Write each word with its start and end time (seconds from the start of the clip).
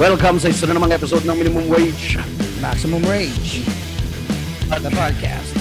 Welcome 0.00 0.40
sa 0.40 0.48
isa 0.48 0.64
na 0.64 0.80
namang 0.80 0.96
episode 0.96 1.28
ng 1.28 1.36
Minimum 1.36 1.68
Wage. 1.68 2.16
Maximum 2.64 3.04
Rage. 3.04 3.60
The 4.72 4.88
podcast. 4.88 5.52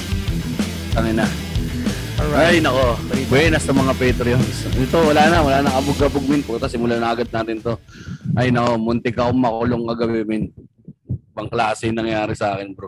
Tangin 0.96 1.20
na. 1.20 1.28
Ay, 1.28 2.24
Alright. 2.24 2.64
nako. 2.64 2.96
Buenas 3.28 3.68
sa 3.68 3.76
mga 3.76 3.92
Patreons. 4.00 4.64
Ito, 4.80 5.12
wala 5.12 5.28
na. 5.28 5.43
Wala 5.43 5.60
na 5.60 5.76
kabog-kabog 5.76 6.23
min. 6.23 6.39
Puta, 6.39 6.71
simulan 6.71 7.04
na 7.04 7.12
agad 7.12 7.28
natin 7.28 7.60
to. 7.60 7.76
Ay, 8.39 8.55
nako. 8.55 8.80
Muntik 8.80 9.20
akong 9.20 9.44
makulong 9.44 9.84
kagabi, 9.91 10.23
min. 10.23 10.44
Bang 11.36 11.52
klase 11.52 11.91
yung 11.91 12.00
nangyari 12.00 12.32
sa 12.32 12.55
akin, 12.55 12.71
bro. 12.71 12.88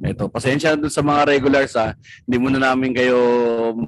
Ito, 0.00 0.32
pasensya 0.32 0.80
dun 0.80 0.88
sa 0.88 1.04
mga 1.04 1.28
regulars, 1.28 1.76
ha. 1.76 1.92
Hindi 2.24 2.36
muna 2.40 2.56
namin 2.56 2.96
kayo, 2.96 3.18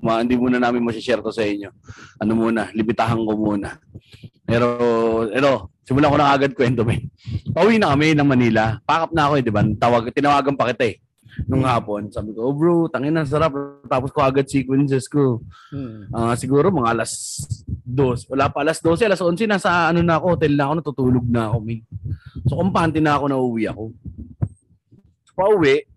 ma, 0.04 0.20
hindi 0.20 0.36
muna 0.36 0.60
namin 0.60 0.84
masishare 0.84 1.24
to 1.24 1.32
sa 1.32 1.40
inyo. 1.40 1.72
Ano 2.20 2.32
muna, 2.36 2.68
libitahan 2.76 3.16
ko 3.16 3.32
muna. 3.32 3.80
Pero, 4.44 4.66
ito, 5.32 5.72
simulan 5.88 6.12
ko 6.12 6.18
na 6.20 6.36
agad 6.36 6.52
kwento, 6.52 6.84
min. 6.84 7.08
Pauwi 7.56 7.80
na 7.80 7.96
kami 7.96 8.12
ng 8.12 8.28
Manila. 8.28 8.76
Pakap 8.84 9.16
na 9.16 9.32
ako, 9.32 9.32
eh, 9.40 9.44
di 9.44 9.52
ba? 9.52 9.64
Tawag, 9.64 10.12
tinawagan 10.12 10.52
pa 10.52 10.68
kita, 10.68 10.84
eh. 10.84 11.00
Nung 11.48 11.64
hapon, 11.64 12.12
sabi 12.12 12.36
ko, 12.36 12.52
oh 12.52 12.54
bro, 12.54 12.92
tangin 12.92 13.16
na, 13.16 13.24
sarap. 13.24 13.56
Tapos 13.88 14.12
ko 14.12 14.20
agad 14.20 14.44
sequences 14.44 15.08
ko. 15.08 15.40
Hmm. 15.72 16.12
Ah, 16.12 16.36
siguro 16.36 16.68
mga 16.68 16.92
alas 16.92 17.40
2. 17.88 18.28
Wala 18.28 18.52
pa 18.52 18.60
alas 18.60 18.84
12, 18.84 19.08
alas 19.08 19.20
11 19.24 19.48
nasa 19.48 19.88
ano 19.88 20.04
na 20.04 20.20
ako, 20.20 20.36
hotel 20.36 20.52
na 20.52 20.68
ako, 20.68 20.72
natutulog 20.76 21.26
na 21.32 21.48
ako, 21.48 21.56
min. 21.64 21.80
So 22.44 22.60
kumpante 22.60 23.00
na 23.00 23.16
ako 23.16 23.24
na 23.32 23.40
uwi 23.40 23.64
ako. 23.64 23.96
So 25.24 25.32
pauwi, 25.32 25.88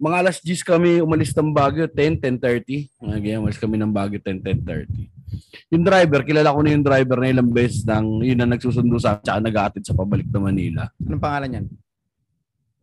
mga 0.00 0.16
alas 0.24 0.40
10 0.40 0.64
kami 0.64 1.04
umalis 1.04 1.36
ng 1.36 1.52
Baguio, 1.52 1.84
10, 1.84 2.16
10.30. 2.40 2.88
Mga 3.04 3.18
ganyan, 3.20 3.40
umalis 3.44 3.60
kami 3.60 3.76
ng 3.76 3.92
Baguio, 3.92 4.16
10, 4.16 4.40
10.30. 4.40 5.76
Yung 5.76 5.84
driver, 5.84 6.20
kilala 6.24 6.56
ko 6.56 6.60
na 6.64 6.72
yung 6.72 6.86
driver 6.86 7.18
na 7.20 7.28
ilang 7.28 7.52
beses 7.52 7.84
nang 7.84 8.24
yun 8.24 8.40
na 8.40 8.48
nagsusundo 8.48 8.96
sa 8.96 9.20
akin, 9.20 9.44
tsaka 9.44 9.44
nag 9.44 9.86
sa 9.86 9.94
pabalik 9.94 10.26
na 10.32 10.40
Manila. 10.40 10.82
Anong 11.04 11.22
pangalan 11.22 11.56
yan? 11.60 11.66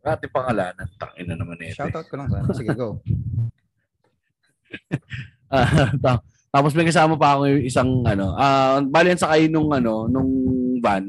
Ate 0.08 0.30
pangalanan, 0.30 0.88
tangin 0.96 1.26
na 1.28 1.36
naman 1.36 1.60
ito. 1.60 1.76
Shoutout 1.76 2.06
ko 2.08 2.14
lang 2.16 2.30
sana. 2.30 2.48
Sige, 2.54 2.72
go. 2.72 3.02
Ah, 5.48 5.88
ta- 5.96 6.20
tapos 6.52 6.76
may 6.76 6.84
kasama 6.84 7.16
pa 7.16 7.32
ako 7.32 7.48
yung 7.48 7.64
isang 7.64 8.04
ano, 8.04 8.36
ah 8.36 8.84
bali 8.84 9.16
yan 9.16 9.16
sa 9.16 9.32
kayo 9.32 9.48
nung 9.48 9.72
ano, 9.72 10.04
nung 10.04 10.28
van. 10.84 11.08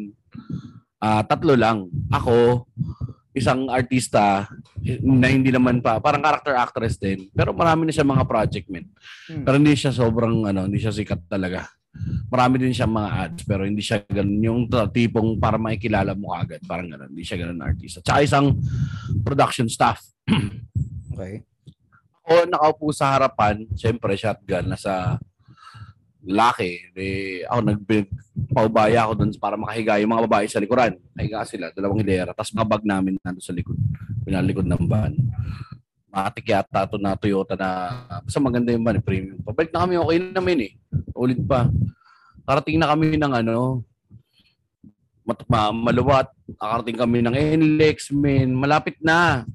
Ah, 0.96 1.28
tatlo 1.28 1.60
lang. 1.60 1.92
Ako, 2.08 2.64
isang 3.34 3.70
artista 3.70 4.50
eh, 4.82 4.98
na 5.06 5.30
hindi 5.30 5.54
naman 5.54 5.86
pa, 5.86 6.02
parang 6.02 6.22
character 6.22 6.56
actress 6.58 6.98
din. 6.98 7.30
Pero 7.30 7.54
marami 7.54 7.88
na 7.88 7.94
siya 7.94 8.08
mga 8.08 8.26
project 8.26 8.68
men. 8.68 8.90
Hmm. 9.30 9.46
Pero 9.46 9.56
hindi 9.62 9.74
siya 9.78 9.94
sobrang 9.94 10.50
ano, 10.50 10.66
hindi 10.66 10.82
siya 10.82 10.94
sikat 10.94 11.30
talaga. 11.30 11.70
Marami 12.30 12.62
din 12.62 12.74
siya 12.74 12.86
mga 12.86 13.10
ads 13.26 13.42
pero 13.50 13.66
hindi 13.66 13.82
siya 13.82 14.06
ganun 14.06 14.42
yung 14.46 14.60
tipong 14.70 15.42
para 15.42 15.58
makikilala 15.58 16.14
mo 16.14 16.34
agad, 16.34 16.62
parang 16.66 16.90
ganun. 16.90 17.10
Hindi 17.14 17.26
siya 17.26 17.46
ganun 17.46 17.62
artista. 17.62 18.02
Tsaka 18.02 18.20
isang 18.26 18.58
production 19.22 19.70
staff. 19.70 20.02
Okay. 21.20 21.44
Ako 22.24 22.48
nakaupo 22.48 22.96
sa 22.96 23.12
harapan, 23.12 23.68
syempre 23.76 24.16
shotgun 24.16 24.72
nasa 24.72 25.20
laki. 26.30 26.94
Eh, 26.94 27.42
ako 27.50 27.60
nagbig 27.66 28.08
paubaya 28.54 29.10
ako 29.10 29.14
doon 29.20 29.32
para 29.42 29.58
makahiga 29.58 29.98
yung 29.98 30.14
mga 30.14 30.26
babae 30.30 30.46
sa 30.46 30.62
likuran. 30.62 30.94
Nahiga 31.18 31.42
sila, 31.44 31.74
dalawang 31.74 32.06
hilera. 32.06 32.32
Tapos 32.38 32.54
mga 32.54 32.70
bag 32.70 32.84
namin 32.86 33.18
nando 33.20 33.42
sa 33.42 33.52
likod, 33.52 33.76
pinalikod 34.24 34.70
ng 34.70 34.84
van. 34.86 35.18
Matik 36.10 36.50
yata 36.50 36.90
ito 36.90 36.98
na 36.98 37.18
Toyota 37.18 37.54
na 37.58 37.70
basta 38.22 38.40
maganda 38.42 38.70
yung 38.70 38.86
van, 38.86 39.02
eh, 39.02 39.04
premium. 39.04 39.42
Pabalik 39.42 39.74
na 39.74 39.82
kami, 39.86 39.94
okay 39.98 40.18
naman 40.22 40.58
eh. 40.70 40.72
Ulit 41.18 41.42
pa. 41.42 41.70
Karating 42.46 42.78
na 42.78 42.90
kami 42.90 43.18
ng 43.18 43.34
ano, 43.34 43.86
mat 45.26 45.42
ma- 45.46 45.74
maluwat. 45.74 46.30
Nakarating 46.58 46.98
kami 46.98 47.18
ng 47.22 47.36
NLEX, 47.62 48.10
men. 48.14 48.54
Malapit 48.54 48.98
na. 49.02 49.46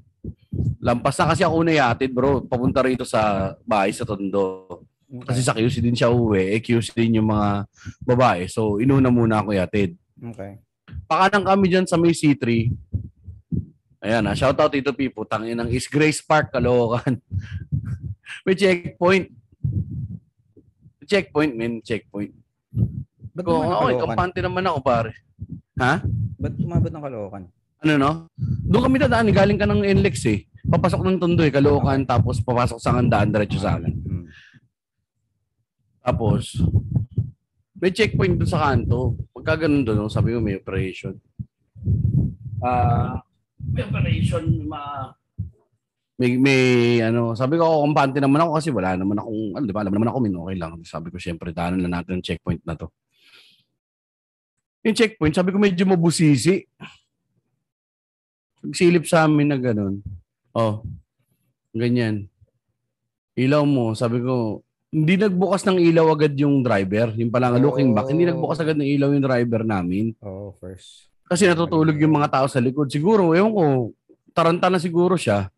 Lampas 0.79 1.19
na 1.19 1.35
kasi 1.35 1.43
ako 1.43 1.67
na 1.67 1.75
yatid, 1.75 2.15
bro. 2.15 2.39
Papunta 2.47 2.79
rito 2.79 3.03
sa 3.03 3.51
bahay 3.67 3.91
sa 3.91 4.07
Tondo. 4.07 4.79
Kasi 5.05 5.41
sa 5.45 5.53
QC 5.53 5.79
din 5.79 5.93
siya 5.93 6.09
uwi. 6.09 6.57
Eh, 6.57 6.59
QC 6.59 6.97
din 6.97 7.21
yung 7.21 7.29
mga 7.29 7.69
babae. 8.01 8.49
So, 8.49 8.81
inuna 8.81 9.13
muna 9.13 9.41
ako 9.45 9.53
yatid. 9.53 9.93
Okay. 10.17 10.57
Pakanang 11.05 11.45
kami 11.45 11.65
dyan 11.69 11.85
sa 11.85 11.95
may 11.95 12.11
C3. 12.11 12.73
Ayan, 14.05 14.25
ah, 14.29 14.37
shout 14.37 14.57
out 14.57 14.73
ito 14.73 14.93
people. 14.93 15.25
Tangin 15.25 15.57
ng 15.57 15.69
East 15.69 15.89
Grace 15.89 16.21
Park, 16.21 16.53
Caloocan. 16.53 17.17
may 18.45 18.53
checkpoint. 18.57 19.33
Checkpoint, 21.05 21.53
men. 21.53 21.81
Checkpoint. 21.81 22.33
Ba't 23.33 23.45
okay, 23.45 23.65
Caloocan? 23.65 24.01
kampante 24.05 24.39
naman 24.41 24.65
ako, 24.69 24.79
pare. 24.81 25.11
Ha? 25.81 26.05
Ba't 26.37 26.53
umabot 26.57 26.89
ng 26.93 27.03
Caloocan? 27.05 27.43
Ano 27.85 27.91
no? 27.97 28.11
Doon 28.65 28.83
kami 28.89 28.97
dadaan, 29.01 29.29
eh. 29.29 29.33
galing 29.33 29.57
ka 29.61 29.69
ng 29.69 29.81
NLEX 29.85 30.15
eh. 30.29 30.39
Papasok 30.65 31.01
ng 31.05 31.17
Tondo 31.21 31.45
eh, 31.45 31.53
Caloocan, 31.53 32.05
tapos 32.05 32.41
papasok 32.41 32.81
sa 32.81 32.97
Handaan, 32.97 33.29
diretso 33.29 33.61
sa 33.61 33.77
amin. 33.77 33.93
Tapos, 36.05 36.61
may 37.81 37.89
checkpoint 37.89 38.37
doon 38.37 38.45
sa 38.45 38.61
kanto. 38.61 39.17
Pagka 39.33 39.65
ganun 39.65 39.81
doon, 39.81 40.05
sabi 40.05 40.37
ko 40.37 40.39
may 40.39 40.61
operation. 40.61 41.17
Ah, 42.61 43.25
may 43.57 43.81
operation, 43.81 44.45
ma... 44.69 45.09
May, 46.15 46.39
may, 46.39 46.61
ano, 47.03 47.35
sabi 47.35 47.59
ko, 47.59 47.67
ako, 47.67 47.77
kampante 47.91 48.23
naman 48.23 48.39
ako 48.39 48.51
kasi 48.55 48.69
wala 48.71 48.95
naman 48.95 49.19
akong, 49.19 49.41
ano, 49.59 49.63
di 49.67 49.73
ba, 49.75 49.83
alam 49.83 49.91
naman 49.91 50.07
ako, 50.13 50.17
min, 50.23 50.37
okay 50.39 50.55
lang. 50.55 50.73
Sabi 50.87 51.11
ko, 51.11 51.19
syempre, 51.19 51.51
daanan 51.51 51.83
lang 51.83 51.99
natin 51.99 52.21
ang 52.21 52.23
checkpoint 52.23 52.63
na 52.63 52.79
to. 52.79 52.87
Yung 54.85 54.95
checkpoint, 54.95 55.35
sabi 55.35 55.51
ko, 55.51 55.57
medyo 55.59 55.83
mabusisi. 55.83 56.63
Silip 58.71 59.03
sa 59.09 59.27
amin 59.27 59.51
na 59.51 59.59
ganun. 59.59 59.99
Oh, 60.55 60.87
ganyan. 61.75 62.31
Ilaw 63.35 63.67
mo, 63.67 63.91
sabi 63.91 64.23
ko, 64.23 64.63
hindi 64.95 65.19
nagbukas 65.19 65.67
ng 65.67 65.75
ilaw 65.91 66.07
agad 66.15 66.31
yung 66.39 66.63
driver. 66.63 67.11
Yung 67.19 67.27
pala 67.27 67.51
nga 67.51 67.59
looking 67.59 67.91
back, 67.91 68.07
hindi 68.07 68.23
Oh. 68.23 68.31
nagbukas 68.31 68.63
agad 68.63 68.79
ng 68.79 68.87
ilaw 68.95 69.11
yung 69.11 69.25
driver 69.27 69.61
namin. 69.67 70.15
Oo, 70.23 70.55
first. 70.55 71.11
Kasi 71.27 71.51
natutulog 71.51 71.99
yung 71.99 72.15
mga 72.15 72.31
tao 72.31 72.47
sa 72.47 72.63
likod. 72.63 72.87
Siguro, 72.87 73.35
ewan 73.35 73.51
ko, 73.51 73.63
taranta 74.31 74.71
na 74.71 74.79
siguro 74.79 75.19
siya. 75.19 75.51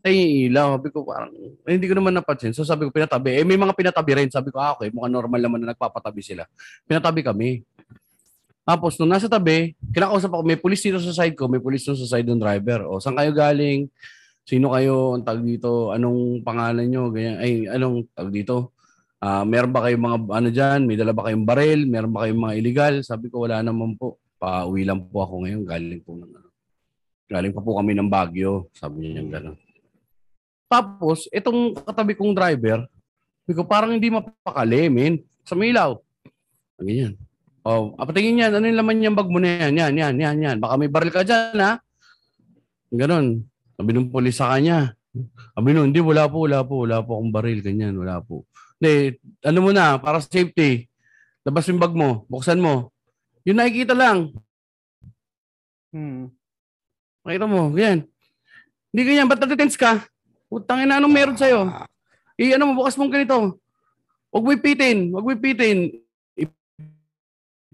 Ay, 0.00 0.16
yung 0.16 0.32
ilaw. 0.48 0.80
Sabi 0.80 0.88
ko, 0.88 1.04
parang, 1.04 1.32
eh, 1.36 1.76
hindi 1.76 1.84
ko 1.84 2.00
naman 2.00 2.16
napansin. 2.16 2.56
So 2.56 2.64
sabi 2.64 2.88
ko, 2.88 2.92
pinatabi. 2.92 3.40
Eh, 3.40 3.44
may 3.44 3.60
mga 3.60 3.76
pinatabi 3.76 4.12
rin. 4.16 4.28
Sabi 4.32 4.48
ko, 4.48 4.56
ah, 4.56 4.72
okay, 4.72 4.88
mukhang 4.88 5.12
normal 5.12 5.40
naman 5.44 5.58
na 5.60 5.76
nagpapatabi 5.76 6.24
sila. 6.24 6.48
Pinatabi 6.88 7.20
kami. 7.20 7.60
Tapos, 8.64 8.96
nung 8.96 9.12
nasa 9.12 9.28
tabi, 9.28 9.76
kinakausap 9.92 10.32
ako, 10.32 10.40
may 10.40 10.56
pulis 10.56 10.80
dito 10.80 10.96
sa 10.96 11.12
side 11.12 11.36
ko, 11.36 11.44
may 11.52 11.60
pulis 11.60 11.84
dito 11.84 12.00
sa 12.00 12.16
side 12.16 12.24
ng 12.24 12.40
driver. 12.40 12.88
O, 12.88 12.96
saan 12.96 13.12
kayo 13.12 13.28
galing? 13.36 13.92
Sino 14.44 14.76
kayo? 14.76 15.16
Ang 15.16 15.24
tag 15.24 15.40
dito? 15.40 15.88
Anong 15.90 16.44
pangalan 16.44 16.84
nyo? 16.84 17.08
Ganyan. 17.08 17.36
Ay, 17.40 17.64
anong 17.64 18.04
tag 18.12 18.28
dito? 18.28 18.76
Ah, 19.24 19.40
meron 19.48 19.72
ba 19.72 19.88
kayong 19.88 20.04
mga 20.04 20.18
ano 20.28 20.48
diyan? 20.52 20.80
May 20.84 21.00
dala 21.00 21.16
ba 21.16 21.24
kayong 21.24 21.48
baril? 21.48 21.80
Meron 21.88 22.12
ba 22.12 22.28
kayong 22.28 22.42
mga 22.44 22.54
illegal? 22.60 22.94
Sabi 23.00 23.32
ko 23.32 23.48
wala 23.48 23.64
naman 23.64 23.96
po. 23.96 24.20
Pauwi 24.36 24.84
lang 24.84 25.00
po 25.08 25.24
ako 25.24 25.48
ngayon. 25.48 25.64
Galing 25.64 26.04
po 26.04 26.12
ng 26.12 26.28
ano. 26.28 26.48
Galing 27.24 27.56
pa 27.56 27.64
po 27.64 27.80
kami 27.80 27.96
ng 27.96 28.12
Baguio. 28.12 28.68
Sabi 28.76 29.16
niya 29.16 29.24
gano'n. 29.24 29.56
Tapos, 30.68 31.24
itong 31.32 31.72
katabi 31.80 32.12
kong 32.12 32.36
driver, 32.36 32.84
sabi 33.44 33.52
ko 33.56 33.64
parang 33.64 33.96
hindi 33.96 34.12
mapakali, 34.12 34.92
men. 34.92 35.24
Sa 35.48 35.56
milaw. 35.56 35.96
Ganyan. 36.76 37.16
Oh, 37.64 37.96
apatingin 37.96 38.44
yan. 38.44 38.52
Ano 38.52 38.68
yung 38.68 38.76
laman 38.76 38.96
niyang 39.00 39.16
bag 39.16 39.32
mo 39.32 39.40
na 39.40 39.64
yan? 39.64 39.72
Yan, 39.72 39.94
yan, 39.96 40.14
yan, 40.20 40.36
yan. 40.36 40.56
Baka 40.60 40.76
may 40.76 40.92
baril 40.92 41.08
ka 41.08 41.24
dyan, 41.24 41.56
ha? 41.64 41.80
Ganon. 42.92 43.40
Sabi 43.74 43.90
nung 43.90 44.10
polis 44.10 44.38
sa 44.38 44.54
kanya. 44.54 44.94
Sabi 45.54 45.68
nung, 45.74 45.90
hindi, 45.90 46.02
wala 46.02 46.26
po, 46.26 46.46
wala 46.46 46.62
po, 46.66 46.82
wala 46.86 46.98
po 47.02 47.18
akong 47.18 47.32
baril, 47.34 47.58
ganyan, 47.62 47.94
wala 47.94 48.18
po. 48.18 48.42
Hindi, 48.78 49.18
ano 49.46 49.58
mo 49.62 49.70
na, 49.70 49.94
para 49.98 50.18
sa 50.18 50.26
safety, 50.26 50.90
labas 51.46 51.66
yung 51.70 51.78
bag 51.78 51.94
mo, 51.94 52.26
buksan 52.26 52.58
mo. 52.58 52.90
Yung 53.46 53.58
nakikita 53.58 53.94
lang, 53.94 54.34
Hmm. 55.94 56.26
makita 57.22 57.46
mo, 57.46 57.70
ganyan. 57.70 58.02
Hindi 58.90 59.02
ganyan, 59.06 59.30
ba't 59.30 59.38
natitense 59.38 59.78
ka? 59.78 60.02
Putang 60.50 60.82
ina, 60.82 60.98
anong 60.98 61.14
meron 61.14 61.38
sa'yo? 61.38 61.70
I, 62.34 62.58
ano 62.58 62.66
mo, 62.66 62.82
bukas 62.82 62.98
mong 62.98 63.14
ganito. 63.14 63.62
Huwag 64.34 64.42
mo 64.42 64.50
ipitin, 64.50 65.14
huwag 65.14 65.22
mo 65.22 65.30
ipitin. 65.30 65.94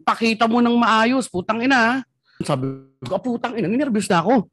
Ipakita 0.01 0.45
mo 0.45 0.61
ng 0.61 0.77
maayos, 0.77 1.33
putang 1.33 1.65
ina. 1.65 2.05
Sabi 2.45 2.85
ko, 3.09 3.17
"Ah, 3.17 3.23
putang 3.25 3.57
ina, 3.57 3.69
nervous 3.69 4.05
na 4.09 4.21
ako. 4.21 4.49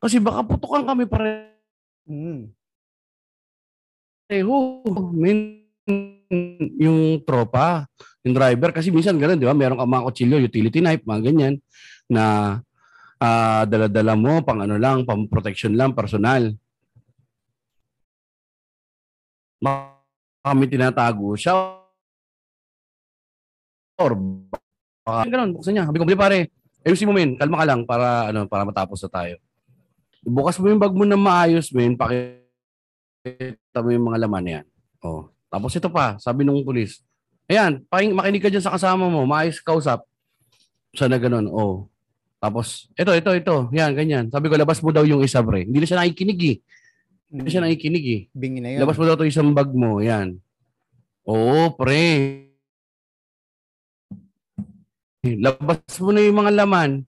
Kasi 0.00 0.16
baka 0.16 0.40
putukan 0.48 0.82
kami 0.88 1.04
pareho. 1.04 1.52
Hmm. 2.08 2.50
pareho. 4.24 4.80
Min, 5.12 5.66
yung 6.78 7.20
tropa, 7.26 7.84
yung 8.22 8.32
driver, 8.32 8.70
kasi 8.70 8.88
minsan 8.94 9.18
ganun, 9.18 9.36
di 9.36 9.44
ba? 9.44 9.52
Meron 9.52 9.76
ka 9.76 9.84
mga 9.84 10.06
kutsilyo, 10.06 10.38
utility 10.38 10.78
knife, 10.78 11.02
mga 11.02 11.22
ganyan, 11.26 11.54
na 12.06 12.24
ah 13.20 13.66
dala-dala 13.68 14.14
mo, 14.16 14.40
pang 14.46 14.62
ano 14.64 14.80
lang, 14.80 15.04
pang 15.04 15.26
protection 15.28 15.74
lang, 15.76 15.92
personal. 15.92 16.54
Kami 20.40 20.64
tinatago 20.72 21.36
siya, 21.36 21.52
or 24.00 24.12
baka 25.04 25.28
ganun, 25.28 25.52
buksan 25.52 25.76
niya. 25.76 25.84
Sabi 25.84 25.98
ko, 26.00 26.04
"Hindi, 26.08 26.16
pare, 26.16 26.38
ayusin 26.86 27.08
mo 27.08 27.12
men, 27.12 27.36
kalma 27.36 27.60
ka 27.60 27.66
lang 27.68 27.80
para 27.84 28.32
ano 28.32 28.48
para 28.48 28.64
matapos 28.64 29.04
na 29.04 29.10
tayo. 29.12 29.36
Bukas 30.20 30.60
mo 30.60 30.68
yung 30.68 30.80
bag 30.80 30.92
mo 30.92 31.08
na 31.08 31.16
maayos, 31.16 31.72
men, 31.72 31.96
pakita 31.96 33.80
mo 33.80 33.88
yung 33.88 34.06
mga 34.12 34.20
laman 34.28 34.44
yan. 34.60 34.66
Oh. 35.00 35.32
Tapos 35.48 35.72
ito 35.72 35.88
pa, 35.88 36.20
sabi 36.20 36.44
nung 36.44 36.60
pulis, 36.62 37.00
ayan, 37.48 37.80
paking, 37.88 38.12
makinig 38.14 38.42
ka 38.44 38.52
dyan 38.52 38.62
sa 38.62 38.76
kasama 38.76 39.08
mo, 39.08 39.24
maayos 39.24 39.58
kausap. 39.64 40.04
Sana 40.92 41.16
ganun, 41.16 41.48
oh. 41.48 41.88
Tapos, 42.40 42.88
ito, 42.96 43.12
ito, 43.12 43.30
ito, 43.36 43.56
yan, 43.72 43.92
ganyan. 43.92 44.24
Sabi 44.32 44.48
ko, 44.48 44.56
labas 44.56 44.80
mo 44.80 44.88
daw 44.92 45.04
yung 45.04 45.20
isa, 45.20 45.44
pre. 45.44 45.68
Hindi 45.68 45.84
na 45.84 45.86
siya 45.88 46.00
nakikinig 46.00 46.40
eh. 46.40 46.56
Hindi 47.28 47.40
na 47.44 47.50
siya 47.52 47.62
nakikinig 47.62 48.06
eh. 48.08 48.20
Bingi 48.32 48.60
na 48.64 48.68
yun. 48.72 48.80
Labas 48.80 48.96
mo 48.96 49.04
daw 49.04 49.16
to 49.20 49.28
isang 49.28 49.52
bag 49.52 49.68
mo, 49.76 50.00
yan. 50.00 50.40
Oo, 51.28 51.76
pre. 51.76 52.48
Labas 55.20 55.84
mo 56.00 56.10
na 56.16 56.24
yung 56.24 56.38
mga 56.40 56.52
laman. 56.64 57.04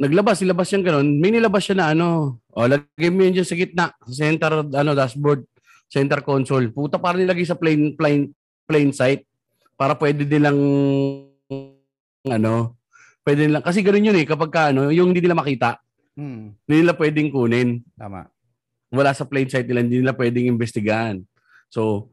Naglabas, 0.00 0.40
ilabas 0.40 0.72
yung 0.72 0.84
ganun. 0.84 1.20
May 1.20 1.30
nilabas 1.30 1.68
siya 1.68 1.76
na 1.76 1.86
ano. 1.92 2.40
O, 2.50 2.64
lagay 2.64 3.12
mo 3.12 3.22
yun 3.22 3.36
dyan 3.36 3.48
sa 3.48 3.56
gitna. 3.56 3.86
Sa 4.08 4.12
center, 4.24 4.64
ano, 4.64 4.90
dashboard. 4.96 5.44
Center 5.92 6.24
console. 6.24 6.72
Puta, 6.72 6.96
para 6.96 7.20
nilagay 7.20 7.44
sa 7.44 7.54
plain, 7.54 7.92
plain, 7.92 8.32
plain 8.64 8.90
sight. 8.90 9.28
Para 9.76 9.92
pwede 9.94 10.24
nilang, 10.24 10.56
ano, 12.24 12.76
pwede 13.22 13.46
nilang, 13.46 13.64
kasi 13.64 13.82
ganun 13.82 14.08
yun 14.08 14.18
eh, 14.18 14.26
kapag 14.26 14.50
ka, 14.50 14.62
ano, 14.72 14.88
yung 14.88 15.10
hindi 15.12 15.22
nila 15.22 15.36
makita, 15.36 15.78
Hmm. 16.12 16.52
hindi 16.68 16.84
nila 16.84 16.92
pwedeng 16.92 17.32
kunin 17.32 17.80
Tama. 17.96 18.28
wala 18.92 19.16
sa 19.16 19.24
plain 19.24 19.48
sight 19.48 19.64
nila, 19.64 19.80
hindi 19.80 20.04
nila 20.04 20.12
pwedeng 20.12 20.44
investigahan. 20.44 21.24
So, 21.72 22.12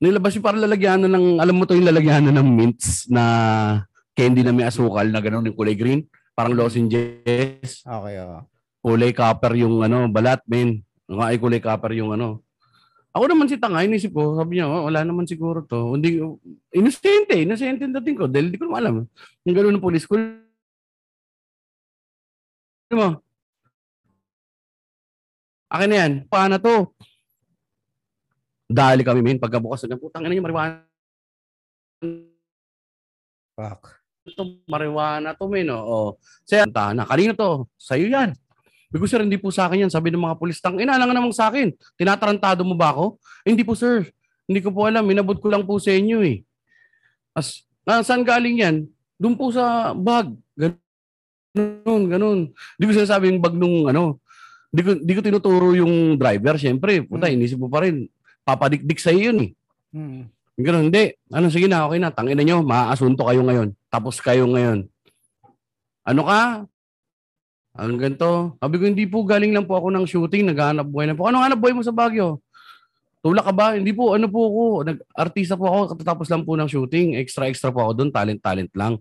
nilabas 0.00 0.32
yung 0.32 0.44
parang 0.44 0.64
lalagyanan 0.64 1.12
ng, 1.12 1.26
alam 1.36 1.52
mo 1.52 1.68
to 1.68 1.76
yung 1.76 1.84
lalagyanan 1.84 2.32
ng 2.32 2.48
mints 2.48 3.04
na 3.12 3.84
candy 4.16 4.40
na 4.40 4.56
may 4.56 4.64
asukal 4.64 5.04
na 5.04 5.20
gano'n 5.20 5.52
yung 5.52 5.58
kulay 5.58 5.76
green. 5.76 6.08
Parang 6.36 6.52
lozenges. 6.52 7.80
Okay, 7.80 8.16
oo. 8.20 8.44
Kulay 8.84 9.16
copper 9.16 9.56
yung 9.56 9.80
ano, 9.80 10.04
balat, 10.12 10.44
men. 10.44 10.84
Nga 11.08 11.32
ay 11.32 11.40
kulay 11.40 11.64
copper 11.64 11.96
yung 11.96 12.12
ano. 12.12 12.44
Ako 13.16 13.24
naman 13.32 13.48
si 13.48 13.56
Tanga, 13.56 13.80
inisip 13.80 14.12
ko, 14.12 14.36
sabi 14.36 14.60
niya, 14.60 14.68
oh, 14.68 14.84
wala 14.92 15.00
naman 15.00 15.24
siguro 15.24 15.64
to. 15.64 15.96
Hindi, 15.96 16.20
inosente, 16.76 17.40
inosente 17.40 17.88
dating 17.88 18.20
ko. 18.20 18.28
Dahil 18.28 18.52
di 18.52 18.60
ko 18.60 18.68
naman 18.68 18.80
alam. 18.84 18.96
Yung 19.48 19.56
gano'n 19.56 19.80
ng 19.80 19.80
police 19.80 20.04
ko. 20.04 20.20
Ano 22.92 22.96
mo? 23.00 23.08
Akin 25.72 25.88
na 25.88 25.96
yan. 26.04 26.12
Paano 26.28 26.60
to? 26.60 26.92
Dali 28.68 29.00
kami, 29.00 29.24
men. 29.24 29.40
Pagkabukas 29.40 29.88
putang 29.96 30.28
ina 30.28 30.36
yung 30.36 30.44
marijuana. 30.44 30.84
Fuck. 33.56 34.05
To, 34.34 34.58
marijuana 34.66 35.36
to, 35.36 35.46
men. 35.46 35.70
Oo. 35.70 36.16
Sir, 36.42 36.66
na. 36.66 37.04
Kanino 37.06 37.36
to? 37.36 37.70
Sa'yo 37.78 38.10
yan. 38.10 38.34
Sabi 38.86 38.98
ko, 39.02 39.06
sir, 39.06 39.20
hindi 39.20 39.36
po 39.36 39.52
sa 39.52 39.66
akin 39.68 39.86
yan. 39.86 39.92
Sabi 39.92 40.08
ng 40.10 40.22
mga 40.22 40.38
pulis, 40.40 40.58
tang 40.62 40.78
ina 40.78 40.96
lang 40.96 41.10
namang 41.12 41.34
sa 41.34 41.52
akin. 41.52 41.74
Tinatarantado 41.98 42.62
mo 42.64 42.72
ba 42.78 42.94
ako? 42.94 43.20
"Eh, 43.44 43.52
hindi 43.52 43.66
po, 43.66 43.76
sir. 43.76 44.08
Hindi 44.46 44.62
ko 44.62 44.70
po 44.70 44.86
alam. 44.86 45.04
Minabot 45.04 45.36
ko 45.36 45.50
lang 45.50 45.66
po 45.66 45.76
sa 45.76 45.90
inyo 45.90 46.22
eh. 46.22 46.46
As, 47.34 47.66
na, 47.84 48.00
saan 48.00 48.22
galing 48.24 48.62
yan? 48.62 48.76
Doon 49.18 49.34
po 49.36 49.50
sa 49.50 49.92
bag. 49.92 50.32
Ganun, 51.56 52.02
ganun. 52.08 52.38
Hindi 52.52 52.84
ko 52.84 52.92
sinasabi 52.92 53.32
yung 53.32 53.40
bag 53.40 53.56
nung 53.56 53.88
ano. 53.88 54.20
Hindi 54.70 54.82
ko, 54.84 54.90
di 55.00 55.12
ko 55.16 55.20
tinuturo 55.24 55.72
yung 55.72 56.20
driver. 56.20 56.60
Siyempre, 56.60 57.00
puta, 57.04 57.26
Hmm. 57.28 57.36
inisip 57.40 57.56
mo 57.56 57.72
pa 57.72 57.84
rin. 57.84 58.06
Papadikdik 58.44 59.00
sa'yo 59.00 59.32
yun 59.32 59.38
eh. 59.40 59.50
Hmm. 59.90 60.28
Ganun, 60.56 60.88
hindi. 60.88 61.16
Ano, 61.32 61.48
sige 61.52 61.68
na, 61.68 61.84
okay 61.88 62.00
na. 62.00 62.12
Tangina 62.12 62.40
nyo, 62.44 62.60
maaasunto 62.64 63.24
kayo 63.28 63.40
ngayon. 63.44 63.72
Tapos 63.96 64.20
kayo 64.20 64.44
ngayon. 64.44 64.84
Ano 66.04 66.28
ka? 66.28 66.68
Ang 67.80 67.96
ganito. 67.96 68.52
Sabi 68.60 68.76
ko, 68.76 68.84
hindi 68.84 69.08
po, 69.08 69.24
galing 69.24 69.56
lang 69.56 69.64
po 69.64 69.80
ako 69.80 69.88
ng 69.88 70.04
shooting. 70.04 70.44
Naghahanap 70.52 70.84
buhay 70.84 71.08
na 71.08 71.16
po. 71.16 71.24
Ano 71.24 71.40
hanap 71.40 71.56
buhay 71.56 71.72
mo 71.72 71.80
sa 71.80 71.96
Baguio? 71.96 72.44
Tulak 73.24 73.48
ka 73.48 73.56
ba? 73.56 73.72
Hindi 73.72 73.96
po, 73.96 74.12
ano 74.12 74.28
po 74.28 74.52
ako. 74.52 74.62
Nag-artista 74.84 75.56
po 75.56 75.64
ako. 75.72 75.96
Katatapos 75.96 76.28
lang 76.28 76.44
po 76.44 76.60
ng 76.60 76.68
shooting. 76.68 77.16
Extra-extra 77.16 77.72
po 77.72 77.88
ako 77.88 78.04
doon. 78.04 78.10
Talent-talent 78.12 78.68
lang. 78.76 79.00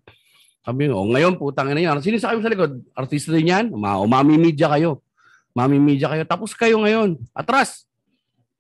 Sabi 0.64 0.88
ko, 0.88 1.04
oh, 1.04 1.12
ngayon 1.12 1.36
po, 1.36 1.52
tangina 1.52 1.84
nyo. 1.84 2.00
Sino 2.00 2.16
sa 2.16 2.32
kayo 2.32 2.40
sa 2.40 2.52
likod? 2.56 2.80
Artista 2.96 3.36
din 3.36 3.52
yan? 3.52 3.76
Ma 3.76 4.00
umami 4.00 4.40
media 4.40 4.72
kayo. 4.72 5.04
Mami 5.52 5.76
media 5.76 6.08
kayo. 6.08 6.24
Tapos 6.24 6.56
kayo 6.56 6.80
ngayon. 6.80 7.20
Atras. 7.36 7.84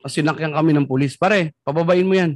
Kasi 0.03 0.19
sinakyan 0.19 0.51
kami 0.51 0.75
ng 0.75 0.83
pulis. 0.83 1.15
Pare, 1.15 1.55
pababain 1.63 2.03
mo 2.03 2.11
yan. 2.11 2.35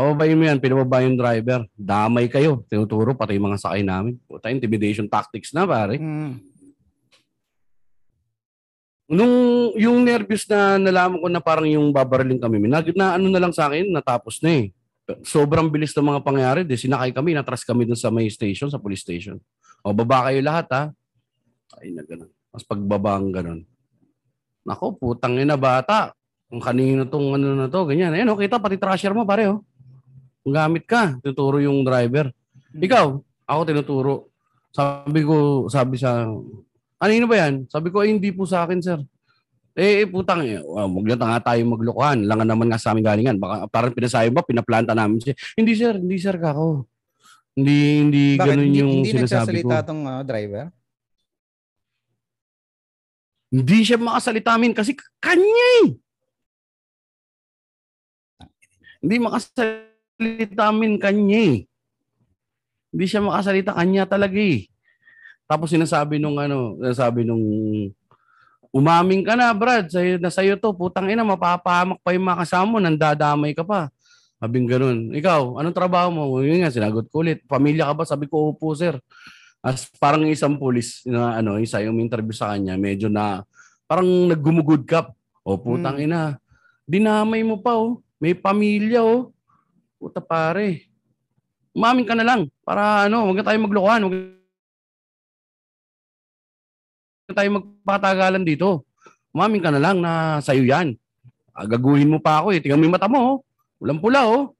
Pababayin 0.00 0.40
mo 0.40 0.48
yan, 0.48 0.56
pinababa 0.56 1.04
yung 1.04 1.12
driver. 1.12 1.68
Damay 1.76 2.32
kayo. 2.32 2.64
Tinuturo 2.72 3.12
pati 3.12 3.36
yung 3.36 3.52
mga 3.52 3.60
sakay 3.60 3.84
namin. 3.84 4.16
Puta, 4.24 4.48
intimidation 4.48 5.04
tactics 5.04 5.52
na, 5.52 5.68
pare. 5.68 6.00
Hmm. 6.00 6.40
Nung 9.12 9.34
yung 9.76 10.00
nervous 10.00 10.48
na 10.48 10.80
nalaman 10.80 11.20
ko 11.20 11.28
na 11.28 11.44
parang 11.44 11.68
yung 11.68 11.92
babaraling 11.92 12.40
kami, 12.40 12.64
nag, 12.64 12.96
na 12.96 13.20
ano 13.20 13.28
na 13.28 13.44
lang 13.44 13.52
sa 13.52 13.68
akin, 13.68 13.92
natapos 13.92 14.40
na 14.40 14.64
eh. 14.64 14.66
Sobrang 15.20 15.68
bilis 15.68 15.92
ng 15.92 16.16
mga 16.16 16.24
pangyayari. 16.24 16.60
De, 16.64 16.80
sinakay 16.80 17.12
kami, 17.12 17.36
natras 17.36 17.60
kami 17.60 17.84
dun 17.84 18.00
sa 18.00 18.08
may 18.08 18.32
station, 18.32 18.72
sa 18.72 18.80
police 18.80 19.04
station. 19.04 19.36
O, 19.84 19.92
baba 19.92 20.32
kayo 20.32 20.40
lahat 20.40 20.66
ha. 20.72 20.82
Ay 21.76 21.92
na 21.92 22.08
ganun. 22.08 22.32
Mas 22.48 22.64
pagbaba 22.64 23.20
ang 23.20 23.28
ganun. 23.28 23.68
Nako, 24.64 24.96
putang 24.96 25.36
ina 25.36 25.60
bata. 25.60 26.16
Kung 26.48 26.64
kanino 26.64 27.04
tong 27.04 27.36
ano 27.36 27.52
na 27.52 27.68
to, 27.68 27.84
ganyan. 27.84 28.16
Ayan, 28.16 28.32
oh, 28.32 28.40
kita 28.40 28.56
pati 28.56 28.80
trasher 28.80 29.12
mo 29.12 29.28
pare, 29.28 29.44
oh. 29.52 29.60
Gamit 30.46 30.84
ka, 30.88 31.20
tinuturo 31.20 31.60
yung 31.60 31.84
driver. 31.84 32.32
Ikaw, 32.72 33.06
ako 33.44 33.60
tinuturo. 33.66 34.14
Sabi 34.70 35.20
ko, 35.26 35.66
sabi 35.66 36.00
sa, 36.00 36.24
kanino 36.96 37.26
ba 37.28 37.36
yan? 37.46 37.66
Sabi 37.68 37.92
ko, 37.92 38.00
ay, 38.00 38.14
hindi 38.14 38.30
po 38.32 38.48
sa 38.48 38.64
akin, 38.64 38.80
sir. 38.80 39.00
Eh, 39.76 40.02
eh 40.02 40.06
putang, 40.08 40.42
eh, 40.46 40.58
uh, 40.58 40.86
wag 40.86 41.06
na 41.06 41.36
nga 41.36 41.52
tayo 41.52 41.60
maglokohan. 41.66 42.24
Langan 42.26 42.48
naman 42.48 42.66
nga 42.70 42.80
sa 42.80 42.94
amin 42.94 43.04
galingan. 43.04 43.36
Baka 43.36 43.66
parang 43.68 43.92
pinasayo 43.94 44.30
ba, 44.32 44.46
pinaplanta 44.46 44.96
namin 44.96 45.20
siya. 45.20 45.34
Hindi, 45.58 45.72
sir, 45.76 45.94
hindi, 45.98 46.16
sir, 46.16 46.36
kako. 46.38 46.86
Hindi, 47.54 47.78
hindi 48.00 48.24
Bakit? 48.38 48.48
ganun 48.48 48.66
Hindi, 48.70 48.80
yung 48.80 48.92
hindi 49.02 49.10
sinasabi 49.10 49.60
ko. 49.60 49.68
nagsasalita 49.68 49.76
tong 49.84 50.02
ah, 50.06 50.22
driver? 50.22 50.66
Hindi 53.50 53.78
siya 53.82 53.98
makasalita 53.98 54.50
amin 54.54 54.72
kasi 54.72 54.94
kanya 55.18 55.66
eh. 55.82 55.86
Hindi 59.02 59.16
makasalita 59.18 59.89
amin 60.54 61.00
kanya 61.00 61.40
eh. 61.40 61.58
Hindi 62.90 63.04
siya 63.06 63.24
makasalita 63.24 63.72
kanya 63.72 64.04
talaga 64.04 64.36
eh. 64.36 64.68
Tapos 65.50 65.72
sinasabi 65.72 66.22
nung 66.22 66.38
ano, 66.38 66.78
sinasabi 66.78 67.26
nung 67.26 67.42
umaming 68.70 69.26
ka 69.26 69.34
na, 69.34 69.50
Brad, 69.50 69.90
sa'yo, 69.90 70.20
na 70.22 70.30
sa'yo 70.30 70.54
to, 70.54 70.70
putang 70.70 71.10
ina, 71.10 71.26
mapapahamak 71.26 71.98
pa 72.02 72.14
yung 72.14 72.26
mga 72.26 72.40
kasama 72.46 72.66
mo, 72.70 72.78
nandadamay 72.78 73.50
ka 73.50 73.66
pa. 73.66 73.90
Sabing 74.40 74.70
ganun. 74.70 75.10
Ikaw, 75.12 75.58
anong 75.58 75.76
trabaho 75.76 76.08
mo? 76.08 76.22
Yun 76.40 76.62
nga, 76.62 76.72
sinagot 76.72 77.10
ko 77.10 77.20
ulit. 77.26 77.42
Pamilya 77.44 77.90
ka 77.90 77.94
ba? 77.98 78.04
Sabi 78.06 78.30
ko, 78.30 78.54
opo, 78.54 78.72
sir. 78.72 78.96
As 79.60 79.84
parang 80.00 80.24
isang 80.24 80.56
pulis 80.56 81.04
na 81.04 81.36
ano, 81.36 81.60
isa 81.60 81.84
yung 81.84 82.00
interview 82.00 82.32
sa 82.32 82.56
kanya, 82.56 82.80
medyo 82.80 83.12
na 83.12 83.44
parang 83.84 84.08
naggumugod 84.30 84.88
kap. 84.88 85.12
O 85.44 85.60
putang 85.60 86.00
ina. 86.00 86.40
Dinamay 86.88 87.44
mo 87.44 87.60
pa 87.60 87.76
oh. 87.76 88.00
May 88.16 88.32
pamilya 88.32 89.04
oh. 89.04 89.32
Puta 90.00 90.24
pare. 90.24 90.88
Umamin 91.76 92.08
ka 92.08 92.16
na 92.16 92.24
lang 92.24 92.48
para 92.64 93.04
ano, 93.04 93.28
wag 93.28 93.36
na 93.36 93.46
tayo 93.46 93.58
maglokohan. 93.60 94.00
Wag 94.08 94.14
na 97.28 97.34
tayo 97.36 97.50
magpatagalan 97.60 98.42
dito. 98.48 98.88
Umamin 99.30 99.60
ka 99.60 99.70
na 99.70 99.78
lang 99.78 100.00
na 100.00 100.40
sa'yo 100.40 100.64
yan. 100.64 100.96
Agaguhin 101.52 102.08
mo 102.08 102.18
pa 102.18 102.40
ako 102.40 102.56
eh. 102.56 102.64
Tingnan 102.64 102.80
mo 102.80 102.84
yung 102.88 102.96
mata 102.96 103.12
mo 103.12 103.18
oh. 103.20 103.36
Ulang 103.84 104.00
pula 104.00 104.24
oh. 104.24 104.56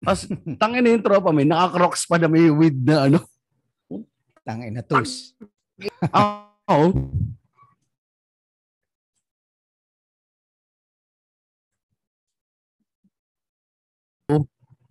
Tapos, 0.00 0.32
tangin 0.60 0.80
na 0.80 0.96
yung 0.96 1.04
tropa 1.04 1.28
may 1.30 1.44
nakakrocs 1.44 2.08
pa 2.08 2.16
na 2.16 2.32
may 2.32 2.48
weed 2.48 2.80
na 2.80 3.12
ano. 3.12 3.20
Tangin 4.48 4.72
na 4.72 4.82
tus. 4.82 5.36
Ah, 6.08 6.56
Oo. 6.66 6.90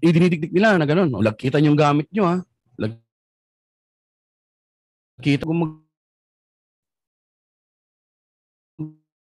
Idinidigdig 0.06 0.54
nila 0.54 0.78
na 0.78 0.86
gano'n. 0.86 1.10
O, 1.18 1.24
lagkita 1.26 1.58
yung 1.62 1.78
gamit 1.78 2.06
nyo, 2.14 2.26
ha? 2.30 2.38
Lagkita 5.18 5.44
kung 5.48 5.60
mag... 5.62 5.72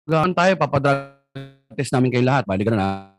Gaan 0.05 0.37
tayo, 0.37 0.53
papadrag 0.59 1.17
test 1.73 1.91
namin 1.95 2.13
kay 2.13 2.21
lahat. 2.21 2.45
Bali 2.45 2.61
ganun, 2.61 2.83
ha? 2.83 3.15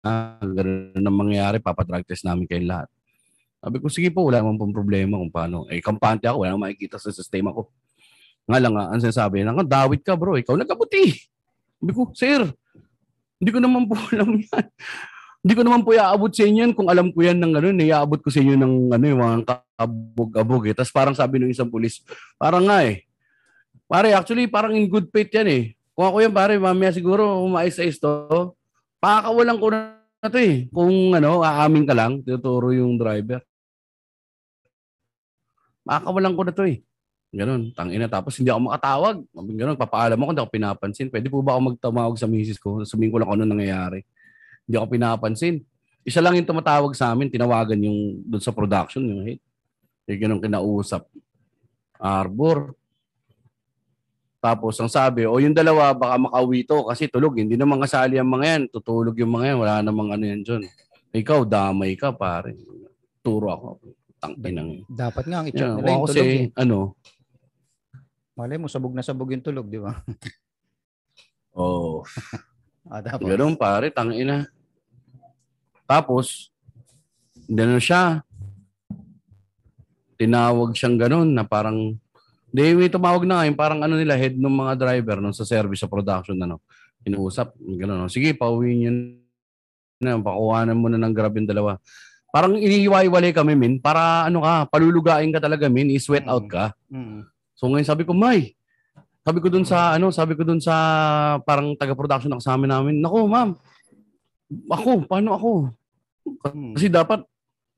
Ah, 0.00 0.40
ganun 0.40 0.96
ang 0.96 1.16
mangyayari, 1.16 1.60
papadrag 1.60 2.08
test 2.08 2.24
namin 2.24 2.48
kay 2.48 2.64
lahat. 2.64 2.88
Sabi 3.60 3.76
ko, 3.76 3.92
sige 3.92 4.08
po, 4.08 4.24
wala 4.24 4.40
naman 4.40 4.56
pong 4.56 4.72
problema 4.72 5.20
kung 5.20 5.28
paano. 5.28 5.68
Eh, 5.68 5.84
kampante 5.84 6.24
ako, 6.24 6.42
wala 6.42 6.56
namang 6.56 6.72
makikita 6.72 6.96
sa 6.96 7.12
sistema 7.12 7.52
ko. 7.52 7.68
Nga 8.48 8.58
lang, 8.58 8.74
ah, 8.80 8.88
ang 8.88 9.00
sinasabi, 9.04 9.44
nang 9.44 9.60
dawit 9.62 10.00
ka 10.00 10.16
bro, 10.16 10.40
ikaw 10.40 10.56
nagkabuti. 10.56 11.12
Sabi 11.76 11.92
ko, 11.92 12.08
sir, 12.16 12.40
hindi 13.36 13.50
ko 13.52 13.60
naman 13.60 13.84
po 13.84 13.96
alam 14.16 14.40
yan. 14.40 14.66
Hindi 15.40 15.54
ko 15.56 15.62
naman 15.64 15.80
po 15.80 15.96
iaabot 15.96 16.28
sa 16.28 16.44
inyo 16.44 16.76
kung 16.76 16.92
alam 16.92 17.08
ko 17.16 17.24
yan 17.24 17.40
ng 17.40 17.52
ano, 17.56 17.72
iaabot 17.72 18.20
ko 18.20 18.28
sa 18.28 18.44
inyo 18.44 18.60
ng 18.60 18.74
ano, 18.92 19.04
yung 19.08 19.20
mga 19.24 19.36
kabog-abog 19.72 20.68
eh. 20.68 20.76
Tapos 20.76 20.92
parang 20.92 21.16
sabi 21.16 21.40
ng 21.40 21.48
isang 21.48 21.72
pulis, 21.72 22.04
parang 22.36 22.68
nga 22.68 22.84
eh. 22.84 23.08
Pare, 23.88 24.12
actually, 24.12 24.44
parang 24.52 24.76
in 24.76 24.84
good 24.84 25.08
faith 25.08 25.32
yan 25.32 25.48
eh. 25.48 25.64
Kung 25.96 26.12
ako 26.12 26.16
yan, 26.20 26.30
pare, 26.36 26.60
mamaya 26.60 26.92
siguro 26.92 27.40
umais-ais 27.40 27.96
to. 27.96 28.52
Pakakawalan 29.00 29.56
ko 29.56 29.66
na 29.72 30.28
to 30.28 30.38
eh. 30.38 30.68
Kung 30.68 31.16
ano, 31.16 31.40
aamin 31.40 31.88
ka 31.88 31.96
lang, 31.96 32.20
tuturo 32.20 32.76
yung 32.76 33.00
driver. 33.00 33.40
Makakawalan 35.88 36.36
ko 36.36 36.42
na 36.44 36.52
to 36.52 36.64
eh. 36.68 36.84
Ganon, 37.32 37.72
tangina. 37.72 38.12
Tapos 38.12 38.36
hindi 38.36 38.52
ako 38.52 38.60
makatawag. 38.68 39.16
Ganon, 39.32 39.80
papaalam 39.80 40.20
ako, 40.20 40.30
hindi 40.36 40.42
ako 40.44 40.52
pinapansin. 40.52 41.08
Pwede 41.08 41.32
po 41.32 41.40
ba 41.40 41.56
ako 41.56 41.72
magtamawag 41.72 42.16
sa 42.20 42.28
misis 42.28 42.60
ko? 42.60 42.84
Sabihin 42.84 43.08
ko 43.08 43.16
lang 43.16 43.32
kung 43.32 43.40
ano 43.40 43.48
nangyayari. 43.48 44.04
Hindi 44.70 44.78
ako 44.78 44.86
pinapansin. 44.86 45.66
Isa 46.06 46.22
lang 46.22 46.38
yung 46.38 46.46
tumatawag 46.46 46.94
sa 46.94 47.10
amin, 47.10 47.26
tinawagan 47.26 47.74
yung 47.82 48.22
doon 48.22 48.38
sa 48.38 48.54
production, 48.54 49.02
yung 49.02 49.26
hit. 49.26 49.42
Yung 50.06 50.20
ganun 50.22 50.38
kinausap. 50.38 51.10
Arbor. 51.98 52.78
Tapos 54.38 54.78
ang 54.78 54.86
sabi, 54.86 55.26
o 55.26 55.36
yung 55.36 55.50
dalawa 55.50 55.90
baka 55.90 56.16
makauwi 56.16 56.62
to 56.62 56.86
kasi 56.86 57.10
tulog. 57.10 57.34
Hindi 57.34 57.58
naman 57.58 57.82
kasali 57.82 58.14
ang 58.14 58.30
mga 58.30 58.46
yan. 58.46 58.62
Tutulog 58.70 59.18
yung 59.18 59.34
mga 59.34 59.52
yan. 59.52 59.58
Wala 59.58 59.74
namang 59.82 60.14
ano 60.14 60.22
yan 60.22 60.40
dyan. 60.40 60.62
Ikaw, 61.10 61.42
damay 61.42 61.98
ka 61.98 62.14
pare. 62.14 62.54
Turo 63.20 63.50
ako. 63.50 63.68
Tangkinang. 64.16 64.86
Dapat 64.86 65.24
nga 65.26 65.36
ang 65.42 65.46
i-check 65.50 65.66
Yeah, 65.66 65.76
nila 65.76 65.90
yung 65.90 66.06
kasi, 66.06 66.14
tulog. 66.14 66.30
Eh. 66.30 66.46
ano, 66.54 66.78
Malay 68.32 68.56
mo, 68.56 68.70
sabog 68.70 68.94
na 68.94 69.02
sabog 69.02 69.34
yung 69.34 69.42
tulog, 69.42 69.66
di 69.66 69.76
ba? 69.76 69.98
oh, 71.52 72.06
Ah, 72.88 73.04
dapat. 73.04 73.20
Ganun 73.20 73.54
pare, 73.54 73.92
tangina. 73.92 74.48
Tapos, 75.90 76.54
gano'n 77.50 77.82
siya. 77.82 78.22
Tinawag 80.14 80.70
siyang 80.78 80.94
ganun 81.02 81.34
na 81.34 81.42
parang, 81.42 81.98
hindi, 82.54 82.62
may 82.78 82.86
tumawag 82.86 83.26
na 83.26 83.42
yung 83.50 83.58
parang 83.58 83.82
ano 83.82 83.98
nila, 83.98 84.14
head 84.14 84.38
ng 84.38 84.54
mga 84.54 84.78
driver 84.78 85.18
nung 85.18 85.34
sa 85.34 85.42
service 85.42 85.82
sa 85.82 85.90
production, 85.90 86.38
ano, 86.38 86.62
inuusap, 87.02 87.58
gano'n. 87.58 88.06
Sige, 88.06 88.30
pauwi 88.38 88.78
niyo 88.78 89.18
na, 89.98 90.14
pakuhanan 90.22 90.78
mo 90.78 90.86
na 90.86 91.02
ng 91.02 91.10
grab 91.10 91.34
yung 91.34 91.50
dalawa. 91.50 91.82
Parang 92.30 92.54
iniiwa-iwalay 92.54 93.34
kami, 93.34 93.58
min, 93.58 93.82
para 93.82 94.30
ano 94.30 94.46
ka, 94.46 94.70
palulugain 94.70 95.34
ka 95.34 95.42
talaga, 95.42 95.66
min, 95.66 95.90
i-sweat 95.90 96.30
out 96.30 96.46
ka. 96.46 96.70
So 97.58 97.66
ngayon 97.66 97.90
sabi 97.90 98.06
ko, 98.06 98.14
May, 98.14 98.54
sabi 99.26 99.42
ko 99.42 99.50
dun 99.50 99.66
sa, 99.66 99.98
ano, 99.98 100.14
sabi 100.14 100.38
ko 100.38 100.46
dun 100.46 100.62
sa 100.62 100.72
parang 101.42 101.74
taga-production 101.74 102.30
na 102.30 102.38
kasama 102.38 102.70
namin, 102.70 103.02
Nako, 103.02 103.26
ma'am, 103.26 103.58
ako, 104.70 105.10
paano 105.10 105.34
ako? 105.34 105.50
Mm. 106.54 106.74
Kasi 106.76 106.86
dapat, 106.88 107.20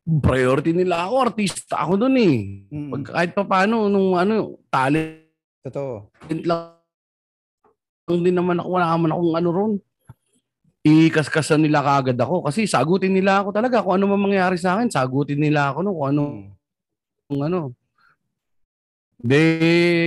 priority 0.03 0.75
nila 0.75 1.07
ako, 1.07 1.15
artista 1.31 1.77
ako 1.83 1.93
dun 1.97 2.17
eh. 2.19 2.67
Mm. 2.71 2.91
Pag, 2.91 3.03
kahit 3.15 3.31
pa 3.33 3.43
paano, 3.47 3.87
nung 3.87 4.19
ano, 4.19 4.59
talent 4.73 5.23
Totoo. 5.63 6.11
lang, 6.43 6.75
lang 8.11 8.21
din 8.27 8.35
naman 8.35 8.59
ako, 8.59 8.69
wala 8.69 8.87
naman 8.91 9.11
akong 9.15 9.33
ano 9.39 9.49
ron. 9.55 9.73
Ikaskasan 10.83 11.63
nila 11.63 11.79
kaagad 11.79 12.19
ako 12.19 12.43
kasi 12.43 12.67
sagutin 12.67 13.15
nila 13.15 13.39
ako 13.39 13.55
talaga 13.55 13.79
kung 13.87 13.95
ano 13.95 14.11
man 14.11 14.27
mangyari 14.27 14.59
sa 14.59 14.75
akin, 14.75 14.91
sagutin 14.91 15.39
nila 15.39 15.71
ako 15.71 15.79
no, 15.87 15.95
kung 15.95 16.09
ano, 16.11 16.23
Mm. 16.27 16.51
kung 17.31 17.41
ano. 17.47 17.61
De, 19.23 19.39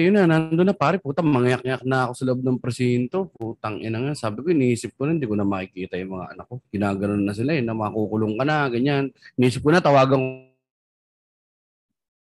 yun 0.04 0.12
na, 0.12 0.28
nandun 0.28 0.68
na 0.68 0.76
pare, 0.76 1.00
puta, 1.00 1.24
mangyak-yak 1.24 1.88
na 1.88 2.04
ako 2.04 2.12
sa 2.20 2.24
loob 2.28 2.44
ng 2.44 2.60
presinto. 2.60 3.32
Putang 3.32 3.80
ina 3.80 3.96
nga. 4.04 4.12
Sabi 4.12 4.44
ko, 4.44 4.52
iniisip 4.52 4.92
ko 5.00 5.08
na, 5.08 5.16
hindi 5.16 5.24
ko 5.24 5.40
na 5.40 5.48
makikita 5.48 5.96
yung 5.96 6.20
mga 6.20 6.36
anak 6.36 6.46
ko. 6.52 6.60
Ginaganon 6.68 7.24
na 7.24 7.32
sila, 7.32 7.56
eh, 7.56 7.64
na 7.64 7.72
makukulong 7.72 8.36
ka 8.36 8.44
na, 8.44 8.68
ganyan. 8.68 9.16
Iniisip 9.40 9.64
ko 9.64 9.72
na, 9.72 9.80
tawagan 9.80 10.20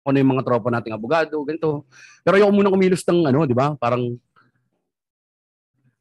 ko 0.01 0.10
na 0.10 0.17
yung 0.17 0.31
mga 0.34 0.41
tropa 0.41 0.74
nating 0.74 0.98
abogado, 0.98 1.38
ganito. 1.46 1.86
Pero 2.25 2.41
ayoko 2.41 2.58
muna 2.58 2.74
kumilos 2.74 3.05
ng 3.05 3.22
ano, 3.29 3.46
di 3.46 3.53
ba? 3.53 3.77
Parang 3.77 4.17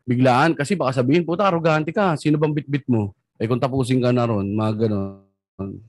biglaan. 0.08 0.56
Kasi 0.56 0.72
baka 0.72 1.04
sabihin, 1.04 1.28
puta, 1.28 1.44
arrogante 1.44 1.92
ka. 1.92 2.16
Sino 2.16 2.40
bang 2.40 2.56
bitbit 2.56 2.88
mo? 2.88 3.12
Eh 3.36 3.44
kung 3.44 3.60
tapusin 3.60 4.00
ka 4.00 4.08
na 4.08 4.24
ron, 4.24 4.56
mga 4.56 4.88
ganon. 4.88 5.20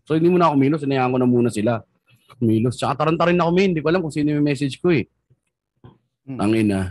So 0.04 0.20
hindi 0.20 0.28
muna 0.28 0.52
ako 0.52 0.60
kumilos, 0.60 0.84
inayaan 0.84 1.16
ko 1.16 1.18
na 1.24 1.30
muna 1.30 1.48
sila 1.48 1.80
kumilos. 2.38 2.78
Tsaka 2.78 3.06
taranta 3.06 3.30
rin 3.30 3.40
ako, 3.40 3.52
min. 3.56 3.74
Hindi 3.74 3.82
ko 3.82 3.90
alam 3.90 4.02
kung 4.04 4.14
sino 4.14 4.30
yung 4.36 4.46
message 4.46 4.78
ko 4.78 4.94
eh. 4.94 5.08
Mm. 6.30 6.38
Ang 6.38 6.52
ina. 6.54 6.82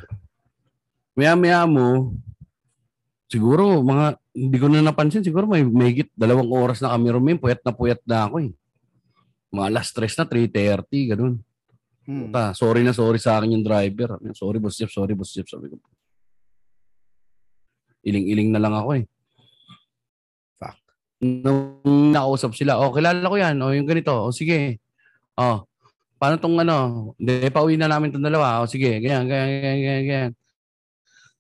Maya-maya 1.15 1.67
mo, 1.67 2.15
siguro, 3.31 3.83
mga, 3.83 4.19
hindi 4.35 4.57
ko 4.59 4.67
na 4.67 4.83
napansin, 4.83 5.23
siguro 5.23 5.47
may 5.47 5.63
mahigit 5.63 6.11
dalawang 6.15 6.51
oras 6.51 6.83
na 6.83 6.95
kami 6.95 7.11
rumin, 7.11 7.39
puyat 7.39 7.63
na 7.63 7.75
puyat 7.75 8.03
na 8.03 8.27
ako 8.27 8.43
eh. 8.43 8.51
Mga 9.55 9.67
alas 9.71 9.87
stress 9.91 10.15
na, 10.19 10.27
3.30, 10.27 11.15
ganun. 11.15 11.35
Mm. 12.09 12.33
Puta, 12.33 12.57
sorry 12.57 12.81
na 12.81 12.97
sorry 12.97 13.21
sa 13.21 13.37
akin 13.37 13.53
yung 13.53 13.67
driver. 13.67 14.17
Sorry, 14.33 14.57
boss 14.57 14.81
Jeff, 14.81 14.89
sorry, 14.89 15.13
boss 15.13 15.37
Jeff, 15.37 15.45
sabi 15.45 15.69
ko. 15.69 15.77
Iling-iling 18.09 18.49
na 18.49 18.63
lang 18.63 18.73
ako 18.73 18.91
eh. 18.97 19.05
Fuck. 20.57 20.79
Nung 21.21 21.85
nakausap 22.15 22.57
sila, 22.57 22.81
oh, 22.81 22.91
kilala 22.97 23.29
ko 23.29 23.37
yan, 23.37 23.61
oh, 23.61 23.77
yung 23.77 23.85
ganito, 23.85 24.11
oh, 24.15 24.33
sige. 24.33 24.81
Oh, 25.39 25.63
paano 26.19 26.35
tong 26.43 26.59
ano, 26.59 26.77
hindi, 27.15 27.47
pauwi 27.47 27.79
na 27.79 27.87
namin 27.87 28.11
tong 28.11 28.27
dalawa, 28.27 28.59
oh, 28.63 28.67
sige, 28.67 28.99
ganyan, 28.99 29.23
ganyan, 29.31 29.49
ganyan, 29.63 29.79
ganyan, 29.79 30.05
ganyan. 30.07 30.33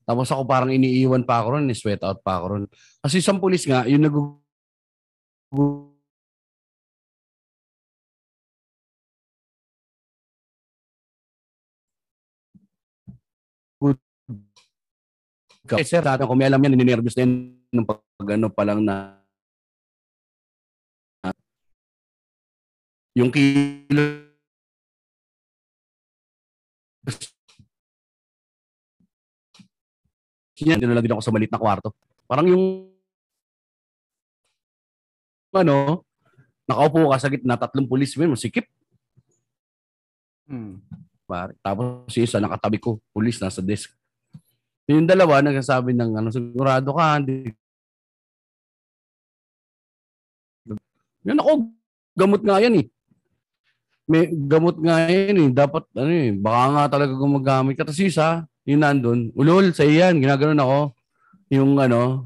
Tapos 0.08 0.30
ako 0.32 0.42
parang 0.48 0.70
iniiwan 0.72 1.26
pa 1.26 1.42
ako 1.42 1.58
ron, 1.58 1.66
ni-sweat 1.68 2.00
out 2.06 2.22
pa 2.24 2.38
ako 2.40 2.44
ron. 2.48 2.64
Kasi 3.02 3.20
isang 3.20 3.42
pulis 3.42 3.66
nga, 3.66 3.84
yung 3.90 4.06
nag 4.06 4.14
Eh, 15.68 15.84
sir, 15.84 16.00
dati 16.00 16.24
kung 16.24 16.40
may 16.40 16.48
alam 16.48 16.64
yan, 16.64 16.72
nininervous 16.72 17.12
na 17.18 17.28
yun 17.28 17.52
nung 17.68 17.84
pag 17.84 18.00
ano 18.32 18.48
pa 18.48 18.64
lang 18.64 18.80
na 18.80 19.17
yung 23.18 23.34
kilo 23.34 24.28
yan, 30.58 30.78
dinalagin 30.78 31.14
ako 31.14 31.22
sa 31.22 31.34
malit 31.34 31.50
na 31.50 31.58
kwarto. 31.58 31.94
Parang 32.26 32.46
yung 32.46 32.90
ano, 35.54 36.04
nakaupo 36.68 37.10
ka 37.14 37.18
sa 37.18 37.30
gitna, 37.32 37.58
tatlong 37.58 37.88
pulis, 37.88 38.14
may 38.18 38.28
masikip. 38.28 38.66
Mm. 40.50 40.82
Pare. 41.28 41.54
Tapos 41.60 42.08
si 42.10 42.24
isa 42.24 42.40
nakatabi 42.40 42.80
ko, 42.80 43.00
pulis 43.12 43.40
nasa 43.40 43.60
desk. 43.64 43.92
Yung 44.88 45.04
dalawa 45.04 45.44
nagsasabi 45.44 45.92
ng 45.92 46.10
ano, 46.20 46.28
sigurado 46.32 46.90
ka, 46.96 47.20
hindi. 47.20 47.52
Yan 51.28 51.40
ako, 51.44 51.52
gamot 52.16 52.42
nga 52.44 52.60
yan 52.60 52.80
eh. 52.80 52.86
May 54.08 54.32
gamot 54.32 54.80
nga 54.80 55.04
yan 55.04 55.36
eh. 55.36 55.50
Dapat 55.52 55.84
ano 55.92 56.08
eh, 56.08 56.32
baka 56.32 56.64
nga 56.72 56.84
talaga 56.96 57.12
gumagamit 57.12 57.76
ka. 57.76 57.84
Tapos 57.84 58.00
isa, 58.00 58.48
yung 58.64 58.80
nandun, 58.80 59.28
ulol, 59.36 59.68
sa 59.76 59.84
iyan, 59.84 60.16
ginaganon 60.16 60.56
ako. 60.64 60.78
Yung 61.52 61.76
ano, 61.76 62.24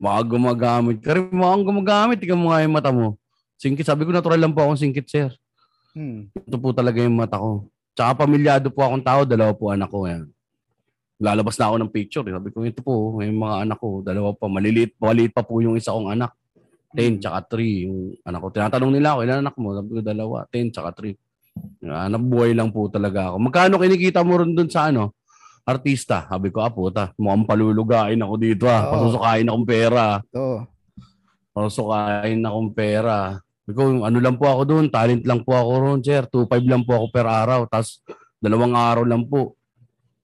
baka 0.00 0.20
gumagamit 0.24 1.04
ka 1.04 1.12
rin, 1.12 1.28
mukhang 1.28 1.64
gumagamit, 1.64 2.18
ikaw 2.24 2.36
mo 2.40 2.48
nga 2.48 2.64
yung 2.64 2.72
mata 2.72 2.88
mo. 2.88 3.20
Singkit, 3.60 3.84
sabi 3.84 4.08
ko 4.08 4.16
natural 4.16 4.40
lang 4.40 4.56
po 4.56 4.64
akong 4.64 4.80
singkit, 4.80 5.04
sir. 5.10 5.28
Mm. 5.92 6.30
Ito 6.32 6.56
po 6.56 6.72
talaga 6.72 7.04
yung 7.04 7.18
mata 7.20 7.36
ko. 7.36 7.68
Tsaka 7.92 8.24
pamilyado 8.24 8.70
po 8.70 8.86
akong 8.86 9.02
tao, 9.02 9.26
dalawa 9.26 9.50
po 9.52 9.74
anak 9.74 9.90
ko. 9.90 10.06
Yan. 10.06 10.30
Lalabas 11.18 11.58
na 11.58 11.66
ako 11.66 11.76
ng 11.82 11.90
picture. 11.90 12.22
eh. 12.30 12.34
Sabi 12.38 12.48
ko, 12.54 12.62
ito 12.62 12.78
po, 12.78 13.18
may 13.18 13.34
mga 13.34 13.66
anak 13.66 13.78
ko, 13.82 14.06
dalawa 14.06 14.30
pa. 14.30 14.46
Maliliit, 14.46 14.94
maliit 15.02 15.34
pa 15.34 15.42
po 15.42 15.58
yung 15.58 15.74
isa 15.74 15.90
kong 15.90 16.14
anak. 16.14 16.30
10 16.96 17.16
Mm. 17.16 17.20
tsaka 17.20 17.38
3 17.52 17.84
yung 17.84 18.16
anak 18.24 18.40
ko. 18.40 18.48
Tinatanong 18.48 18.92
nila 18.96 19.08
ako, 19.12 19.20
ilan 19.24 19.38
anak 19.44 19.56
mo? 19.60 19.68
Sabi 19.76 19.90
ko, 19.92 20.00
dalawa. 20.00 20.36
10 20.48 20.72
tsaka 20.72 20.90
3. 20.96 21.14
Anak 21.84 22.22
buhay 22.22 22.54
lang 22.54 22.70
po 22.70 22.86
talaga 22.88 23.34
ako. 23.34 23.36
Magkano 23.42 23.74
kinikita 23.76 24.22
mo 24.22 24.38
rin 24.40 24.54
dun 24.54 24.70
sa 24.70 24.88
ano? 24.88 25.12
Artista. 25.68 26.24
Sabi 26.30 26.48
ko, 26.48 26.64
ah 26.64 26.72
puta, 26.72 27.12
mukhang 27.20 27.44
palulugain 27.44 28.16
ako 28.24 28.34
dito 28.40 28.64
ah. 28.70 28.88
Oo. 28.88 28.92
Pasusukain 28.94 29.44
akong 29.44 29.66
pera. 29.68 30.06
Oo. 30.32 30.58
Pasusukain 31.52 32.40
akong 32.40 32.70
pera. 32.72 33.36
Sabi 33.66 33.72
ko, 33.76 33.82
ano 34.00 34.18
lang 34.22 34.36
po 34.40 34.48
ako 34.48 34.62
doon, 34.64 34.86
talent 34.88 35.28
lang 35.28 35.44
po 35.44 35.52
ako 35.52 35.70
ron, 35.76 36.00
sir. 36.00 36.24
2.5 36.24 36.64
lang 36.64 36.82
po 36.88 36.96
ako 36.96 37.06
per 37.12 37.28
araw. 37.28 37.68
Tapos, 37.68 38.00
dalawang 38.40 38.72
araw 38.72 39.04
lang 39.04 39.28
po. 39.28 39.58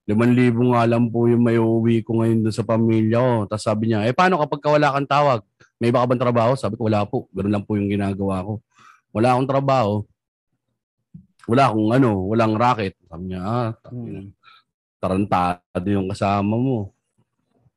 5,000 0.08 0.52
nga 0.72 0.84
lang 0.84 1.08
po 1.08 1.28
yung 1.28 1.40
may 1.44 1.56
uwi 1.56 2.04
ko 2.04 2.20
ngayon 2.20 2.44
doon 2.44 2.54
sa 2.54 2.64
pamilya 2.64 3.18
ko. 3.20 3.34
Tapos 3.48 3.64
sabi 3.64 3.88
niya, 3.88 4.04
eh 4.04 4.12
paano 4.12 4.36
kapag 4.36 4.60
wala 4.64 4.92
kang 4.92 5.08
tawag? 5.08 5.40
May 5.82 5.90
iba 5.90 6.00
ka 6.02 6.06
bang 6.06 6.22
trabaho? 6.22 6.52
Sabi 6.54 6.78
ko, 6.78 6.86
wala 6.86 7.02
po. 7.04 7.26
Ganun 7.34 7.52
lang 7.52 7.64
po 7.66 7.74
yung 7.74 7.90
ginagawa 7.90 8.42
ko. 8.46 8.52
Wala 9.10 9.34
akong 9.34 9.50
trabaho. 9.50 9.94
Wala 11.44 11.68
akong 11.68 11.88
ano, 11.92 12.10
walang 12.30 12.54
racket. 12.56 12.96
Sabi 13.04 13.34
niya, 13.34 13.40
ah, 13.44 13.70
Mm. 13.92 14.32
tarantado 15.02 15.88
yung 15.92 16.08
kasama 16.08 16.54
mo. 16.56 16.94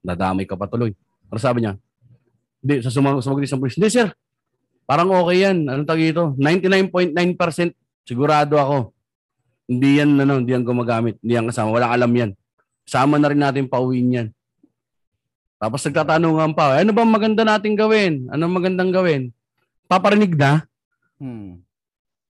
Nadamay 0.06 0.48
ka 0.48 0.56
pa 0.56 0.72
tuloy. 0.72 0.96
Pero 1.27 1.39
sabi 1.42 1.66
niya, 1.66 1.75
Hindi, 2.58 2.82
sa 2.82 2.89
sumag 2.89 3.22
sumagot 3.22 3.46
isang 3.46 3.62
pulis. 3.62 3.77
Hindi, 3.77 3.88
sir. 3.94 4.10
Parang 4.89 5.13
okay 5.13 5.46
yan. 5.46 5.68
Anong 5.70 5.88
tawag 5.88 6.10
ito? 6.10 6.34
99.9% 6.42 7.75
sigurado 8.01 8.58
ako. 8.58 8.77
Hindi 9.70 10.01
yan, 10.01 10.16
ano, 10.18 10.42
hindi 10.42 10.56
yan 10.56 10.66
gumagamit. 10.66 11.20
Hindi 11.22 11.38
yan 11.38 11.48
kasama. 11.48 11.70
Walang 11.75 11.94
alam 11.94 12.12
yan. 12.12 12.32
Sama 12.88 13.20
na 13.22 13.30
rin 13.30 13.39
natin 13.39 13.68
pauwiin 13.70 14.10
yan. 14.16 14.27
Tapos 15.58 15.82
nagtatanungan 15.82 16.54
pa, 16.54 16.78
ano 16.78 16.94
ba 16.94 17.02
maganda 17.02 17.42
nating 17.42 17.74
gawin? 17.74 18.30
Ano 18.30 18.46
magandang 18.46 18.94
gawin? 18.94 19.34
Paparinig 19.90 20.38
na? 20.38 20.62
Hmm. 21.18 21.66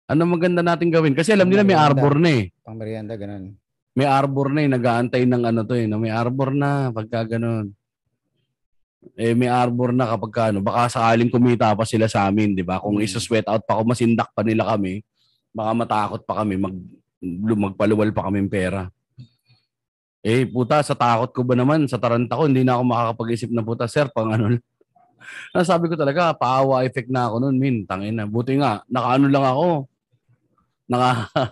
Ano 0.10 0.26
maganda 0.26 0.66
nating 0.66 0.90
gawin? 0.90 1.14
Kasi 1.14 1.32
alam 1.38 1.46
nila 1.46 1.62
may 1.62 1.78
arbor 1.78 2.18
na 2.18 2.30
eh. 2.34 2.44
Pang 2.66 2.76
merienda, 2.76 3.14
ganun. 3.14 3.54
May 3.94 4.10
arbor 4.10 4.50
na 4.50 4.66
eh. 4.66 4.70
Nag-aantay 4.74 5.24
ng 5.30 5.44
ano 5.46 5.62
to 5.62 5.78
eh. 5.78 5.86
Na 5.86 6.02
may 6.02 6.10
arbor 6.10 6.52
na 6.52 6.90
pagka 6.90 7.38
ganun. 7.38 7.72
Eh, 9.18 9.34
may 9.34 9.50
arbor 9.50 9.94
na 9.94 10.10
kapag 10.14 10.32
ka, 10.34 10.44
ano, 10.54 10.62
baka 10.62 10.94
sakaling 10.94 11.30
kumita 11.30 11.74
pa 11.74 11.86
sila 11.86 12.06
sa 12.06 12.30
amin, 12.30 12.54
di 12.54 12.62
ba? 12.62 12.78
Kung 12.78 13.02
Mm. 13.02 13.06
isa-sweat 13.06 13.50
out 13.50 13.66
pa, 13.66 13.78
kung 13.82 13.90
masindak 13.90 14.30
pa 14.30 14.46
nila 14.46 14.66
kami, 14.70 15.02
baka 15.50 15.72
matakot 15.74 16.22
pa 16.22 16.46
kami, 16.46 16.62
mag, 16.62 16.76
magpaluwal 17.58 18.14
pa 18.14 18.30
kami 18.30 18.46
pera. 18.46 18.94
Eh, 20.22 20.46
puta, 20.46 20.86
sa 20.86 20.94
takot 20.94 21.34
ko 21.34 21.42
ba 21.42 21.58
naman, 21.58 21.90
sa 21.90 21.98
taranta 21.98 22.38
ko, 22.38 22.46
hindi 22.46 22.62
na 22.62 22.78
ako 22.78 22.84
makakapag-isip 22.86 23.50
na 23.50 23.66
puta, 23.66 23.90
sir, 23.90 24.06
pang 24.14 24.30
ano. 24.30 24.54
Nasabi 25.50 25.86
ko 25.92 25.98
talaga, 25.98 26.30
paawa 26.38 26.86
effect 26.86 27.10
na 27.10 27.26
ako 27.26 27.42
noon, 27.42 27.58
min. 27.58 27.76
Tangin 27.90 28.14
na. 28.14 28.30
Buti 28.30 28.62
nga, 28.62 28.86
nakaano 28.86 29.26
lang 29.26 29.46
ako. 29.46 29.90
Naka, 30.86 31.10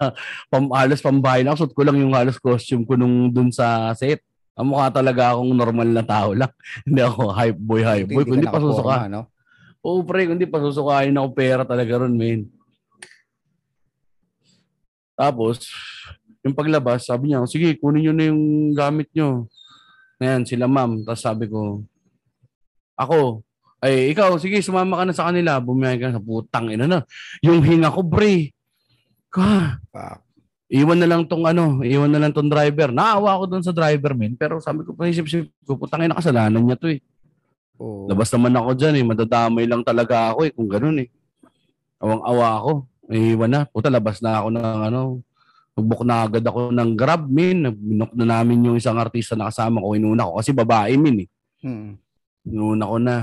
pam, 0.53 0.69
halos 0.69 1.01
pambahay 1.01 1.41
na 1.41 1.57
ako. 1.57 1.65
Suot 1.65 1.73
ko 1.73 1.81
lang 1.81 1.97
yung 1.97 2.13
halos 2.13 2.38
costume 2.38 2.85
ko 2.85 2.93
nung 2.93 3.33
dun 3.33 3.49
sa 3.49 3.89
set. 3.97 4.21
Ang 4.53 4.75
mukha 4.75 4.91
talaga 4.91 5.33
akong 5.33 5.55
normal 5.55 5.89
na 5.89 6.03
tao 6.05 6.38
lang. 6.38 6.51
hindi 6.85 7.01
ako 7.01 7.33
hype 7.33 7.57
boy, 7.57 7.81
hype 7.81 8.11
boy. 8.11 8.21
Hindi 8.21 8.31
Kundi 8.38 8.45
ka 8.45 8.53
pa 8.53 8.61
susuka. 8.61 8.95
nakaporma, 9.01 9.09
no? 9.09 9.21
Oo, 9.79 10.03
pre, 10.03 10.27
kundi 10.27 10.45
pa 10.45 10.59
susukain 10.59 11.15
ako 11.15 11.27
pera 11.31 11.63
talaga 11.65 12.03
ron, 12.03 12.13
men. 12.13 12.51
Tapos, 15.15 15.67
yung 16.43 16.55
paglabas, 16.55 17.03
sabi 17.03 17.31
niya, 17.31 17.43
sige, 17.43 17.75
kunin 17.75 18.10
nyo 18.10 18.13
na 18.15 18.24
yung 18.31 18.43
gamit 18.72 19.12
nyo. 19.12 19.48
Ngayon, 20.19 20.43
sila 20.48 20.65
ma'am. 20.72 21.03
Tapos 21.03 21.24
sabi 21.24 21.46
ko, 21.51 21.84
ako, 22.96 23.43
ay, 23.79 24.12
ikaw, 24.12 24.36
sige, 24.39 24.60
sumama 24.60 25.00
ka 25.00 25.03
na 25.08 25.15
sa 25.15 25.27
kanila. 25.31 25.60
Bumiyay 25.60 26.00
ka 26.00 26.12
na 26.12 26.19
sa 26.19 26.24
putang 26.24 26.67
ina 26.67 26.88
na. 26.88 27.00
Yung 27.39 27.63
hinga 27.63 27.91
ko, 27.91 28.03
pre. 28.03 28.51
Ka, 29.31 29.79
iwan 30.67 31.00
na 31.00 31.08
lang 31.08 31.24
tong 31.25 31.48
ano, 31.48 31.79
iwan 31.84 32.12
na 32.12 32.19
lang 32.19 32.36
tong 32.36 32.51
driver. 32.51 32.91
Naawa 32.91 33.39
ako 33.39 33.43
doon 33.55 33.63
sa 33.63 33.72
driver, 33.72 34.12
men. 34.15 34.36
Pero 34.36 34.60
sabi 34.60 34.84
ko, 34.84 34.91
paisip-isip 34.96 35.48
ko, 35.63 35.79
putang 35.79 36.03
ina, 36.03 36.15
kasalanan 36.15 36.60
niya 36.60 36.75
to 36.75 36.91
eh. 36.91 37.00
Oo. 37.79 38.12
Labas 38.12 38.27
naman 38.36 38.51
ako 38.60 38.75
dyan 38.75 39.00
eh. 39.00 39.05
Madadamay 39.08 39.63
lang 39.63 39.84
talaga 39.88 40.36
ako 40.36 40.39
eh. 40.43 40.51
Kung 40.51 40.67
ganun 40.67 41.00
eh. 41.00 41.08
Awang-awa 42.03 42.48
ako. 42.60 42.72
Iiwan 43.08 43.51
na. 43.51 43.62
Puta, 43.63 43.88
labas 43.88 44.19
na 44.19 44.43
ako 44.43 44.48
ng 44.51 44.79
ano. 44.91 45.01
Nagbook 45.79 46.03
na 46.03 46.27
agad 46.27 46.43
ako 46.43 46.75
ng 46.75 46.91
grab, 47.00 47.31
min. 47.31 47.71
Binok 47.71 48.12
na 48.19 48.25
namin 48.27 48.67
yung 48.67 48.75
isang 48.75 49.00
artista 49.00 49.39
na 49.39 49.48
kasama 49.48 49.79
ko. 49.79 49.95
Inuna 49.95 50.27
ko. 50.27 50.43
Kasi 50.43 50.51
babae, 50.51 51.00
min 51.00 51.24
eh. 51.24 51.29
Hmm. 51.63 51.95
Inuna 52.43 52.83
ko 52.83 52.98
na. 53.00 53.15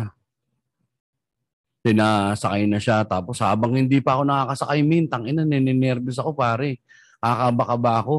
Pinasakay 1.84 2.64
na 2.64 2.80
siya. 2.80 3.04
Tapos 3.04 3.36
habang 3.44 3.76
hindi 3.76 4.00
pa 4.00 4.16
ako 4.16 4.22
nakakasakay, 4.24 4.80
min. 4.80 5.04
Tangina, 5.04 5.44
nininervous 5.44 6.16
ako, 6.16 6.32
pare. 6.32 6.80
Kakaba-kaba 7.20 7.92
ako. 8.00 8.16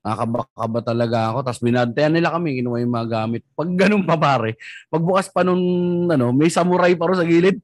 Nakakaba 0.00 0.80
talaga 0.80 1.18
ako. 1.32 1.38
Tapos 1.44 1.60
binantayan 1.60 2.12
nila 2.12 2.32
kami, 2.32 2.60
kinuha 2.60 2.80
yung 2.80 2.92
mga 2.92 3.08
gamit. 3.08 3.42
Pag 3.52 3.68
ganun 3.76 4.04
pa 4.04 4.16
pare, 4.16 4.56
pagbukas 4.88 5.28
pa 5.28 5.44
nung 5.44 5.60
ano, 6.08 6.32
may 6.32 6.48
samurai 6.48 6.96
pa 6.96 7.08
ro 7.08 7.16
sa 7.16 7.24
gilid. 7.24 7.60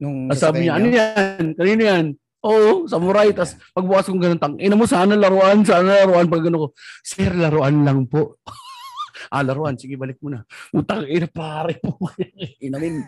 Nung 0.00 0.32
Tapos 0.32 0.40
sabi 0.40 0.64
niya, 0.64 0.80
ano 0.80 0.86
yan? 0.88 1.44
Kanino 1.52 1.82
yan? 1.84 2.06
Oo, 2.44 2.84
samurai. 2.84 3.32
Tapos 3.32 3.56
pagbukas 3.72 4.06
kong 4.12 4.20
ganun, 4.20 4.40
tang, 4.40 4.56
ina 4.60 4.76
mo, 4.76 4.84
sana 4.84 5.16
laruan, 5.16 5.64
sana 5.64 6.04
laruan. 6.04 6.28
Pag 6.28 6.44
ganun 6.44 6.68
ko, 6.68 6.68
sir, 7.00 7.32
laruan 7.32 7.80
lang 7.80 8.04
po. 8.04 8.36
ah, 9.34 9.40
laruan. 9.40 9.80
Sige, 9.80 9.96
balik 9.96 10.20
mo 10.20 10.28
na. 10.28 10.44
Utang, 10.76 11.08
ina 11.08 11.24
pare 11.24 11.80
po. 11.80 11.96
Inamin. 12.66 13.00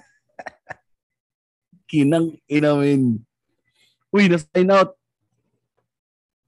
Kinang 1.87 2.35
inamin. 2.49 3.21
Uy, 4.11 4.27
na-sign 4.33 4.73
out. 4.73 4.97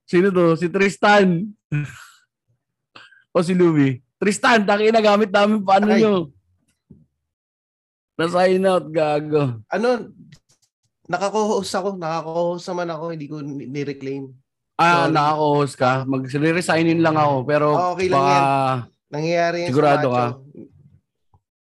Sino 0.09 0.33
to? 0.33 0.57
Si 0.57 0.73
Tristan. 0.73 1.53
o 3.37 3.45
si 3.45 3.53
Louie. 3.53 4.01
Tristan, 4.19 4.65
taki 4.65 4.91
na 4.91 5.05
gamit 5.05 5.31
namin 5.31 5.63
paano 5.63 5.93
Ay. 5.93 6.01
nyo? 6.03 6.33
Na-sign 8.19 8.67
out, 8.67 8.91
gago. 8.91 9.63
ano, 9.71 10.11
nakako-host 11.09 11.73
ako, 11.73 11.89
nakako-host 11.97 12.67
naman 12.69 12.89
ako, 12.89 13.05
hindi 13.11 13.27
ko 13.27 13.37
ni- 13.41 13.67
ni-reclaim. 13.67 14.29
Ah, 14.77 15.05
Sorry. 15.05 15.13
nakaka-host 15.13 15.75
ka. 15.75 15.93
Mag-resignin 16.05 17.01
lang 17.01 17.17
ako. 17.17 17.37
Pero 17.43 17.67
Ah, 17.73 17.91
okay 17.91 18.07
lang 18.07 18.21
baka... 18.21 18.31
yan. 18.31 18.47
Nangyayari 19.09 19.57
yan 19.59 19.69
Sigurado 19.69 20.07
ka? 20.09 20.27
Macho. 20.31 20.45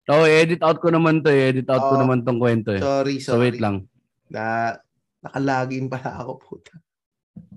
Oh, 0.10 0.26
edit 0.26 0.62
out 0.62 0.78
ko 0.78 0.90
naman 0.90 1.22
to. 1.22 1.30
eh. 1.30 1.50
Edit 1.50 1.70
out 1.70 1.82
ko 1.84 1.96
Oo. 1.96 2.02
naman 2.02 2.22
tong 2.22 2.38
kwento 2.38 2.70
eh. 2.70 2.82
Sorry, 2.82 3.18
So, 3.18 3.34
sorry. 3.34 3.42
wait 3.48 3.58
lang. 3.58 3.86
Na, 4.28 4.74
nakalagin 5.20 5.86
pala 5.88 6.20
ako, 6.20 6.32
puta. 6.38 6.74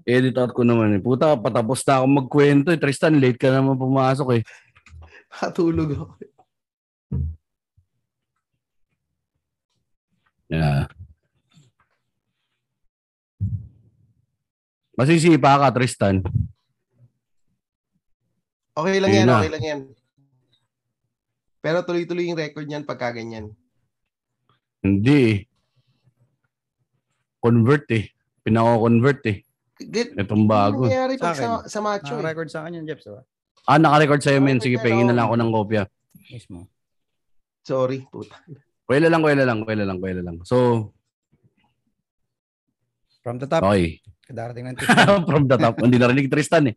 Edit 0.02 0.36
out 0.36 0.52
ko 0.52 0.62
naman 0.62 0.92
eh. 0.92 1.00
Puta, 1.00 1.32
patapos 1.34 1.80
na 1.82 1.98
ako 1.98 2.06
magkwento 2.08 2.68
eh. 2.68 2.76
Tristan, 2.76 3.16
late 3.16 3.36
ka 3.36 3.48
naman 3.48 3.74
pumasok 3.74 4.28
eh. 4.36 4.42
Nakatulog 5.32 5.90
ako. 5.90 6.06
Yeah. 10.46 10.84
Masisipa 14.92 15.56
ka, 15.56 15.68
Tristan. 15.72 16.20
Okay 18.72 18.96
lang 19.00 19.10
Yun 19.12 19.18
yan, 19.20 19.28
na. 19.28 19.36
okay 19.40 19.52
lang 19.52 19.64
yan. 19.64 19.80
Pero 21.62 21.78
tuloy-tuloy 21.84 22.26
yung 22.28 22.40
record 22.40 22.66
niyan 22.66 22.84
pagka 22.84 23.12
ganyan. 23.14 23.52
Hindi 24.82 25.16
eh. 25.30 25.36
Convert 27.38 27.86
eh. 27.94 28.10
Pinako-convert 28.42 29.22
eh. 29.30 29.38
Get, 29.82 30.14
Itong 30.14 30.46
bago. 30.46 30.86
nangyayari 30.86 31.18
pag 31.18 31.34
Sa 31.38 31.62
sa, 31.66 31.78
sa 31.78 31.78
macho 31.80 32.12
eh. 32.14 32.18
Naka-record 32.18 32.48
sa 32.50 32.64
akin 32.64 32.82
yan, 32.82 32.86
Jeff. 32.88 33.02
Diba? 33.02 33.22
Ah, 33.62 33.78
naka-record 33.78 34.18
sa'yo, 34.22 34.42
men. 34.42 34.58
Sige, 34.58 34.82
pahingin 34.82 35.06
na 35.10 35.14
lang 35.14 35.26
ako 35.30 35.36
ng 35.38 35.50
kopya. 35.54 35.82
Mismo. 36.32 36.66
Sorry, 37.62 38.02
puta. 38.10 38.34
Kuwela 38.82 39.06
lang, 39.06 39.22
kuwela 39.22 39.44
lang, 39.46 39.58
kuwela 39.62 39.84
lang, 39.86 39.98
kuwela 40.02 40.22
lang. 40.26 40.36
So, 40.42 40.90
From 43.22 43.38
the 43.38 43.46
top, 43.46 43.62
okay. 43.62 44.02
Darating 44.32 44.64
ng 44.68 44.76
tip. 44.80 44.88
From 45.28 45.44
the 45.46 45.56
top. 45.60 45.76
Hindi 45.78 45.96
narinig 46.00 46.32
Tristan 46.32 46.72
eh. 46.72 46.76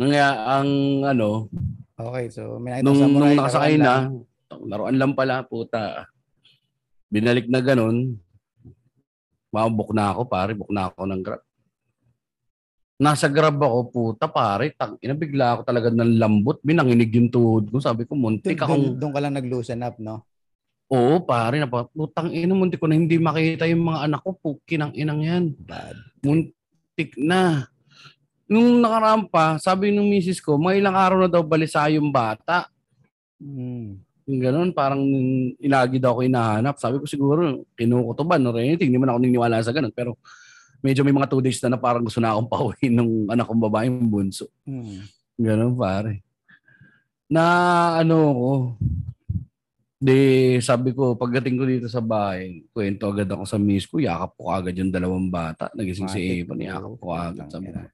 Nga, 0.00 0.28
ang 0.48 0.70
ano, 1.04 1.52
Okay, 2.00 2.32
so 2.32 2.56
may 2.56 2.80
nakita 2.80 2.86
nung, 2.88 2.96
sa 2.96 3.06
nung 3.06 3.36
nakasakay 3.36 3.74
na, 3.76 3.84
lang. 3.84 4.04
laruan 4.64 4.96
lang 4.96 5.12
pala, 5.12 5.44
puta. 5.44 6.08
Binalik 7.12 7.44
na 7.52 7.60
ganun. 7.60 8.16
Mabuk 9.52 9.92
na 9.92 10.14
ako, 10.14 10.24
pare. 10.24 10.56
Book 10.56 10.72
na 10.72 10.88
ako 10.88 11.04
ng 11.04 11.20
grab. 11.20 11.42
Nasa 13.00 13.28
grab 13.28 13.60
ako, 13.60 13.78
puta, 13.92 14.32
pare. 14.32 14.72
Tang, 14.72 14.96
inabigla 15.02 15.58
ako 15.58 15.60
talaga 15.68 15.88
ng 15.92 16.16
lambot. 16.16 16.56
Binanginig 16.64 17.12
yung 17.12 17.28
tuhod 17.28 17.68
ko. 17.68 17.76
Sabi 17.82 18.08
ko, 18.08 18.16
muntik 18.16 18.56
akong... 18.56 18.96
doon 18.96 19.12
ka 19.12 19.20
lang 19.20 19.36
nag-loosen 19.36 19.84
up, 19.84 20.00
no? 20.00 20.24
Oo, 20.90 21.22
pare. 21.22 21.62
Napa, 21.62 21.86
putang 21.86 22.34
ina, 22.34 22.50
muntik 22.50 22.82
ko 22.82 22.90
na 22.90 22.98
hindi 22.98 23.14
makita 23.14 23.62
yung 23.70 23.86
mga 23.86 24.10
anak 24.10 24.20
ko. 24.26 24.34
Pukin 24.34 24.82
ang 24.82 24.92
inang 24.98 25.22
yan. 25.22 25.44
Bad. 25.54 25.94
Muntik 26.26 27.14
na. 27.14 27.70
Nung 28.50 28.82
nakaraan 28.82 29.30
pa, 29.30 29.54
sabi 29.62 29.94
ng 29.94 30.10
misis 30.10 30.42
ko, 30.42 30.58
mga 30.58 30.82
ilang 30.82 30.96
araw 30.98 31.18
na 31.22 31.30
daw 31.30 31.46
balisa 31.46 31.86
yung 31.94 32.10
bata. 32.10 32.66
Mm. 33.38 34.02
Yung 34.26 34.40
ganun, 34.42 34.70
parang 34.74 34.98
inagi 35.62 36.02
daw 36.02 36.18
ako 36.18 36.26
hinahanap. 36.26 36.74
Sabi 36.82 36.98
ko 36.98 37.06
siguro, 37.06 37.62
kinukutuban 37.78 38.42
or 38.42 38.58
anything. 38.58 38.90
Hindi 38.90 38.98
man 38.98 39.14
ako 39.14 39.18
niniwala 39.22 39.62
sa 39.62 39.70
ganun. 39.70 39.94
Pero 39.94 40.18
medyo 40.82 41.06
may 41.06 41.14
mga 41.14 41.30
two 41.30 41.38
days 41.38 41.62
na 41.62 41.78
na 41.78 41.78
parang 41.78 42.02
gusto 42.02 42.18
na 42.18 42.34
akong 42.34 42.50
pauwiin 42.54 42.98
ng 42.98 43.10
anak 43.30 43.46
kong 43.46 43.62
babaeng 43.62 44.10
bunso. 44.10 44.50
Mm. 44.66 45.06
Ganun, 45.38 45.78
pare. 45.78 46.26
Na 47.30 47.44
ano 48.02 48.16
ko, 48.34 48.50
di 50.00 50.18
sabi 50.64 50.96
ko, 50.96 51.12
pagdating 51.12 51.60
ko 51.60 51.64
dito 51.68 51.84
sa 51.92 52.00
bahay, 52.00 52.64
kwento 52.72 53.12
agad 53.12 53.28
ako 53.28 53.44
sa 53.44 53.60
miss 53.60 53.84
ko, 53.84 54.00
yakap 54.00 54.32
ko 54.32 54.48
agad 54.48 54.72
yung 54.72 54.88
dalawang 54.88 55.28
bata. 55.28 55.68
Nagising 55.76 56.08
si 56.08 56.20
Matik. 56.24 56.48
Evan, 56.48 56.64
yakap 56.64 56.94
ko 56.96 57.06
agad. 57.12 57.46
Sabi 57.52 57.68
ko, 57.68 57.84
ina. 57.84 57.92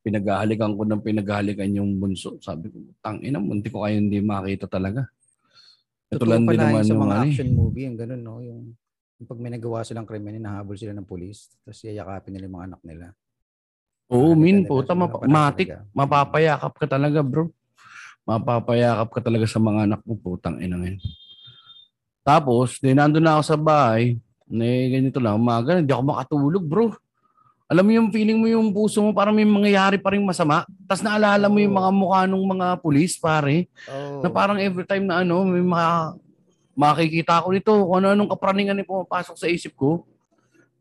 pinaghahalikan 0.00 0.72
ko 0.72 0.82
ng 0.88 1.02
pinaghahalikan 1.04 1.68
yung 1.76 2.00
bunso. 2.00 2.40
Sabi 2.40 2.72
ko, 2.72 2.80
tang 3.04 3.20
ina, 3.20 3.36
munti 3.36 3.68
ko 3.68 3.84
kayo 3.84 4.00
hindi 4.00 4.16
makita 4.24 4.64
talaga. 4.64 5.04
Ito 6.08 6.24
Totoo 6.24 6.30
lang 6.32 6.48
din 6.48 6.56
naman 6.56 6.80
yung 6.80 6.88
sa 6.88 6.92
yung 6.96 7.02
mga 7.04 7.16
ano 7.20 7.20
eh. 7.20 7.28
action 7.28 7.50
movie, 7.52 7.84
yung 7.84 7.96
ganun, 8.00 8.22
no? 8.24 8.40
Yung, 8.40 8.60
yung 9.20 9.26
pag 9.28 9.40
may 9.42 9.52
nagawa 9.52 9.84
silang 9.84 10.08
krimen, 10.08 10.40
nahabol 10.40 10.78
sila 10.80 10.96
ng 10.96 11.04
polis, 11.04 11.52
tapos 11.60 11.84
yayakapin 11.84 12.32
nila 12.32 12.48
yung 12.48 12.56
mga 12.56 12.66
anak 12.72 12.80
nila. 12.80 13.06
Oo, 14.08 14.32
Nakita 14.32 14.40
min 14.40 14.56
map- 14.96 15.20
pala 15.20 15.28
matik, 15.28 15.68
talaga. 15.68 15.90
mapapayakap 15.92 16.72
ka 16.80 16.86
talaga, 16.88 17.20
bro. 17.20 17.44
Mapapayakap 18.24 19.08
ka 19.12 19.20
talaga 19.20 19.44
sa 19.50 19.60
mga 19.60 19.84
anak 19.84 20.00
mo, 20.06 20.14
putang 20.16 20.62
ina 20.64 20.80
ngayon. 20.80 21.25
Tapos, 22.26 22.82
di 22.82 22.90
nandun 22.90 23.22
na 23.22 23.38
ako 23.38 23.42
sa 23.46 23.54
bahay, 23.54 24.18
na 24.50 24.66
ganito 24.66 25.22
lang, 25.22 25.38
umaga, 25.38 25.78
hindi 25.78 25.94
ako 25.94 26.02
makatulog, 26.02 26.64
bro. 26.66 26.90
Alam 27.70 27.86
mo 27.86 27.92
yung 28.02 28.08
feeling 28.10 28.38
mo 28.38 28.46
yung 28.46 28.70
puso 28.70 29.02
mo 29.02 29.10
parang 29.10 29.34
may 29.34 29.46
mangyayari 29.46 29.98
pa 29.98 30.14
rin 30.14 30.22
masama. 30.22 30.62
Tapos 30.86 31.02
naalala 31.02 31.50
mo 31.50 31.58
yung 31.58 31.74
mga 31.74 31.90
mukha 31.90 32.22
ng 32.26 32.46
mga 32.54 32.66
pulis, 32.78 33.18
pare. 33.18 33.66
Oh. 33.90 34.22
Na 34.22 34.30
parang 34.30 34.58
every 34.58 34.86
time 34.86 35.02
na 35.02 35.26
ano, 35.26 35.42
may 35.42 35.62
mga 35.62 36.14
makikita 36.78 37.42
ko 37.42 37.48
nito, 37.50 37.74
kung 37.74 37.96
ano-anong 38.02 38.30
kapraningan 38.30 38.78
yung 38.78 38.90
pumapasok 38.90 39.34
sa 39.34 39.50
isip 39.50 39.74
ko. 39.74 40.06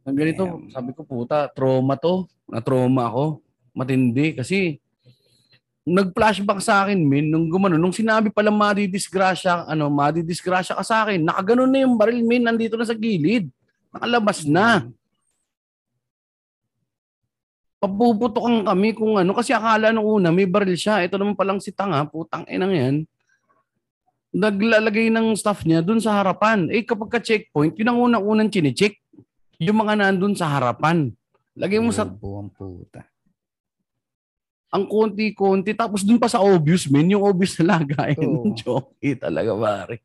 Ang 0.06 0.14
ganito, 0.14 0.46
Damn. 0.46 0.70
sabi 0.70 0.94
ko, 0.94 1.02
puta, 1.02 1.50
trauma 1.50 1.98
to. 1.98 2.30
Na-trauma 2.46 3.10
ako. 3.10 3.42
Matindi. 3.74 4.38
Kasi, 4.38 4.78
nag-flashback 5.86 6.60
sa 6.66 6.82
akin, 6.82 6.98
min, 6.98 7.30
nung 7.30 7.46
gumano, 7.46 7.78
nung 7.78 7.94
sinabi 7.94 8.34
pala 8.34 8.50
madidisgrasya, 8.50 9.70
ano, 9.70 9.86
madidisgrasya 9.94 10.74
ka 10.74 10.82
sa 10.82 11.06
akin, 11.06 11.22
nakaganon 11.22 11.70
na 11.70 11.86
yung 11.86 11.94
baril, 11.94 12.26
min, 12.26 12.42
nandito 12.42 12.74
na 12.74 12.90
sa 12.90 12.98
gilid. 12.98 13.46
Nakalabas 13.94 14.42
na. 14.50 14.90
Papuputokan 17.78 18.66
kami 18.66 18.98
kung 18.98 19.22
ano, 19.22 19.38
kasi 19.38 19.54
akala 19.54 19.94
nung 19.94 20.10
una, 20.10 20.34
may 20.34 20.50
baril 20.50 20.74
siya. 20.74 21.06
Ito 21.06 21.22
naman 21.22 21.38
palang 21.38 21.62
si 21.62 21.70
Tanga, 21.70 22.02
putang 22.10 22.50
inang 22.50 22.74
yan. 22.74 22.96
Naglalagay 24.34 25.14
ng 25.14 25.38
staff 25.38 25.64
niya 25.70 25.86
dun 25.86 26.02
sa 26.02 26.18
harapan. 26.18 26.66
Eh 26.74 26.82
kapag 26.82 27.22
ka-checkpoint, 27.22 27.78
yun 27.78 27.88
ang 27.94 28.02
unang-unang 28.02 28.50
chinecheck. 28.50 28.98
Yung 29.62 29.80
mga 29.80 29.96
nandun 30.02 30.36
sa 30.36 30.50
harapan. 30.50 31.14
Lagay 31.56 31.80
mo 31.80 31.94
sa 31.96 32.04
Buwang 32.04 32.52
puta. 32.52 33.15
Ang 34.76 34.84
konti-konti. 34.84 35.72
Tapos 35.72 36.04
dun 36.04 36.20
pa 36.20 36.28
sa 36.28 36.44
obvious, 36.44 36.92
men. 36.92 37.08
Yung 37.16 37.24
obvious 37.24 37.56
na 37.64 37.80
lagayan 37.80 38.20
Oo. 38.20 38.52
ng 38.52 38.56
jockey 38.60 39.16
talaga, 39.16 39.56
pare. 39.56 40.04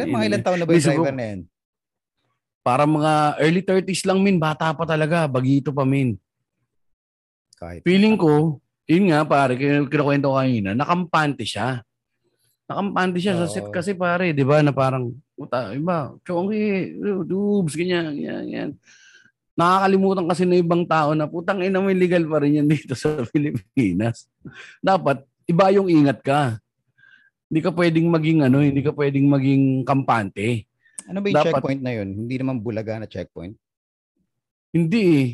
Ilan, 0.00 0.08
mga 0.08 0.24
eh. 0.24 0.28
ilan 0.32 0.40
taon 0.40 0.58
na 0.58 0.64
ba 0.64 0.72
yung 0.72 0.86
driver 0.88 1.12
na 1.12 1.24
yan? 1.28 1.40
Para 2.64 2.84
mga 2.88 3.12
early 3.44 3.62
30s 3.64 4.02
lang, 4.08 4.24
min. 4.24 4.40
Bata 4.40 4.72
pa 4.72 4.88
talaga. 4.88 5.28
Bagito 5.28 5.76
pa, 5.76 5.84
min. 5.84 6.16
Kahit. 7.60 7.84
Feeling 7.84 8.16
ko, 8.16 8.56
yun 8.88 9.12
nga, 9.12 9.20
pare, 9.28 9.60
kin- 9.60 9.84
kinukwento 9.84 10.32
kanina, 10.32 10.72
nakampante 10.72 11.44
siya. 11.44 11.84
Nakampante 12.64 13.20
siya 13.20 13.36
sa 13.36 13.44
Oo. 13.44 13.52
set 13.52 13.68
kasi, 13.68 13.92
pare, 13.92 14.32
di 14.32 14.40
ba, 14.40 14.64
na 14.64 14.72
parang, 14.72 15.12
puta, 15.36 15.76
iba, 15.76 16.16
chongi, 16.24 16.96
dubs, 17.28 17.76
ganyan, 17.76 18.16
ganyan, 18.16 18.44
ganyan. 18.48 18.70
Nakakalimutan 19.54 20.26
kasi 20.26 20.42
ng 20.46 20.62
ibang 20.62 20.84
tao 20.86 21.12
na 21.12 21.26
putang 21.26 21.60
ina 21.60 21.82
may 21.82 21.92
legal 21.92 22.22
pa 22.24 22.40
rin 22.40 22.62
yan 22.62 22.68
dito 22.68 22.94
sa 22.94 23.10
Pilipinas. 23.32 24.30
Dapat, 24.80 25.22
iba 25.44 25.64
yung 25.70 25.90
ingat 25.90 26.22
ka. 26.22 26.56
Hindi 27.50 27.60
ka 27.60 27.74
pwedeng 27.74 28.06
maging 28.06 28.38
ano, 28.46 28.62
hindi 28.62 28.78
ka 28.78 28.94
pwedeng 28.94 29.26
maging 29.26 29.82
kampante. 29.82 30.64
Ano 31.10 31.18
ba 31.18 31.26
yung 31.26 31.36
Dapat- 31.42 31.52
checkpoint 31.58 31.82
na 31.82 31.92
yun? 31.92 32.08
Hindi 32.14 32.34
naman 32.38 32.62
bulaga 32.62 33.02
na 33.02 33.10
checkpoint. 33.10 33.58
Hindi 34.70 35.02
eh. 35.18 35.28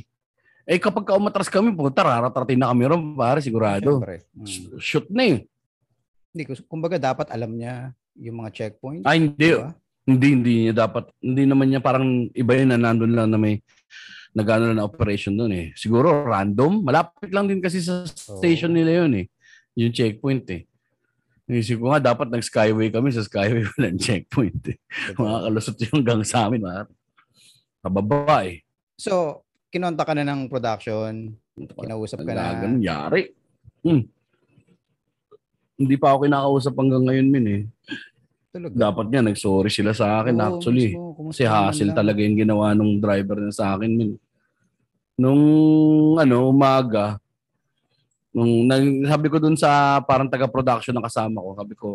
Eh 0.66 0.80
kapag 0.80 1.06
ka 1.06 1.14
umatras 1.14 1.46
kami, 1.46 1.70
puta, 1.70 2.02
raratratin 2.02 2.58
na 2.58 2.72
kami 2.72 2.88
ron, 2.88 3.14
pare, 3.14 3.38
sigurado. 3.38 4.00
Siyempre. 4.00 4.16
Mm. 4.32 4.46
Sh- 4.48 4.68
Shoot 4.80 5.06
na 5.12 5.22
eh. 5.22 5.38
Hindi, 6.32 6.42
kus- 6.42 6.64
kumbaga 6.64 6.96
dapat 6.96 7.30
alam 7.30 7.52
niya 7.54 7.92
yung 8.16 8.42
mga 8.42 8.50
checkpoint. 8.50 9.04
Ay, 9.04 9.28
hindi. 9.28 9.36
di 9.38 9.54
ba? 9.54 9.70
Hindi, 10.06 10.26
hindi 10.32 10.52
niya 10.66 10.74
dapat. 10.88 11.12
Hindi 11.20 11.42
naman 11.44 11.66
niya 11.68 11.80
parang 11.84 12.06
iba 12.32 12.52
yun 12.56 12.72
na 12.72 12.80
nandun 12.80 13.12
lang 13.12 13.28
na 13.28 13.38
may 13.38 13.60
nagano 14.36 14.72
na 14.72 14.84
operation 14.84 15.32
doon 15.32 15.52
eh. 15.56 15.66
Siguro 15.72 16.28
random. 16.28 16.84
Malapit 16.84 17.32
lang 17.32 17.48
din 17.48 17.64
kasi 17.64 17.80
sa 17.80 18.04
station 18.06 18.72
nila 18.72 19.04
yun 19.04 19.24
eh. 19.24 19.26
Yung 19.76 19.92
checkpoint 19.92 20.44
eh. 20.52 20.62
Isip 21.46 21.78
ko 21.78 21.94
nga, 21.94 22.02
dapat 22.02 22.28
nag-skyway 22.28 22.90
kami. 22.90 23.14
Sa 23.14 23.22
skyway 23.22 23.64
walang 23.76 23.96
checkpoint 23.96 24.74
eh. 24.74 24.76
Makakalusot 25.16 25.76
yung 25.88 26.02
gang 26.04 26.22
sa 26.26 26.50
amin. 26.50 26.62
Ha? 26.66 26.84
Pababa 27.80 28.44
eh. 28.44 28.66
So, 28.98 29.44
kinonta 29.70 30.02
ka 30.02 30.12
na 30.16 30.24
ng 30.26 30.48
production, 30.48 31.36
kinausap 31.54 32.24
ka 32.24 32.32
na. 32.32 32.64
Ganun, 32.64 32.82
yari. 32.82 33.30
Hmm. 33.84 34.08
Hindi 35.76 35.96
pa 36.00 36.16
ako 36.16 36.24
kinakausap 36.24 36.74
hanggang 36.80 37.04
ngayon, 37.04 37.28
min 37.28 37.46
eh. 37.46 37.62
Tulog. 38.56 38.72
Dapat 38.72 39.06
nga, 39.06 39.20
nag-sorry 39.20 39.68
sila 39.68 39.92
sa 39.92 40.24
akin 40.24 40.32
Oo, 40.34 40.44
actually. 40.56 40.96
mismo, 40.96 41.12
kumusta 41.12 41.44
Kasi 41.44 41.44
hassle 41.44 41.92
lang? 41.92 41.98
talaga 42.00 42.18
yung 42.24 42.38
ginawa 42.40 42.72
nung 42.72 42.96
driver 42.96 43.36
na 43.38 43.52
sa 43.52 43.76
akin. 43.76 43.90
Min. 43.92 44.10
Nung 45.14 45.42
ano, 46.16 46.48
umaga, 46.48 47.20
nung 48.32 48.64
nang, 48.64 48.84
sabi 49.04 49.26
ko 49.28 49.36
dun 49.36 49.56
sa 49.56 50.00
parang 50.00 50.28
taga-production 50.28 50.96
na 50.96 51.04
kasama 51.04 51.40
ko, 51.40 51.50
sabi 51.52 51.74
ko, 51.76 51.88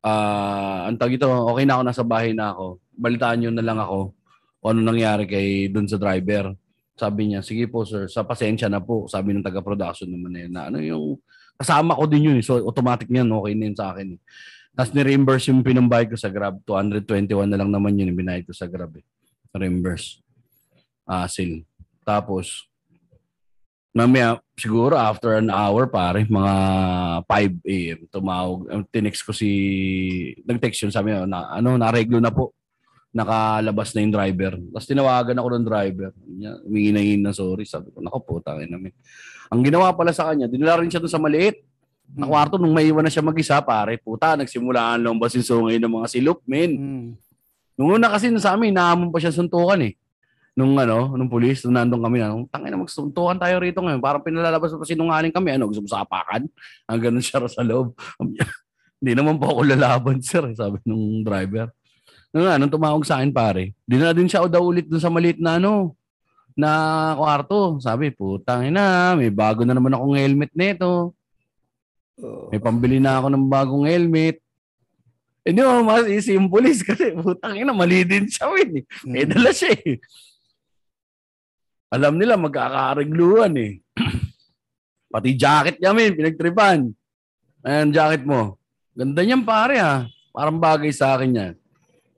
ah, 0.00 0.88
ang 0.88 0.96
tawag 0.96 1.20
ito, 1.20 1.28
okay 1.28 1.64
na 1.68 1.76
ako, 1.76 1.82
nasa 1.84 2.04
bahay 2.04 2.32
na 2.32 2.52
ako. 2.52 2.80
Balitaan 2.92 3.38
nyo 3.40 3.50
na 3.52 3.64
lang 3.64 3.76
ako 3.76 4.12
kung 4.60 4.70
ano 4.76 4.80
nangyari 4.92 5.24
kay 5.24 5.48
dun 5.68 5.88
sa 5.88 5.96
driver. 5.96 6.52
Sabi 6.96 7.32
niya, 7.32 7.40
sige 7.40 7.64
po 7.64 7.84
sir, 7.84 8.08
sa 8.12 8.20
pasensya 8.20 8.68
na 8.68 8.80
po. 8.80 9.08
Sabi 9.08 9.32
ng 9.32 9.40
taga-production 9.44 10.08
naman 10.08 10.32
na 10.32 10.40
yun, 10.44 10.52
na 10.52 10.62
ano 10.68 10.78
yung, 10.80 11.16
kasama 11.56 11.96
ko 11.96 12.04
din 12.04 12.28
yun. 12.28 12.36
eh. 12.36 12.44
So 12.44 12.60
automatic 12.60 13.08
niyan, 13.08 13.28
okay 13.32 13.52
na 13.56 13.64
yun 13.68 13.76
sa 13.76 13.92
akin. 13.92 14.16
eh. 14.16 14.20
Tapos 14.74 14.94
ni-reimburse 14.94 15.50
yung 15.50 15.66
pinambayad 15.66 16.14
ko 16.14 16.18
sa 16.18 16.30
Grab. 16.30 16.62
221 16.62 17.50
na 17.50 17.58
lang 17.58 17.70
naman 17.70 17.98
yun 17.98 18.14
yung 18.14 18.20
binayad 18.20 18.46
ko 18.46 18.54
sa 18.54 18.70
Grab. 18.70 18.94
Eh. 18.96 19.04
Reimburse. 19.50 20.22
Asil. 21.04 21.66
Tapos, 22.06 22.70
mamaya, 23.90 24.38
siguro 24.54 24.94
after 24.94 25.34
an 25.42 25.50
hour, 25.50 25.90
pare, 25.90 26.22
mga 26.22 26.54
5 27.26 27.66
a.m. 27.66 27.98
tumawag. 28.06 28.58
uh, 28.70 28.84
Tinext 28.94 29.26
ko 29.26 29.34
si, 29.34 29.50
nag-text 30.46 30.86
yun, 30.86 30.94
sabi 30.94 31.10
niya, 31.10 31.26
na, 31.26 31.50
ano, 31.50 31.74
nareglo 31.74 32.22
na 32.22 32.30
po. 32.30 32.54
Nakalabas 33.10 33.90
na 33.90 34.06
yung 34.06 34.14
driver. 34.14 34.54
Tapos 34.70 34.86
tinawagan 34.86 35.34
ako 35.34 35.48
ng 35.50 35.66
driver. 35.66 36.10
Humingi 36.62 37.18
na 37.18 37.34
sorry. 37.34 37.66
Sabi 37.66 37.90
ko, 37.90 37.98
naku 37.98 38.22
po, 38.22 38.38
tangin 38.38 38.70
namin. 38.70 38.94
Ang 39.50 39.66
ginawa 39.66 39.90
pala 39.98 40.14
sa 40.14 40.30
kanya, 40.30 40.46
dinala 40.46 40.78
rin 40.78 40.86
siya 40.86 41.02
doon 41.02 41.10
sa 41.10 41.18
maliit 41.18 41.58
na 42.16 42.26
kwarto 42.26 42.58
nung 42.58 42.74
maiwan 42.74 43.06
na 43.06 43.12
siya 43.12 43.22
mag-isa, 43.22 43.58
pare. 43.62 43.98
Puta, 43.98 44.34
nagsimula 44.34 44.96
ang 44.96 45.02
lumabas 45.06 45.34
yung 45.38 45.46
sungay 45.46 45.78
ng 45.78 45.90
mga 45.90 46.06
silop, 46.10 46.42
men. 46.46 46.70
Mm. 46.74 47.08
Nung 47.80 47.90
una 47.96 48.12
kasi 48.12 48.28
sa 48.36 48.58
amin, 48.58 48.74
naamon 48.74 49.08
pa 49.08 49.22
siya 49.22 49.32
suntukan 49.32 49.80
eh. 49.80 49.94
Nung 50.52 50.76
ano, 50.76 51.16
nung 51.16 51.30
pulis, 51.30 51.64
nung 51.64 51.78
nandun 51.78 52.02
kami 52.02 52.20
na, 52.20 52.34
tangin 52.50 52.74
na 52.74 52.82
magsuntukan 52.82 53.38
tayo 53.38 53.56
rito 53.62 53.80
ngayon. 53.80 54.02
Parang 54.02 54.20
pinalalabas 54.20 54.74
pa 54.74 54.84
sinungaling 54.84 55.32
kami. 55.32 55.56
Ano, 55.56 55.70
gusto 55.70 55.80
mo 55.80 55.88
sa 55.88 56.04
apakan? 56.04 56.44
Ang 56.90 57.00
ganun 57.00 57.24
siya 57.24 57.40
sa 57.46 57.62
loob. 57.64 57.96
Hindi 59.00 59.12
naman 59.16 59.40
po 59.40 59.56
ako 59.56 59.60
lalaban, 59.64 60.20
sir. 60.20 60.44
Sabi 60.52 60.82
nung 60.84 61.24
driver. 61.24 61.72
Nung 62.34 62.46
nung 62.46 62.68
tumawag 62.68 63.02
sa 63.08 63.18
akin, 63.22 63.32
pare, 63.32 63.72
di 63.88 63.96
na 63.96 64.12
din 64.12 64.28
siya 64.28 64.44
o 64.44 64.50
daw 64.50 64.60
ulit 64.60 64.86
dun 64.86 65.00
sa 65.00 65.08
maliit 65.08 65.40
na 65.40 65.56
ano, 65.56 65.96
na 66.52 66.70
kwarto. 67.16 67.80
Sabi, 67.80 68.12
putang 68.12 68.68
ina, 68.68 69.16
may 69.16 69.32
bago 69.32 69.64
na 69.64 69.72
naman 69.72 69.96
akong 69.96 70.18
helmet 70.18 70.52
nito. 70.52 71.16
Oh. 72.20 72.48
May 72.52 72.60
pambili 72.60 72.98
na 73.00 73.16
ako 73.16 73.26
ng 73.32 73.46
bagong 73.48 73.86
helmet. 73.88 74.36
Eh 75.40 75.56
di 75.56 75.64
mo 75.64 75.80
masisi 75.82 76.36
yung 76.36 76.52
pulis 76.52 76.84
kasi 76.84 77.16
putang 77.16 77.56
ina, 77.56 77.72
mali 77.72 78.04
din 78.04 78.28
siya, 78.28 78.52
win. 78.52 78.80
Eh. 78.80 78.84
May 79.08 79.24
Mm. 79.24 79.30
dala 79.32 79.50
siya 79.50 79.72
eh. 79.72 79.96
Alam 81.90 82.20
nila 82.20 82.38
magkakaregluan 82.38 83.50
eh. 83.58 83.72
Pati 85.12 85.30
jacket 85.34 85.80
niya, 85.82 85.90
min, 85.90 86.14
pinagtripan. 86.14 86.78
Ayan, 87.66 87.88
jacket 87.90 88.22
mo. 88.22 88.60
Ganda 88.94 89.20
niyan 89.24 89.42
pare 89.42 89.76
ha. 89.82 90.06
Parang 90.30 90.60
bagay 90.60 90.92
sa 90.94 91.18
akin 91.18 91.30
yan. 91.34 91.52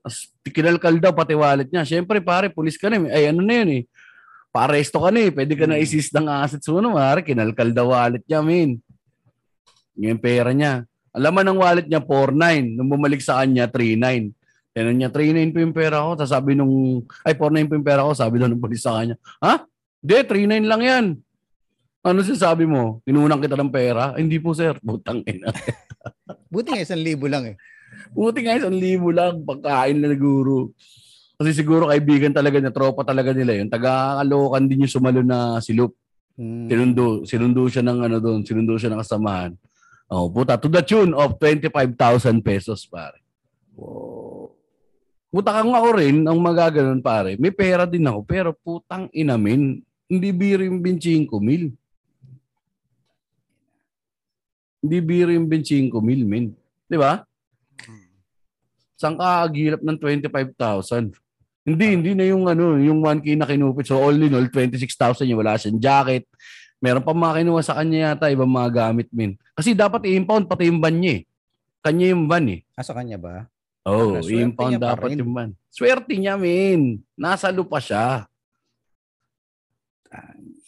Tapos 0.02 0.28
kinalkal 0.44 0.98
daw 1.00 1.14
pati 1.14 1.32
wallet 1.32 1.70
niya. 1.70 1.86
Siyempre 1.88 2.20
pare, 2.20 2.52
pulis 2.52 2.76
ka 2.76 2.90
na. 2.92 3.00
eh. 3.08 3.16
Ay 3.16 3.24
ano 3.32 3.40
na 3.40 3.54
yun 3.62 3.70
eh. 3.80 3.82
Paresto 4.52 5.00
ka 5.00 5.08
na 5.08 5.24
eh. 5.24 5.30
Pwede 5.32 5.56
ka 5.56 5.64
na 5.64 5.78
Hmm. 5.78 5.84
i-seize 5.86 6.12
ng 6.12 6.26
assets 6.28 6.68
mo 6.68 6.82
na. 6.84 6.92
Pare, 6.92 7.24
kinalkal 7.24 7.70
daw 7.72 7.94
wallet 7.96 8.20
niya, 8.28 8.44
min. 8.44 8.76
Yung 9.98 10.20
pera 10.20 10.50
niya. 10.52 10.88
Alam 11.12 11.44
ng 11.44 11.60
wallet 11.60 11.86
niya, 11.88 12.00
4.9. 12.00 12.76
Nung 12.76 12.88
bumalik 12.88 13.20
sa 13.20 13.44
kanya, 13.44 13.68
3.9. 13.68 14.32
Yan 14.72 14.96
niya, 14.96 15.12
3.9 15.12 15.52
po 15.52 15.58
yung 15.60 15.76
pera 15.76 16.00
ko. 16.00 16.16
Tapos 16.16 16.32
sabi 16.32 16.56
nung, 16.56 17.04
ay 17.28 17.36
4.9 17.36 17.68
po 17.68 17.72
yung 17.76 17.88
pera 17.88 18.06
ko. 18.08 18.16
Sabi 18.16 18.40
daw 18.40 18.48
ng 18.48 18.62
polis 18.62 18.80
sa 18.80 18.96
kanya, 18.96 19.20
ha? 19.44 19.68
Hindi, 20.00 20.16
3.9 20.48 20.64
lang 20.64 20.82
yan. 20.82 21.06
Ano 22.02 22.18
sabi 22.26 22.66
mo? 22.66 22.98
Tinunang 23.06 23.38
kita 23.38 23.54
ng 23.54 23.70
pera? 23.70 24.16
Ay, 24.16 24.26
hindi 24.26 24.42
po 24.42 24.50
sir. 24.56 24.74
Butang 24.82 25.22
ina. 25.22 25.54
Buti 26.52 26.74
nga 26.74 26.82
isang 26.82 26.98
libo 26.98 27.30
lang 27.30 27.54
eh. 27.54 27.56
Buti 28.10 28.42
nga 28.42 28.58
isang 28.58 28.74
libo 28.74 29.14
lang. 29.14 29.46
Pagkain 29.46 30.02
na 30.02 30.10
guro. 30.18 30.74
Kasi 31.38 31.54
siguro 31.54 31.94
kaibigan 31.94 32.34
talaga 32.34 32.58
niya, 32.58 32.74
tropa 32.74 33.06
talaga 33.06 33.30
nila 33.30 33.54
yun. 33.54 33.70
Taga-kalokan 33.70 34.66
din 34.66 34.82
yung 34.86 34.94
sumalo 34.94 35.22
na 35.22 35.62
silop. 35.62 35.94
Mm. 36.34 36.66
Sinundo, 36.66 37.04
sinundo 37.22 37.62
siya 37.70 37.82
ng 37.86 37.98
ano 38.02 38.16
doon, 38.18 38.40
sinundo 38.42 38.74
siya 38.74 38.90
ng 38.90 39.02
kasamahan. 39.02 39.52
Oh, 40.12 40.28
puta, 40.28 40.60
to 40.60 40.68
the 40.68 40.84
tune 40.84 41.16
of 41.16 41.40
25,000 41.40 42.44
pesos, 42.44 42.84
pare. 42.84 43.16
Wow. 43.72 44.52
Puta 45.32 45.56
kang 45.56 45.72
ako 45.72 45.88
rin, 45.96 46.28
ang 46.28 46.36
magaganon, 46.36 47.00
pare. 47.00 47.40
May 47.40 47.48
pera 47.48 47.88
din 47.88 48.04
ako, 48.04 48.20
pero 48.20 48.52
putang 48.52 49.08
inamin, 49.16 49.80
hindi 50.04 50.28
biro 50.36 50.60
yung 50.60 50.84
25 50.84 51.32
mil. 51.40 51.72
Hindi 54.84 54.98
biro 55.00 55.32
yung 55.32 55.48
25 55.48 55.96
mil, 56.04 56.22
men. 56.28 56.52
Di 56.84 57.00
ba? 57.00 57.24
Saan 59.00 59.16
ka 59.16 59.48
agilap 59.48 59.80
ng 59.80 59.96
25,000? 59.96 61.16
Hindi, 61.64 61.86
hindi 61.88 62.12
na 62.12 62.28
yung 62.28 62.44
ano, 62.44 62.76
yung 62.76 63.00
1K 63.00 63.40
na 63.40 63.48
kinupit. 63.48 63.88
So 63.88 63.96
all 63.96 64.20
in 64.20 64.36
all, 64.36 64.44
26,000 64.44 65.24
yung 65.24 65.40
wala 65.40 65.56
siyang 65.56 65.80
jacket. 65.80 66.28
Meron 66.82 67.06
pa 67.06 67.14
mga 67.14 67.38
kinuha 67.38 67.62
sa 67.62 67.78
kanya 67.78 67.98
yata, 68.10 68.26
ibang 68.34 68.50
mga 68.50 68.90
gamit, 68.90 69.06
min. 69.14 69.38
Kasi 69.54 69.70
dapat 69.70 70.02
i-impound 70.02 70.50
pati 70.50 70.66
yung 70.66 70.82
van 70.82 70.98
niya 70.98 71.22
eh. 71.22 71.30
Kanya 71.78 72.06
yung 72.10 72.26
van 72.26 72.46
eh. 72.50 72.60
Ah, 72.74 72.82
sa 72.82 72.98
kanya 72.98 73.22
ba? 73.22 73.46
Oo, 73.86 74.18
oh, 74.18 74.22
Swerte 74.22 74.34
i-impound 74.34 74.82
dapat 74.82 75.14
yung 75.14 75.30
van. 75.30 75.50
Swerte 75.70 76.18
niya, 76.18 76.34
min. 76.34 76.98
Nasa 77.14 77.54
lupa 77.54 77.78
siya. 77.78 78.26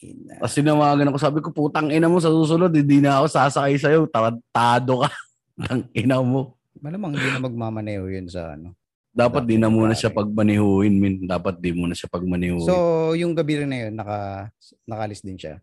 Ina. 0.04 0.36
Tapos 0.38 0.52
sinawagan 0.52 1.08
ako, 1.10 1.18
sabi 1.18 1.38
ko, 1.40 1.48
putang 1.50 1.88
ina 1.88 2.06
mo 2.06 2.20
sa 2.20 2.28
susunod, 2.28 2.70
hindi 2.70 3.00
na 3.00 3.18
ako 3.18 3.26
sasakay 3.26 3.74
sa'yo. 3.80 4.06
Tarantado 4.06 5.02
ka. 5.02 5.10
Ang 5.72 5.88
ina 5.96 6.20
mo. 6.20 6.54
Malamang 6.78 7.16
hindi 7.16 7.28
na 7.32 7.40
magmamaneho 7.40 8.04
yun 8.06 8.28
sa 8.28 8.54
ano. 8.54 8.76
Dapat 9.14 9.46
di 9.46 9.56
na 9.56 9.70
Dapat 9.70 9.78
muna 9.78 9.94
siya 9.94 10.10
pagmanihuin, 10.10 10.94
min. 10.94 11.14
Dapat 11.24 11.54
di 11.62 11.70
muna 11.70 11.94
siya 11.94 12.10
pagmanihuin. 12.10 12.66
So, 12.66 13.14
yung 13.14 13.32
gabi 13.32 13.62
rin 13.62 13.70
na 13.70 13.78
yun, 13.86 13.94
naka, 13.94 14.50
nakalis 14.84 15.22
din 15.22 15.38
siya. 15.38 15.62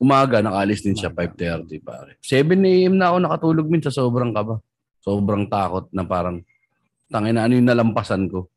Umaga, 0.00 0.40
nakalis 0.40 0.80
din 0.80 0.96
siya, 0.96 1.12
Umaga. 1.12 1.36
5.30 1.68 1.84
pare. 1.84 2.16
7 2.24 2.56
a.m. 2.56 2.96
na 2.96 3.12
ako 3.12 3.16
nakatulog 3.20 3.66
min 3.68 3.84
sa 3.84 3.92
sobrang 3.92 4.32
kaba. 4.32 4.64
Sobrang 5.04 5.44
takot 5.44 5.92
na 5.92 6.08
parang, 6.08 6.40
tangin 7.12 7.36
na 7.36 7.44
ano 7.44 7.60
yung 7.60 7.68
nalampasan 7.68 8.24
ko. 8.32 8.48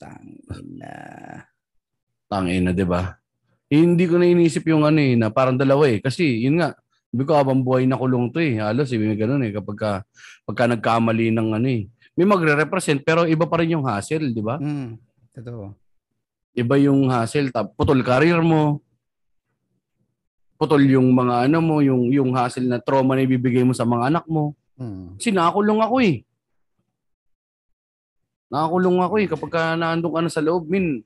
Tangina. 0.00 0.96
Tangin 2.32 2.64
na, 2.64 2.72
di 2.72 2.86
ba? 2.88 3.12
Eh, 3.68 3.84
hindi 3.84 4.08
ko 4.08 4.16
na 4.16 4.24
inisip 4.24 4.64
yung 4.72 4.88
ano 4.88 5.00
eh, 5.04 5.20
na 5.20 5.28
parang 5.28 5.60
dalawa 5.60 5.84
eh. 5.84 6.00
Kasi, 6.00 6.48
yun 6.48 6.64
nga, 6.64 6.72
sabi 7.12 7.28
ko, 7.28 7.36
habang 7.36 7.60
buhay 7.60 7.84
na 7.84 8.00
kulong 8.00 8.32
to 8.32 8.40
eh. 8.40 8.56
Halos, 8.56 8.88
eh, 8.88 8.96
may 8.96 9.16
ganun 9.20 9.44
eh. 9.44 9.52
Kapag 9.52 9.76
ka, 9.76 9.90
pagka 10.48 10.64
nagkamali 10.64 11.28
ng 11.28 11.48
ano 11.60 11.68
eh. 11.68 11.92
May 12.16 12.24
magre-represent, 12.24 13.04
pero 13.04 13.28
iba 13.28 13.44
pa 13.44 13.60
rin 13.60 13.76
yung 13.76 13.84
hassle, 13.84 14.32
di 14.32 14.40
ba? 14.40 14.56
Hmm. 14.56 14.96
Totoo. 15.32 15.72
Iba 16.56 16.76
yung 16.80 17.08
hassle. 17.08 17.52
Tap, 17.52 17.72
putol 17.76 18.00
career 18.00 18.40
mo. 18.40 18.80
Putol 20.62 20.86
yung 20.86 21.10
mga 21.10 21.50
ano 21.50 21.58
mo, 21.58 21.82
yung, 21.82 22.14
yung 22.14 22.38
hassle 22.38 22.70
na 22.70 22.78
trauma 22.78 23.18
na 23.18 23.26
ibibigay 23.26 23.66
mo 23.66 23.74
sa 23.74 23.82
mga 23.82 24.14
anak 24.14 24.24
mo. 24.30 24.54
Hmm. 24.78 25.18
Kasi 25.18 25.34
nakakulong 25.34 25.82
ako 25.82 25.96
eh. 26.06 26.22
Nakakulong 28.46 28.98
ako 29.02 29.14
eh. 29.18 29.26
Kapag 29.26 29.50
ka 29.50 29.62
naandun 29.74 30.14
ka 30.14 30.22
na 30.22 30.30
sa 30.30 30.38
loob, 30.38 30.70
min. 30.70 31.02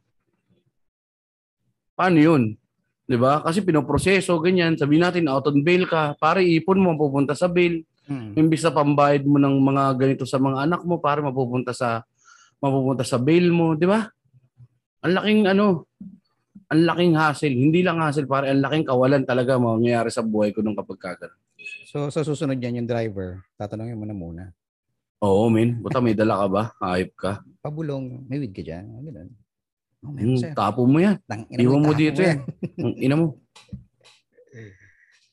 Paano 1.96 2.20
yun? 2.20 2.60
'Di 3.08 3.16
ba? 3.16 3.40
Kasi 3.40 3.64
pinoproseso, 3.64 4.36
ganyan. 4.44 4.76
Sabi 4.76 5.00
natin, 5.00 5.24
out 5.32 5.48
on 5.48 5.64
bail 5.64 5.88
ka. 5.88 6.20
Para 6.20 6.44
ipon 6.44 6.76
mo, 6.76 6.92
pupunta 7.00 7.32
sa 7.32 7.48
bail. 7.48 7.80
Hmm. 8.04 8.36
Imbis 8.36 8.60
na 8.60 8.76
pambayad 8.76 9.24
mo 9.24 9.40
ng 9.40 9.56
mga 9.56 9.96
ganito 9.96 10.28
sa 10.28 10.36
mga 10.36 10.68
anak 10.68 10.84
mo, 10.84 11.00
para 11.00 11.24
mapupunta 11.24 11.72
sa 11.72 12.04
mapupunta 12.60 13.08
sa 13.08 13.16
bail 13.16 13.48
mo. 13.48 13.72
'Di 13.72 13.88
ba? 13.88 14.04
Ang 15.00 15.12
laking 15.16 15.42
ano, 15.48 15.88
ang 16.66 16.82
laking 16.82 17.14
hassle. 17.14 17.52
Hindi 17.52 17.80
lang 17.80 17.98
hassle, 17.98 18.26
pare. 18.26 18.50
Ang 18.50 18.60
laking 18.60 18.86
kawalan 18.86 19.22
talaga 19.22 19.54
mangyayari 19.54 20.10
sa 20.10 20.20
buhay 20.20 20.50
ko 20.50 20.60
nung 20.60 20.74
kapag 20.74 20.98
kagano. 20.98 21.36
So, 21.84 22.10
sa 22.10 22.22
susunod 22.22 22.56
yan, 22.56 22.78
yung 22.78 22.90
driver, 22.90 23.42
tatanungin 23.54 23.94
mo 23.94 24.04
na 24.04 24.14
muna. 24.14 24.42
Oo, 25.18 25.48
min. 25.48 25.78
Buta 25.78 25.98
may 25.98 26.12
dala 26.12 26.38
ka 26.38 26.46
ba? 26.46 26.62
Hayop 26.80 27.12
ka. 27.14 27.32
Pabulong, 27.58 28.26
may 28.26 28.36
weed 28.36 28.52
ka 28.52 28.60
dyan. 28.60 28.84
Ganun. 28.92 29.30
Oh, 30.02 30.12
Hmm, 30.12 30.14
meron 30.14 30.38
sir. 30.38 30.52
tapo 30.52 30.84
mo 30.84 30.98
yan. 31.00 31.16
Tang, 31.24 31.48
Iwan 31.50 31.82
mo 31.82 31.90
dito 31.90 32.20
yan. 32.20 32.44
Ang 32.76 32.94
ina 32.96 33.14
mo. 33.16 33.40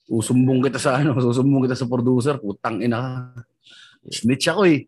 Usumbong 0.07 0.61
kita 0.61 0.77
sa 0.77 0.97
ano, 0.97 1.13
susumbong 1.15 1.65
kita 1.65 1.75
sa 1.75 1.85
producer. 1.85 2.37
Putang 2.37 2.79
ina 2.79 2.97
ka. 2.97 3.11
Snitch 4.07 4.49
ako 4.49 4.61
eh. 4.65 4.87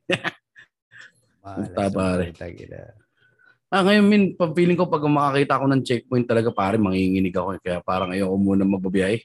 Puta, 1.39 1.83
pare. 1.89 2.33
Ah, 3.75 3.83
ngayon 3.83 4.05
min, 4.07 4.23
feeling 4.55 4.79
ko 4.79 4.87
pag 4.87 5.03
makakita 5.03 5.59
ako 5.59 5.65
ng 5.67 5.83
checkpoint 5.83 6.23
talaga 6.23 6.47
pare, 6.55 6.79
manginginig 6.79 7.35
ako. 7.35 7.59
eh. 7.59 7.61
Kaya 7.61 7.83
parang 7.83 8.15
ayoko 8.15 8.39
muna 8.39 8.63
magbabiyahe. 8.63 9.19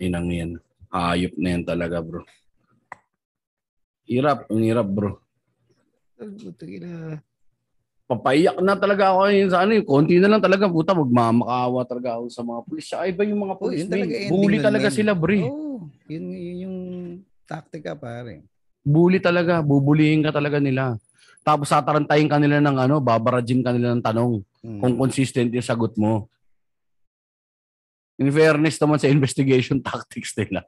Inang 0.00 0.32
yan. 0.32 0.50
Hayop 0.88 1.36
na 1.36 1.48
yan 1.52 1.60
talaga 1.68 2.00
bro. 2.00 2.24
Hirap, 4.08 4.48
ang 4.48 4.64
hirap 4.64 4.88
bro. 4.88 5.20
Papaiyak 8.08 8.56
na 8.64 8.80
talaga 8.80 9.12
ako 9.12 9.28
yun 9.28 9.52
sa 9.52 9.60
ano, 9.60 9.76
eh. 9.76 9.84
konti 9.84 10.16
na 10.16 10.32
lang 10.32 10.40
talaga, 10.40 10.72
puta, 10.72 10.96
magmamakaawa 10.96 11.84
talaga 11.84 12.16
ako 12.16 12.24
sa 12.32 12.40
mga 12.40 12.60
pulis. 12.64 12.84
Saka 12.88 13.12
iba 13.12 13.28
yung 13.28 13.44
mga 13.44 13.54
Oh, 13.60 13.68
pulis, 13.68 13.84
talaga 13.84 14.12
ending 14.16 14.32
Bully 14.32 14.56
talaga 14.56 14.88
men. 14.88 14.96
sila, 14.96 15.12
bre. 15.12 15.38
Oh, 15.44 15.84
yun, 16.08 16.24
yun 16.32 16.56
yung 16.64 16.78
taktika 17.44 17.92
pare. 17.92 18.40
bully 18.80 19.20
talaga, 19.20 19.60
bubulihin 19.60 20.24
ka 20.24 20.32
talaga 20.32 20.56
nila. 20.64 20.96
Tapos 21.42 21.66
satarantayin 21.68 22.30
ka 22.30 22.38
nila 22.38 22.62
ng 22.62 22.76
ano, 22.78 22.96
babarajin 22.98 23.62
ka 23.62 23.74
nila 23.74 23.94
ng 23.94 24.02
tanong 24.02 24.32
Hmm. 24.62 24.78
kung 24.78 24.94
consistent 24.96 25.50
yung 25.50 25.66
sagot 25.66 25.90
mo. 25.98 26.30
In 28.14 28.30
fairness 28.30 28.78
naman 28.78 29.02
sa 29.02 29.10
investigation 29.10 29.82
tactics 29.82 30.30
nila. 30.38 30.62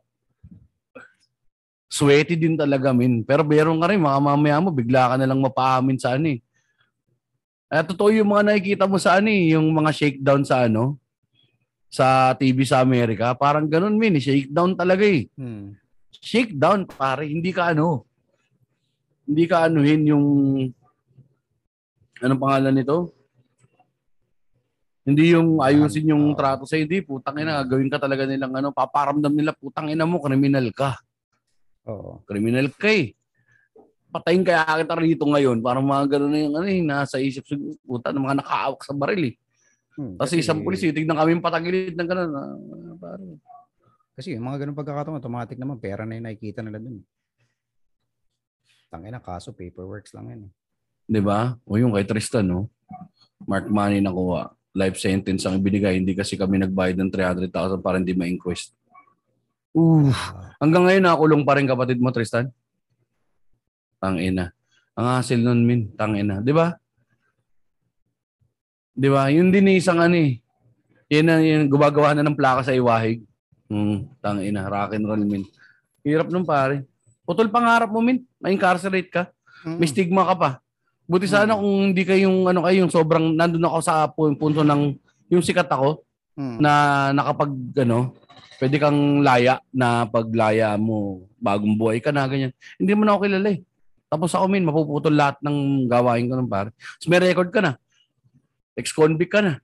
Sweaty 1.86 2.34
din 2.34 2.58
talaga, 2.58 2.90
min. 2.90 3.22
Pero 3.22 3.46
meron 3.46 3.78
ka 3.78 3.86
rin, 3.86 4.02
mga 4.02 4.18
mamaya 4.18 4.58
mo, 4.58 4.74
bigla 4.74 5.14
ka 5.14 5.14
nalang 5.14 5.38
mapaamin 5.38 5.94
sa 5.94 6.18
ano 6.18 6.26
eh. 6.26 6.42
Kaya 7.70 7.86
totoo 7.86 8.10
yung 8.10 8.34
mga 8.34 8.50
nakikita 8.50 8.84
mo 8.90 8.98
sa 8.98 9.22
ano 9.22 9.30
eh, 9.30 9.54
yung 9.54 9.70
mga 9.70 9.90
shakedown 9.94 10.42
sa 10.42 10.66
ano, 10.66 10.98
sa 11.86 12.34
TV 12.34 12.66
sa 12.66 12.82
Amerika. 12.82 13.30
Parang 13.38 13.70
ganun, 13.70 13.94
min. 13.94 14.18
Shakedown 14.18 14.74
talaga 14.74 15.06
eh 15.06 15.30
Hmm. 15.38 15.78
shakedown 16.10 16.82
pare, 16.82 17.30
hindi 17.30 17.54
ka 17.54 17.70
ano. 17.70 18.02
Hindi 19.24 19.44
ka 19.48 19.68
anuhin 19.68 20.02
yung 20.08 20.26
anong 22.20 22.40
pangalan 22.40 22.74
nito? 22.76 23.12
Hindi 25.04 25.36
yung 25.36 25.60
ayusin 25.60 26.16
yung 26.16 26.32
Oo. 26.32 26.36
trato 26.36 26.64
sa 26.64 26.80
hindi, 26.80 27.04
putang 27.04 27.36
ina, 27.36 27.60
gagawin 27.60 27.92
ka 27.92 28.00
talaga 28.00 28.24
nilang 28.24 28.56
ano, 28.56 28.72
paparamdam 28.72 29.36
nila, 29.36 29.52
putang 29.52 29.92
ina 29.92 30.08
mo, 30.08 30.16
kriminal 30.16 30.64
ka. 30.72 30.96
Oo. 31.84 32.24
Kriminal 32.24 32.72
ka 32.72 32.88
eh. 32.88 33.12
Patayin 34.08 34.40
kaya 34.40 34.64
kita 34.64 34.96
rito 34.96 35.28
ngayon, 35.28 35.60
parang 35.60 35.84
mga 35.84 36.16
ganun 36.16 36.32
na 36.32 36.40
yung 36.40 36.54
ano 36.56 36.66
eh, 36.72 36.80
nasa 36.80 37.20
isip 37.20 37.44
siguro, 37.44 37.76
puta, 37.84 38.16
ng 38.16 38.24
mga 38.24 38.40
nakaawak 38.40 38.80
sa 38.80 38.96
baril 38.96 39.28
eh. 39.28 39.34
Hmm, 39.94 40.16
Kasi 40.16 40.40
isang 40.40 40.64
pulis, 40.64 40.80
eh, 40.80 40.94
tignan 40.96 41.20
kami 41.20 41.36
patagilid 41.36 41.94
ng 41.94 42.08
ganun. 42.08 42.30
Ah, 42.32 42.56
pare. 42.96 43.24
Kasi 44.16 44.32
yung 44.32 44.48
mga 44.48 44.64
ganun 44.64 44.78
pagkakataon, 44.78 45.20
automatic 45.20 45.60
naman, 45.60 45.76
pera 45.76 46.08
na 46.08 46.16
yung 46.16 46.26
nakikita 46.32 46.64
nila 46.64 46.80
dun. 46.80 47.04
Tangina, 48.94 49.18
kaso 49.18 49.50
paperworks 49.50 50.14
lang 50.14 50.30
yan. 50.30 50.40
eh. 50.46 50.52
'Di 51.10 51.18
ba? 51.18 51.58
O 51.66 51.74
yung 51.74 51.90
kay 51.98 52.06
Tristan, 52.06 52.46
no? 52.46 52.70
Mark 53.42 53.66
money 53.66 53.98
nakuha. 53.98 54.54
Life 54.70 55.02
sentence 55.02 55.42
ang 55.42 55.58
ibinigay. 55.58 55.98
Hindi 55.98 56.14
kasi 56.14 56.38
kami 56.38 56.62
nagbayad 56.62 56.94
ng 56.94 57.10
300,000 57.10 57.82
para 57.82 57.98
hindi 57.98 58.14
ma-inquest. 58.14 58.70
Uh, 59.74 60.14
hanggang 60.62 60.86
ngayon 60.86 61.02
nakulong 61.02 61.42
pa 61.42 61.58
rin 61.58 61.66
kapatid 61.66 61.98
mo, 61.98 62.14
Tristan. 62.14 62.54
Tangina. 63.98 64.54
Ang 64.94 65.06
hassle 65.10 65.42
nun, 65.42 65.66
min. 65.66 65.90
Tangina. 65.98 66.38
'Di 66.38 66.54
ba? 66.54 66.78
'Di 68.94 69.10
ba? 69.10 69.26
Yun 69.26 69.50
din 69.50 69.74
isang 69.74 69.98
ano 69.98 70.14
eh. 70.14 70.38
Yan 71.10 71.26
na 71.26 71.42
yung 71.42 71.66
gumagawa 71.66 72.14
na 72.14 72.22
ng 72.22 72.38
plaka 72.38 72.70
sa 72.70 72.76
iwahig. 72.78 73.26
Hmm, 73.66 74.06
tangina. 74.22 74.70
Rock 74.70 74.94
and 74.94 75.02
roll, 75.02 75.18
min. 75.18 75.42
Hirap 76.06 76.30
nun, 76.30 76.46
pare. 76.46 76.86
Putol 77.24 77.48
pangarap 77.48 77.88
mo, 77.88 77.98
min. 77.98 78.22
Na-incarcerate 78.36 79.08
ka. 79.08 79.22
mm, 79.64 79.76
May 79.76 79.88
stigma 79.88 80.24
ka 80.24 80.34
pa. 80.34 80.50
Buti 81.04 81.24
sana 81.26 81.52
Mm. 81.52 81.58
kung 81.58 81.76
hindi 81.86 82.02
kayong 82.02 82.38
ano 82.46 82.60
kayo 82.62 82.76
yung 82.80 82.92
sobrang 82.92 83.32
nandun 83.32 83.60
ako 83.62 83.78
sa 83.80 84.06
pu- 84.06 84.32
punto 84.34 84.60
ng 84.60 84.96
yung 85.28 85.40
sikat 85.40 85.68
ako 85.68 86.00
mm, 86.32 86.56
na 86.58 86.72
nakapag 87.10 87.52
ano 87.78 88.16
pwede 88.56 88.76
kang 88.78 89.20
laya 89.20 89.60
na 89.68 90.04
paglaya 90.04 90.76
mo 90.76 91.28
bagong 91.36 91.76
buhay 91.76 91.98
ka 91.98 92.08
na 92.08 92.24
ganyan. 92.24 92.52
Hindi 92.76 92.92
mo 92.94 93.04
na 93.04 93.12
ako 93.12 93.20
kilala 93.22 93.48
eh. 93.50 93.60
Tapos 94.06 94.32
ako 94.32 94.44
min 94.46 94.64
mapuputol 94.64 95.12
lahat 95.12 95.36
ng 95.40 95.56
gawain 95.84 96.24
ko 96.24 96.38
ng 96.38 96.48
pare. 96.48 96.72
Tapos 96.72 97.08
may 97.10 97.20
record 97.20 97.50
ka 97.50 97.60
na. 97.60 97.72
Ex-convict 98.72 99.28
ka 99.28 99.40
na. 99.40 99.60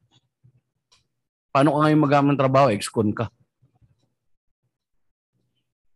Paano 1.49 1.73
ka 1.73 1.79
ngayon 1.83 1.99
magamit 1.99 2.31
ng 2.35 2.41
trabaho? 2.41 2.69
Ex-con 2.69 3.11
ka. 3.11 3.33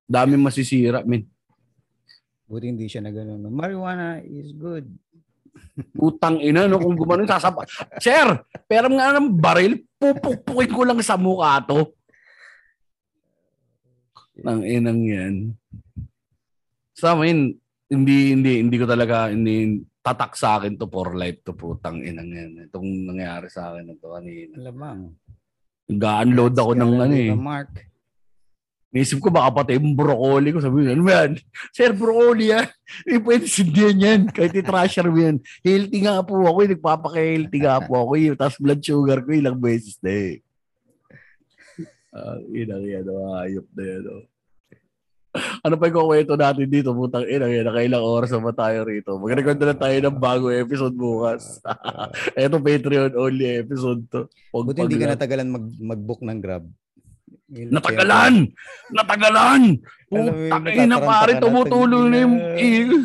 Dami 0.04 0.36
masisira, 0.36 1.00
min. 1.02 1.24
Buti 2.54 2.70
hindi 2.70 2.86
siya 2.86 3.02
na 3.02 3.10
ganun. 3.10 3.50
Marijuana 3.50 4.22
is 4.22 4.54
good. 4.54 4.86
Utang 6.06 6.38
ina, 6.38 6.70
no? 6.70 6.78
Kung 6.78 6.94
gumano, 6.94 7.26
sasapa. 7.26 7.66
Sir, 7.98 8.46
pero 8.70 8.86
nga 8.94 9.10
ng 9.18 9.34
baril, 9.34 9.82
pupukpukin 9.98 10.70
ko 10.70 10.86
lang 10.86 11.02
sa 11.02 11.18
mukha 11.18 11.58
to. 11.66 11.90
Nang 14.38 14.62
inang 14.62 15.02
yan. 15.02 15.34
Sa 16.94 17.18
amin, 17.18 17.58
hindi, 17.90 18.30
hindi, 18.30 18.62
hindi 18.62 18.76
ko 18.78 18.86
talaga, 18.86 19.34
hindi, 19.34 19.82
tatak 19.98 20.38
sa 20.38 20.62
akin 20.62 20.78
to 20.78 20.86
for 20.86 21.18
life 21.18 21.42
to 21.42 21.58
putang 21.58 22.06
inang 22.06 22.30
yan. 22.30 22.70
Itong 22.70 22.86
nangyari 23.10 23.50
sa 23.50 23.74
akin 23.74 23.98
ito 23.98 24.14
kanina. 24.14 24.54
Alamang. 24.62 25.10
Ga-unload 25.90 26.54
ako 26.54 26.72
ng 26.78 26.92
ano 27.02 27.16
eh. 27.18 27.34
Mark. 27.34 27.93
Naisip 28.94 29.18
ko 29.18 29.26
baka 29.26 29.50
pati 29.50 29.74
yung 29.74 29.98
broccoli 29.98 30.54
ko. 30.54 30.62
Sabi 30.62 30.86
ko, 30.86 30.94
ano 30.94 31.02
yan? 31.02 31.30
Sir, 31.74 31.90
broccoli 31.90 32.54
yan. 32.54 32.70
Hindi 33.02 33.18
pwede 33.20 33.44
sindihan 33.50 33.98
yan. 33.98 34.20
Kahit 34.30 34.54
i-trasher 34.54 35.10
mo 35.10 35.18
yan. 35.18 35.42
Healthy 35.66 35.98
nga 36.06 36.22
po 36.22 36.38
ako. 36.38 36.58
eh. 36.62 36.70
Nagpapaka-healthy 36.78 37.58
nga 37.58 37.82
po 37.82 37.92
ako. 37.98 38.12
eh. 38.14 38.38
Tapos 38.38 38.56
blood 38.62 38.78
sugar 38.78 39.18
ko 39.20 39.34
ilang 39.34 39.58
beses 39.58 39.98
na 39.98 40.14
eh. 40.14 40.34
Ah, 42.14 42.38
inang 42.54 42.86
yan. 42.86 43.02
oh, 43.10 43.34
Ayop 43.34 43.66
na 43.74 43.82
yan. 43.82 44.04
oh. 44.06 44.22
Ano 45.66 45.74
pa 45.74 45.90
yung 45.90 45.98
kukwento 45.98 46.38
natin 46.38 46.70
dito? 46.70 46.94
Putang 46.94 47.26
ina 47.26 47.50
yan. 47.50 47.66
Nakailang 47.66 48.06
oras 48.06 48.30
na 48.30 48.54
tayo 48.54 48.86
rito? 48.86 49.18
Magkakaroon 49.18 49.58
na 49.58 49.74
tayo 49.74 49.96
ng 49.98 50.18
bago 50.22 50.46
episode 50.46 50.94
bukas. 50.94 51.58
Ito 52.38 52.62
Patreon 52.62 53.18
only 53.18 53.58
episode 53.58 54.06
to. 54.06 54.30
Huwag 54.54 54.70
Buti 54.70 54.86
hindi 54.86 54.94
ka 54.94 55.10
pag- 55.10 55.12
natagalan 55.18 55.48
mag, 55.50 55.66
mag-book 55.74 56.22
ng 56.22 56.38
Grab. 56.38 56.70
Natagalan! 57.54 58.34
Natagalan! 58.90 59.62
Ina 60.10 60.98
natataranta 60.98 61.46
pare, 61.46 61.70
ka 61.70 61.86
na, 61.86 61.98
na 62.06 62.16
yung 62.18 62.34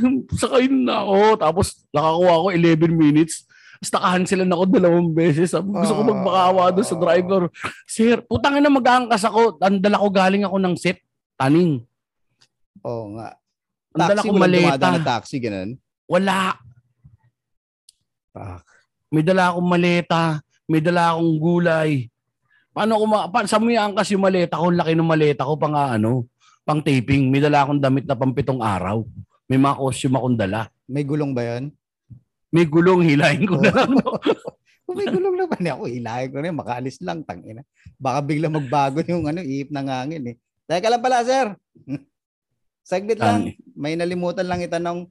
sakay 0.42 0.66
na 0.68 1.06
ako. 1.06 1.20
Tapos 1.38 1.66
nakakuha 1.90 2.34
ako 2.34 2.48
11 2.54 2.90
minutes. 2.94 3.46
Tapos 3.80 3.92
nakahansilan 3.96 4.50
ako 4.50 4.64
dalawang 4.68 5.10
beses. 5.14 5.54
Sabi, 5.54 5.70
Gusto 5.72 5.94
ko 5.96 6.02
Ah. 6.04 6.10
magmakawa 6.10 6.64
doon 6.74 6.88
sa 6.88 6.98
driver. 6.98 7.42
Sir, 7.86 8.20
putang 8.26 8.58
ina 8.58 8.68
mag-aangkas 8.68 9.24
ako. 9.24 9.58
Ang 9.62 9.80
dala 9.80 10.02
ko 10.02 10.08
galing 10.10 10.44
ako 10.44 10.58
ng 10.58 10.76
set. 10.76 11.00
Taning. 11.40 11.86
Oo 12.84 13.16
nga. 13.16 13.38
Ang 13.96 14.00
dala 14.04 14.20
Taxi, 14.20 14.28
ko 14.28 14.34
maleta. 14.36 14.88
na 14.92 15.02
taxi, 15.02 15.38
ganun. 15.40 15.70
Wala. 16.06 16.58
Fuck. 18.34 18.66
May 19.10 19.24
dala 19.26 19.54
akong 19.54 19.70
maleta. 19.70 20.24
May 20.70 20.82
dala 20.84 21.14
akong 21.14 21.34
gulay. 21.38 22.06
Paano 22.80 22.96
ko 22.96 23.06
ma... 23.12 23.28
Pa, 23.28 23.44
sa 23.44 23.60
mo 23.60 23.68
iangkas 23.68 24.16
yung 24.16 24.24
maleta 24.24 24.56
ko? 24.56 24.72
Laki 24.72 24.96
ng 24.96 25.04
maleta 25.04 25.44
ko 25.44 25.60
pang 25.60 25.76
ah, 25.76 26.00
ano, 26.00 26.32
pang 26.64 26.80
taping. 26.80 27.28
May 27.28 27.44
dala 27.44 27.68
akong 27.68 27.84
damit 27.84 28.08
na 28.08 28.16
pang 28.16 28.32
pitong 28.32 28.64
araw. 28.64 29.04
May 29.52 29.60
mga 29.60 29.76
costume 29.76 30.16
akong 30.16 30.40
dala. 30.40 30.72
May 30.88 31.04
gulong 31.04 31.36
ba 31.36 31.44
yan? 31.44 31.76
May 32.56 32.64
gulong, 32.64 33.04
hilahin 33.04 33.44
ko 33.44 33.60
na 33.60 33.76
lang. 33.76 34.00
no? 34.00 34.16
Kung 34.88 34.96
may 34.96 35.12
gulong 35.12 35.36
naman 35.36 35.60
ako, 35.60 35.92
ilahin 35.92 36.32
ko 36.32 36.38
na 36.40 36.48
yun, 36.48 36.56
makaalis 36.56 37.04
lang, 37.04 37.20
tangina. 37.28 37.68
Baka 38.00 38.24
bigla 38.24 38.48
magbago 38.48 39.04
yung 39.04 39.28
ano, 39.28 39.44
iip 39.44 39.76
ng 39.76 39.88
hangin 39.92 40.24
eh. 40.32 40.36
Teka 40.64 40.88
lang 40.88 41.04
pala, 41.04 41.20
sir. 41.28 41.52
Saglit 42.88 43.20
lang. 43.20 43.60
May 43.76 44.00
nalimutan 44.00 44.48
lang 44.48 44.64
itanong. 44.64 45.04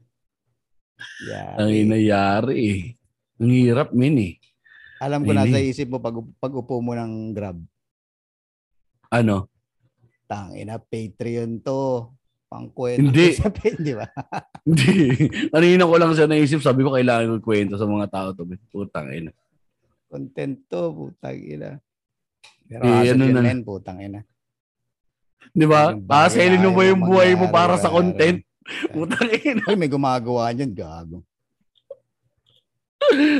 Yeah. 1.20 1.60
Ang 1.60 1.70
inayari 1.84 2.56
eh. 2.64 2.80
Ang 3.44 3.52
hirap, 3.52 3.92
min 3.92 4.16
eh. 4.24 4.34
Alam 4.98 5.22
ko 5.22 5.30
Ini. 5.30 5.38
nasa 5.38 5.58
isip 5.58 5.88
mo 5.88 6.02
pag, 6.02 6.14
pag 6.38 6.52
upo 6.52 6.82
mo 6.82 6.92
ng 6.92 7.30
Grab. 7.30 7.58
Ano? 9.08 9.46
Tangina, 10.26 10.76
Patreon 10.76 11.62
to. 11.62 12.12
Pangkwento 12.48 13.12
Hindi. 13.12 13.32
sa 13.38 13.52
di 13.52 13.92
ba? 13.92 14.08
Hindi. 14.66 15.28
Kanina 15.52 15.84
ko 15.84 15.94
lang 16.00 16.12
siya 16.16 16.24
naisip. 16.24 16.64
Sabi 16.64 16.80
ko, 16.80 16.96
kailangan 16.96 17.38
ko 17.38 17.44
kwento 17.44 17.76
sa 17.76 17.84
mga 17.84 18.08
tao 18.08 18.28
to. 18.32 18.48
Putang 18.72 19.12
ina. 19.12 19.30
Content 20.08 20.56
to, 20.66 20.82
putang 20.90 21.36
ina. 21.36 21.70
Pero 22.64 22.82
Eh, 22.84 23.12
ano 23.12 23.24
na- 23.28 23.44
men, 23.44 23.60
putang 23.60 24.00
ina. 24.00 24.20
Di 25.52 25.64
ba? 25.64 25.92
Paselin 25.94 26.60
mo 26.60 26.72
ba 26.72 26.82
yung 26.84 27.04
buhay 27.04 27.32
mo 27.36 27.48
para 27.48 27.76
sa 27.76 27.88
content? 27.88 28.40
rin. 28.40 28.46
Putang 28.96 29.28
ina. 29.32 29.64
Ay, 29.64 29.76
may 29.76 29.88
gumagawa 29.88 30.52
niyan, 30.52 30.72
gago. 30.76 31.24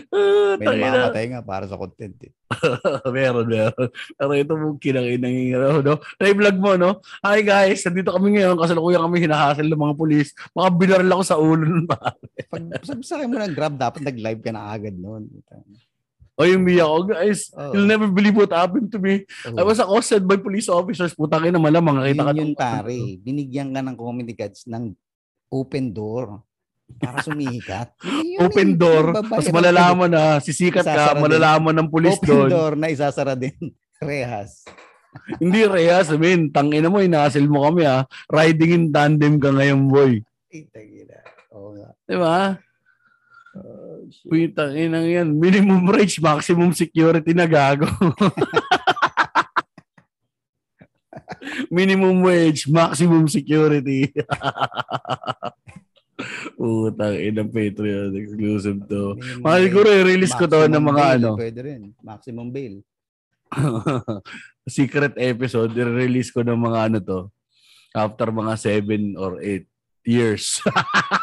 Ah, 0.09 0.57
May 0.57 0.81
namamatay 0.81 1.25
nga 1.29 1.41
para 1.45 1.69
sa 1.69 1.77
content 1.77 2.17
eh. 2.25 2.33
meron, 3.15 3.45
meron. 3.45 3.89
Pero 4.17 4.33
ito 4.33 4.53
mo 4.57 4.81
kinangin 4.81 5.21
ng 5.21 5.37
no? 5.85 6.01
Na-vlog 6.17 6.57
mo, 6.57 6.73
no? 6.75 6.91
Hi 7.21 7.45
guys, 7.45 7.85
nandito 7.85 8.09
kami 8.09 8.39
ngayon 8.39 8.57
kasi 8.57 8.73
kasalukuyan 8.73 9.05
kami 9.05 9.17
hinahasel 9.21 9.69
ng 9.69 9.79
mga 9.79 9.95
pulis. 9.95 10.29
Mga 10.53 10.69
binaril 10.75 11.13
ako 11.13 11.23
sa 11.23 11.37
ulo 11.37 11.63
nun 11.63 11.85
pa. 11.91 12.17
Pag 12.49 13.05
sabi 13.05 13.29
mo 13.29 13.37
ng 13.37 13.53
Grab, 13.53 13.77
dapat 13.77 14.01
nag-live 14.01 14.41
ka 14.41 14.51
na 14.51 14.73
agad 14.73 14.97
noon. 14.97 15.29
O 16.39 16.47
yung 16.47 16.63
Mia 16.63 16.87
ko, 16.87 17.03
guys, 17.05 17.51
Oo. 17.53 17.75
you'll 17.75 17.91
never 17.91 18.07
believe 18.07 18.39
what 18.39 18.55
happened 18.55 18.89
to 18.89 19.03
me. 19.03 19.27
I 19.43 19.67
was 19.67 19.83
accosted 19.83 20.23
by 20.23 20.39
police 20.39 20.71
officers. 20.71 21.11
Putang 21.11 21.45
ina 21.45 21.59
malamang. 21.59 21.99
Nakita 21.99 22.25
ka 22.25 22.33
Yun 22.33 22.55
tong- 22.55 22.57
pare. 22.57 22.95
Binigyan 23.19 23.75
ka 23.75 23.83
ng 23.83 23.99
comedy 23.99 24.39
cards 24.39 24.63
ng 24.65 24.95
open 25.51 25.91
door 25.91 26.47
para 26.97 27.21
sumikat. 27.21 27.93
Yun 28.25 28.41
Open 28.49 28.69
yun, 28.73 28.81
door. 28.81 29.07
Tapos 29.13 29.47
malalaman 29.53 30.11
na, 30.11 30.41
sisikat 30.41 30.83
Isasara 30.83 31.13
ka, 31.13 31.15
din. 31.15 31.23
malalaman 31.29 31.75
ng 31.77 31.89
pulis 31.93 32.17
Open 32.17 32.29
doon. 32.29 32.49
door 32.49 32.73
na 32.75 32.89
isasara 32.89 33.37
din. 33.37 33.55
Rehas. 34.01 34.65
Hindi, 35.41 35.65
Rhea, 35.67 36.05
sabihin, 36.05 36.53
tangina 36.53 36.87
mo, 36.93 37.01
inahasil 37.03 37.43
mo 37.49 37.65
kami 37.67 37.83
ha. 37.85 38.05
Riding 38.31 38.73
in 38.73 38.85
tandem 38.93 39.41
ka 39.41 39.51
ngayon, 39.51 39.89
boy. 39.91 40.23
Ay, 40.53 40.69
tagina. 40.71 41.19
Oo 41.51 41.75
nga. 41.75 41.89
Di 42.07 42.17
ba? 42.17 42.37
Oh, 43.59 44.71
inang 44.77 45.09
yan. 45.09 45.29
Minimum 45.35 45.83
range, 45.91 46.23
maximum 46.23 46.71
security 46.71 47.35
na 47.35 47.49
gago. 47.51 47.89
Minimum 51.71 52.23
wage, 52.23 52.69
maximum 52.69 53.29
security. 53.29 54.13
Putang 56.59 57.15
inang 57.15 57.51
Patreon 57.51 58.11
exclusive 58.15 58.79
to. 58.91 59.15
Siguro 59.39 59.87
bail. 59.89 60.03
i-release 60.03 60.35
ko 60.35 60.45
to 60.45 60.67
ng 60.67 60.83
mga 60.83 61.05
bail, 61.05 61.19
ano, 61.23 61.31
Pwede 61.39 61.61
rin. 61.63 61.83
Maximum 62.03 62.51
bail. 62.51 62.83
secret 64.69 65.15
episode, 65.17 65.73
i-release 65.73 66.29
ko 66.29 66.45
ng 66.45 66.59
mga 66.59 66.79
ano 66.91 66.99
to 67.01 67.21
after 67.97 68.29
mga 68.29 68.55
7 68.85 69.17
or 69.17 69.41
8 69.41 69.65
years. 70.05 70.61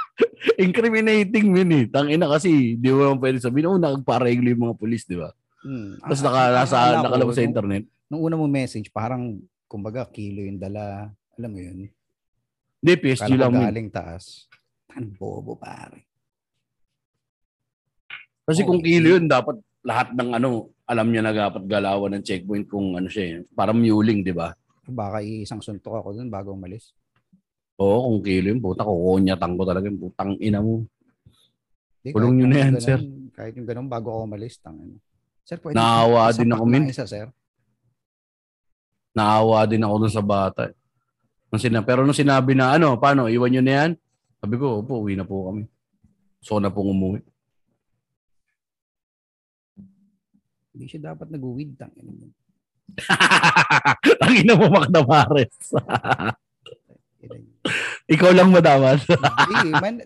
Incriminating 0.65 1.51
min 1.51 1.71
eh. 1.73 1.86
Tangina 1.86 2.25
kasi, 2.25 2.79
di 2.79 2.89
mo 2.89 3.05
naman 3.05 3.21
pwede 3.21 3.38
sabihin, 3.41 3.69
oh, 3.69 3.79
nagpareglo 3.81 4.47
yung 4.47 4.63
mga 4.71 4.77
polis, 4.77 5.03
di 5.05 5.17
ba? 5.17 5.29
Hmm. 5.62 5.97
Tapos 5.99 6.19
Ang- 6.21 6.25
naka, 6.25 6.41
ang- 6.41 6.55
nasa, 6.55 6.77
ko, 6.77 7.03
nakalabas 7.03 7.34
sa 7.34 7.41
nung- 7.41 7.49
internet. 7.51 7.84
Nung 8.05 8.21
una 8.21 8.36
mo 8.38 8.45
message, 8.45 8.88
parang, 8.89 9.41
kumbaga, 9.65 10.05
kilo 10.10 10.45
yung 10.45 10.62
dala. 10.62 11.10
Alam 11.36 11.49
mo 11.51 11.60
yun? 11.60 11.77
Hindi, 12.79 12.93
PSG 13.01 13.34
Kala 13.34 13.49
lang. 13.49 13.51
ko 13.51 13.65
galing 13.65 13.89
taas. 13.89 14.23
Ang 14.95 15.12
bobo, 15.19 15.60
pare. 15.60 16.08
Kasi 18.45 18.62
Oo, 18.63 18.67
kung 18.71 18.81
kilo 18.81 19.17
yun, 19.17 19.25
dapat 19.27 19.60
lahat 19.81 20.13
ng 20.13 20.29
ano, 20.38 20.69
alam 20.86 21.10
niya 21.10 21.21
na 21.25 21.34
dapat 21.34 21.65
galawan 21.65 22.17
ng 22.17 22.23
checkpoint 22.25 22.69
kung 22.69 22.93
ano 22.95 23.10
siya 23.10 23.23
eh. 23.25 23.36
Parang 23.51 23.77
muling, 23.77 24.21
di 24.21 24.31
ba? 24.31 24.53
Baka 24.86 25.19
isang 25.25 25.60
suntok 25.60 25.97
ako 25.99 26.21
dun 26.21 26.29
bago 26.29 26.53
umalis. 26.53 26.93
Oo, 27.81 28.08
kung 28.08 28.21
kilo 28.23 28.53
yun, 28.53 28.62
puta, 28.62 28.86
kukunyatan 28.86 29.51
ko 29.58 29.63
talaga 29.67 29.86
yung 29.89 29.99
putang 29.99 30.31
ina 30.39 30.62
mo. 30.62 30.86
Di, 32.05 32.13
Kulong 32.13 32.38
nyo 32.38 32.45
na 32.47 32.58
yan, 32.62 32.73
ganun- 32.77 32.86
sir. 32.86 32.99
Kahit 33.36 33.53
yung 33.60 33.67
ganun, 33.67 33.89
bago 33.89 34.13
ako 34.13 34.29
umalis, 34.29 34.62
tangin. 34.62 34.95
Sir, 35.43 35.60
pwede 35.60 35.75
Naawa 35.75 36.31
din 36.31 36.53
ako, 36.53 36.63
min. 36.69 36.86
Isa, 36.88 37.03
sir. 37.10 37.27
Naawa 39.12 39.65
din 39.67 39.84
ako 39.84 39.95
dun 40.05 40.13
sa 40.13 40.23
bata. 40.23 40.69
Nung 41.49 41.62
sina, 41.62 41.81
pero 41.81 42.05
nung 42.05 42.15
sinabi 42.15 42.53
na, 42.53 42.77
ano, 42.77 42.95
paano, 42.95 43.25
iwan 43.27 43.51
nyo 43.51 43.63
na 43.65 43.73
yan? 43.73 43.91
Sabi 44.45 44.62
ko, 44.62 44.86
opo, 44.86 45.01
uwi 45.01 45.17
na 45.17 45.25
po 45.25 45.49
kami. 45.49 45.65
So 46.38 46.62
na 46.62 46.69
pong 46.69 46.93
umuwi. 46.93 47.17
Hindi 50.69 50.86
siya 50.86 51.17
dapat 51.17 51.34
nag-weed. 51.34 51.81
Ang 54.21 54.34
ina 54.38 54.53
mo, 54.53 54.69
Makdamares. 54.69 55.49
Ikaw 58.13 58.38
lang 58.38 58.53
madaman. 58.53 59.01
Hindi, 59.49 59.69
man. 59.81 60.05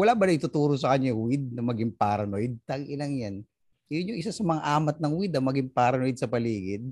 Wala 0.00 0.16
ba 0.16 0.24
na 0.24 0.32
ituturo 0.32 0.80
sa 0.80 0.96
kanya 0.96 1.12
weed 1.12 1.52
na 1.52 1.60
maging 1.60 1.92
paranoid? 1.92 2.56
Tanginang 2.64 3.20
yan. 3.20 3.44
Yun 3.92 4.16
yung 4.16 4.18
isa 4.24 4.32
sa 4.32 4.40
mga 4.40 4.64
amat 4.80 4.96
ng 4.96 5.12
weed 5.12 5.36
na 5.36 5.44
maging 5.44 5.68
paranoid 5.68 6.16
sa 6.16 6.24
paligid. 6.24 6.88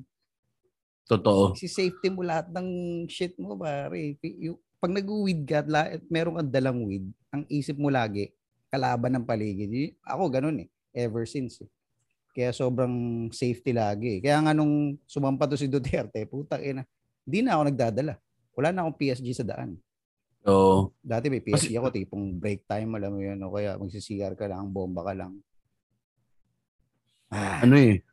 Totoo. 1.08 1.56
Si 1.56 1.72
safety 1.72 2.12
mo 2.12 2.20
lahat 2.20 2.52
ng 2.52 2.68
shit 3.08 3.32
mo, 3.40 3.56
pare. 3.56 4.20
Yung, 4.20 4.60
pag 4.84 4.92
nag-weed 4.92 5.48
ka 5.48 5.64
at 5.64 5.68
la- 5.72 5.96
meron 6.12 6.36
kang 6.36 6.52
dalang 6.52 6.84
weed, 6.84 7.08
ang 7.32 7.48
isip 7.48 7.80
mo 7.80 7.88
lagi, 7.88 8.28
kalaban 8.68 9.16
ng 9.16 9.24
paligid. 9.24 9.96
Ako 10.04 10.28
ganun 10.28 10.60
eh. 10.60 10.68
Ever 10.92 11.24
since 11.24 11.64
eh. 11.64 11.70
Kaya 12.36 12.52
sobrang 12.52 12.92
safety 13.32 13.72
lagi. 13.72 14.18
eh. 14.18 14.20
Kaya 14.20 14.44
nga 14.44 14.52
nung 14.52 15.00
sumampa 15.08 15.48
to 15.48 15.56
si 15.56 15.72
Duterte, 15.72 16.28
putang 16.28 16.60
ina, 16.60 16.84
hindi 17.24 17.40
na 17.40 17.56
ako 17.56 17.62
nagdadala. 17.72 18.14
Wala 18.52 18.68
na 18.76 18.84
akong 18.84 19.00
PSG 19.00 19.32
sa 19.32 19.48
daan. 19.48 19.80
So, 20.44 20.92
Dati 21.00 21.32
may 21.32 21.40
PSG 21.40 21.80
ako, 21.80 21.88
tipong 21.88 22.36
break 22.36 22.68
time, 22.68 22.92
alam 23.00 23.16
mo 23.16 23.24
yun, 23.24 23.40
o 23.40 23.56
kaya 23.56 23.80
magsisiyar 23.80 24.36
ka 24.36 24.44
lang, 24.44 24.68
bomba 24.68 25.00
ka 25.00 25.16
lang. 25.16 25.40
Ah, 27.32 27.64
ano 27.64 27.80
eh. 27.80 28.04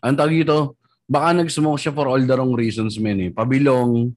Ang 0.00 0.16
tawag 0.16 0.32
dito, 0.32 0.80
baka 1.04 1.36
nag-smoke 1.36 1.76
siya 1.76 1.92
for 1.92 2.08
all 2.08 2.24
the 2.24 2.32
wrong 2.32 2.56
reasons, 2.56 2.96
men 2.96 3.28
eh. 3.28 3.30
Pabilong, 3.30 4.08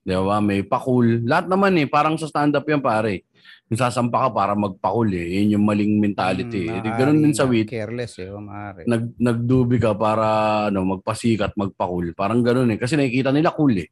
di 0.00 0.14
ba? 0.16 0.40
May 0.40 0.64
pakul. 0.64 1.24
Lahat 1.24 1.46
naman 1.46 1.76
eh. 1.76 1.86
Parang 1.86 2.16
sa 2.16 2.28
stand-up 2.28 2.64
yan, 2.64 2.80
pare. 2.80 3.28
Yung 3.70 3.78
sasampa 3.78 4.26
ka 4.26 4.28
para 4.34 4.52
magpakul 4.58 5.06
eh. 5.14 5.40
Yun 5.40 5.54
yung 5.54 5.64
maling 5.64 5.94
mentality. 6.02 6.66
mm, 6.66 6.74
eh. 6.74 6.78
Di 6.82 6.90
ganun 6.90 7.22
din 7.22 7.34
sa 7.36 7.46
nga, 7.46 7.62
Careless 7.62 8.18
eh, 8.18 8.26
maaari. 8.26 8.82
Nag, 8.90 9.02
nagdubi 9.14 9.78
ka 9.78 9.94
para 9.94 10.26
ano, 10.72 10.98
magpasikat, 10.98 11.54
magpakul. 11.54 12.10
Parang 12.18 12.42
ganun 12.42 12.74
eh. 12.74 12.78
Kasi 12.82 12.98
nakikita 12.98 13.30
nila 13.30 13.54
cool 13.54 13.78
eh. 13.78 13.88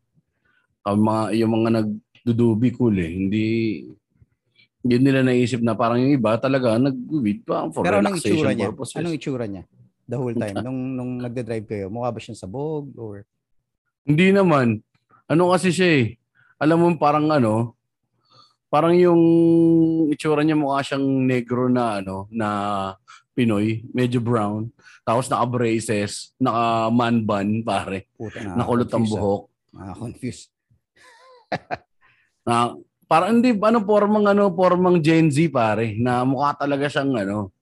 Ang 0.82 0.98
mga, 1.06 1.22
yung 1.38 1.52
mga 1.62 1.68
nagdudubi 1.78 2.68
cool 2.74 2.96
eh. 2.98 3.12
Hindi, 3.14 3.44
hindi 4.82 4.96
nila 4.98 5.22
naisip 5.22 5.62
na 5.62 5.78
parang 5.78 6.02
yung 6.02 6.10
iba 6.10 6.34
talaga 6.42 6.74
nag-weed 6.74 7.46
pa 7.46 7.70
for 7.70 7.86
Pero 7.86 8.02
anong 8.02 8.18
relaxation 8.18 8.34
itsura 8.34 8.52
niya? 8.58 8.68
purposes. 8.74 8.96
Anong 8.98 9.14
itsura 9.14 9.44
niya? 9.46 9.64
The 10.08 10.16
whole 10.18 10.34
time. 10.34 10.56
nung, 10.66 10.80
nung 10.98 11.12
nagde-drive 11.22 11.66
kayo, 11.70 11.86
mukha 11.86 12.10
ba 12.10 12.18
siyang 12.18 12.40
sabog? 12.40 12.90
Or... 12.98 13.22
Hindi 14.02 14.34
naman. 14.34 14.82
Ano 15.28 15.52
kasi 15.52 15.68
siya 15.68 15.88
eh. 15.92 16.06
Alam 16.56 16.78
mo 16.80 16.88
parang 16.96 17.28
ano, 17.28 17.76
parang 18.72 18.96
yung 18.96 19.22
itsura 20.08 20.40
niya 20.40 20.56
mukha 20.56 20.80
siyang 20.80 21.04
negro 21.28 21.68
na 21.68 22.00
ano, 22.00 22.24
na 22.32 22.48
Pinoy, 23.36 23.86
medyo 23.94 24.18
brown. 24.18 24.66
Tapos 25.06 25.30
naka-braces, 25.30 26.34
naka-man 26.42 27.22
bun, 27.22 27.48
pare. 27.62 28.10
Puta 28.18 28.42
na. 28.42 28.58
Nakulot 28.58 28.90
ang 28.90 29.06
buhok. 29.06 29.42
confused 29.94 30.50
Na, 32.48 32.74
parang 33.06 33.38
hindi, 33.38 33.54
ano, 33.54 33.78
formang, 33.84 34.26
ano, 34.26 34.50
formang 34.50 34.98
Gen 34.98 35.30
Z, 35.30 35.48
pare. 35.54 35.94
Na 36.00 36.26
mukha 36.26 36.66
talaga 36.66 36.90
siyang, 36.90 37.14
ano, 37.14 37.54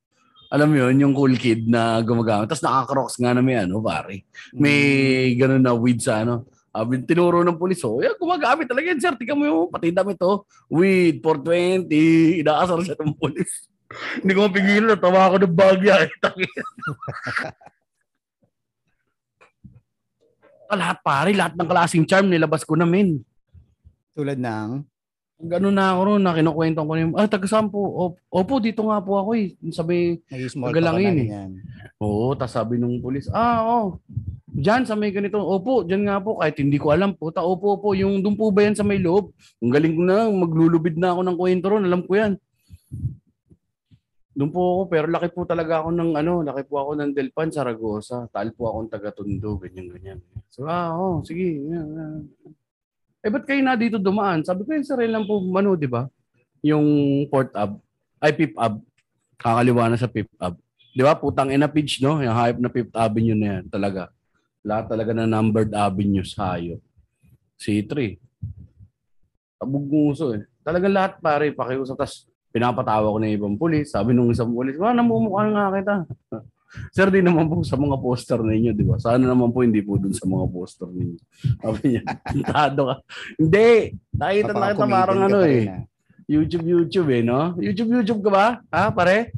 alam 0.48 0.70
mo 0.70 0.76
yun, 0.78 0.96
yung 1.02 1.14
cool 1.14 1.34
kid 1.36 1.66
na 1.68 2.00
gumagamit. 2.00 2.48
Tapos 2.48 2.64
naka-crocs 2.64 3.18
nga 3.20 3.34
na 3.36 3.42
may, 3.44 3.60
ano, 3.60 3.82
pare. 3.82 4.24
May 4.56 4.78
ganun 5.36 5.60
na 5.60 5.76
weed 5.76 6.00
sa, 6.00 6.24
ano. 6.24 6.48
Sabi, 6.76 7.00
tinuro 7.08 7.40
ng 7.40 7.56
pulis, 7.56 7.80
oh, 7.88 8.04
yeah, 8.04 8.12
gumagamit 8.20 8.68
talaga 8.68 8.92
yan, 8.92 9.00
sir. 9.00 9.16
Tika 9.16 9.32
mo 9.32 9.48
yung 9.48 9.72
pati 9.72 9.96
damit, 9.96 10.20
oh. 10.20 10.44
Weed, 10.68 11.24
420. 11.24 12.44
Inaasar 12.44 12.84
siya 12.84 13.00
ng 13.00 13.16
pulis. 13.16 13.72
Hindi 14.20 14.32
ko 14.36 14.44
mapigilan. 14.44 15.00
Tawa 15.00 15.32
ako 15.32 15.36
ng 15.40 15.56
bagya. 15.56 16.04
Eh. 16.04 16.12
Ah, 20.66 20.74
lahat 20.74 20.98
pare, 20.98 21.30
lahat 21.30 21.54
ng 21.54 21.68
klaseng 21.70 22.02
charm 22.10 22.26
nilabas 22.26 22.66
ko 22.66 22.74
na 22.74 22.82
min. 22.82 23.22
Tulad 24.18 24.34
ng... 24.34 24.82
Ganun 25.36 25.76
na 25.76 25.92
ako 25.92 26.00
ron, 26.08 26.22
na 26.24 26.32
kinukwento 26.32 26.80
ko 26.80 26.92
yung, 26.96 27.12
ah, 27.12 27.28
taga 27.28 27.44
saan 27.44 27.68
po? 27.68 27.84
Op- 27.84 28.20
Opo, 28.32 28.56
dito 28.56 28.80
nga 28.88 29.04
po 29.04 29.20
ako 29.20 29.36
eh. 29.36 29.52
Sabi, 29.68 30.16
Nag-small 30.32 30.72
Magalangin 30.72 31.12
talk 31.12 31.28
ka 31.28 31.36
na 31.36 31.44
eh. 31.44 32.00
oo, 32.00 32.26
tas 32.32 32.52
sabi 32.56 32.80
nung 32.80 33.04
pulis, 33.04 33.28
ah, 33.28 33.60
oo. 33.68 34.00
Diyan 34.48 34.88
sa 34.88 34.96
may 34.96 35.12
ganito, 35.12 35.36
opo, 35.36 35.84
diyan 35.84 36.08
nga 36.08 36.16
po, 36.24 36.40
kahit 36.40 36.56
hindi 36.56 36.80
ko 36.80 36.88
alam 36.88 37.12
po, 37.12 37.28
ta, 37.28 37.44
opo, 37.44 37.76
opo, 37.76 37.92
yung 37.92 38.24
doon 38.24 38.32
po 38.32 38.48
ba 38.48 38.64
yan 38.64 38.72
sa 38.72 38.80
may 38.80 38.96
loob? 38.96 39.28
Ang 39.60 39.72
galing 39.76 39.92
ko 39.92 40.02
na, 40.08 40.32
maglulubid 40.32 40.96
na 40.96 41.12
ako 41.12 41.20
ng 41.28 41.36
kwento 41.36 41.66
ron, 41.68 41.84
alam 41.84 42.00
ko 42.08 42.12
yan. 42.16 42.32
Doon 44.32 44.50
po 44.52 44.60
ako, 44.60 44.82
pero 44.88 45.06
laki 45.12 45.28
po 45.36 45.44
talaga 45.44 45.84
ako 45.84 45.92
ng 45.92 46.10
ano, 46.16 46.32
laki 46.40 46.64
po 46.64 46.80
ako 46.80 46.96
ng 46.96 47.12
Delpan, 47.12 47.52
Saragosa. 47.52 48.24
Tal 48.32 48.56
po 48.56 48.72
akong 48.72 48.88
taga-Tondo, 48.88 49.60
ganyan, 49.60 49.92
ganyan. 49.92 50.18
So, 50.48 50.64
ah, 50.64 50.96
oh, 50.96 51.20
sige. 51.20 51.60
yan, 51.60 51.84
yan. 51.92 52.24
Eh, 53.26 53.30
ba't 53.30 53.42
kayo 53.42 53.58
na 53.58 53.74
dito 53.74 53.98
dumaan? 53.98 54.46
Sabi 54.46 54.62
ko, 54.62 54.70
yung 54.70 54.86
sarili 54.86 55.10
lang 55.10 55.26
po, 55.26 55.42
ano, 55.42 55.74
di 55.74 55.90
ba? 55.90 56.06
Yung 56.62 56.86
Port 57.26 57.50
Ab, 57.58 57.74
ay 58.22 58.30
Pip 58.30 58.54
Ab. 58.54 58.78
Kakaliwa 59.34 59.90
na 59.90 59.98
sa 59.98 60.06
Pip 60.06 60.30
Ab. 60.38 60.54
Di 60.94 61.02
ba? 61.02 61.18
Putang 61.18 61.50
ina 61.50 61.66
pitch, 61.66 61.98
no? 62.06 62.22
Yung 62.22 62.30
hype 62.30 62.62
na 62.62 62.70
Fifth 62.70 62.94
Avenue 62.94 63.34
na 63.34 63.58
yan, 63.58 63.64
talaga. 63.66 64.14
Lahat 64.62 64.86
talaga 64.86 65.10
na 65.10 65.26
numbered 65.26 65.74
avenues, 65.74 66.38
hayo. 66.38 66.78
C3. 67.58 68.14
Abog 69.58 69.90
nguso 69.90 70.30
eh. 70.30 70.46
Talagang 70.62 70.94
lahat 70.94 71.18
pare, 71.18 71.50
pakiusap. 71.50 71.98
Tapos 71.98 72.30
pinapatawa 72.54 73.10
ko 73.10 73.18
na 73.18 73.26
ibang 73.26 73.58
pulis. 73.58 73.90
Sabi 73.90 74.14
nung 74.14 74.30
isang 74.30 74.54
pulis, 74.54 74.78
ah, 74.78 74.94
namumukha 74.94 75.50
nga 75.50 75.74
kita. 75.74 75.94
Sir, 76.92 77.08
di 77.12 77.20
naman 77.20 77.46
po 77.46 77.60
sa 77.62 77.76
mga 77.76 77.96
poster 78.00 78.40
ninyo, 78.40 78.70
di 78.72 78.84
ba? 78.84 78.96
Sana 78.96 79.24
naman 79.24 79.52
po 79.52 79.62
hindi 79.62 79.80
po 79.80 79.96
dun 80.00 80.12
sa 80.12 80.24
mga 80.24 80.46
poster 80.48 80.88
ninyo. 80.90 81.18
Sabi 81.60 81.82
niya, 81.96 82.02
tintado 82.32 82.80
ka. 82.88 82.94
Hindi. 83.36 83.70
Nakita 84.12 84.52
na 84.52 84.66
kita 84.72 84.86
parang 84.86 85.20
ano 85.24 85.38
eh. 85.42 85.46
rin, 85.46 85.68
ah. 85.70 85.82
YouTube, 86.26 86.66
YouTube 86.66 87.08
eh, 87.14 87.22
no? 87.22 87.54
YouTube, 87.58 87.90
YouTube 88.02 88.20
ka 88.26 88.30
ba? 88.30 88.46
Ha, 88.74 88.90
pare? 88.90 89.30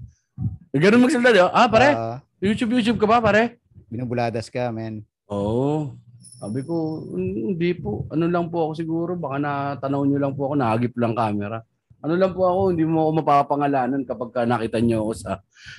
Ganun 0.72 1.04
magsalita, 1.04 1.30
di 1.34 1.42
ba? 1.42 1.50
Ah, 1.52 1.68
pare? 1.68 1.88
Ah, 1.92 2.18
YouTube, 2.40 2.80
YouTube 2.80 3.00
ka 3.00 3.06
ba, 3.08 3.20
pare? 3.20 3.58
binubuladas 3.88 4.52
ka, 4.52 4.68
man. 4.68 5.00
Oo. 5.32 5.96
Sabi 6.38 6.62
ko, 6.62 7.02
"Mm, 7.10 7.56
hindi 7.56 7.74
po. 7.74 8.06
Ano 8.14 8.30
lang 8.30 8.46
po 8.46 8.70
ako 8.70 8.72
siguro. 8.78 9.10
Baka 9.18 9.42
natanaw 9.42 10.06
nyo 10.06 10.18
lang 10.22 10.32
po 10.38 10.46
ako. 10.46 10.54
Nahagip 10.54 10.94
lang 10.94 11.16
camera. 11.16 11.64
Ano 11.98 12.14
lang 12.14 12.30
po 12.30 12.46
ako, 12.46 12.60
hindi 12.70 12.86
mo 12.86 13.10
ako 13.10 13.10
mapapangalanan 13.18 14.06
kapag 14.06 14.30
ka 14.30 14.46
nakita 14.46 14.78
nyo 14.78 15.02
ako 15.02 15.12
sa, 15.18 15.32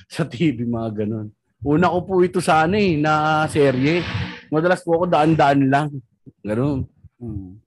sa 0.04 0.22
TV, 0.28 0.68
mga 0.68 1.06
ganun. 1.06 1.32
Una 1.60 1.92
ko 1.92 1.98
po 2.08 2.12
ito 2.24 2.40
sana 2.40 2.80
eh, 2.80 2.96
na 2.96 3.44
serye. 3.44 4.00
Madalas 4.48 4.80
po 4.80 4.96
ako 4.96 5.04
daan-daan 5.12 5.68
lang. 5.68 5.88
Ganun. 6.40 6.88
Hmm. 7.20 7.60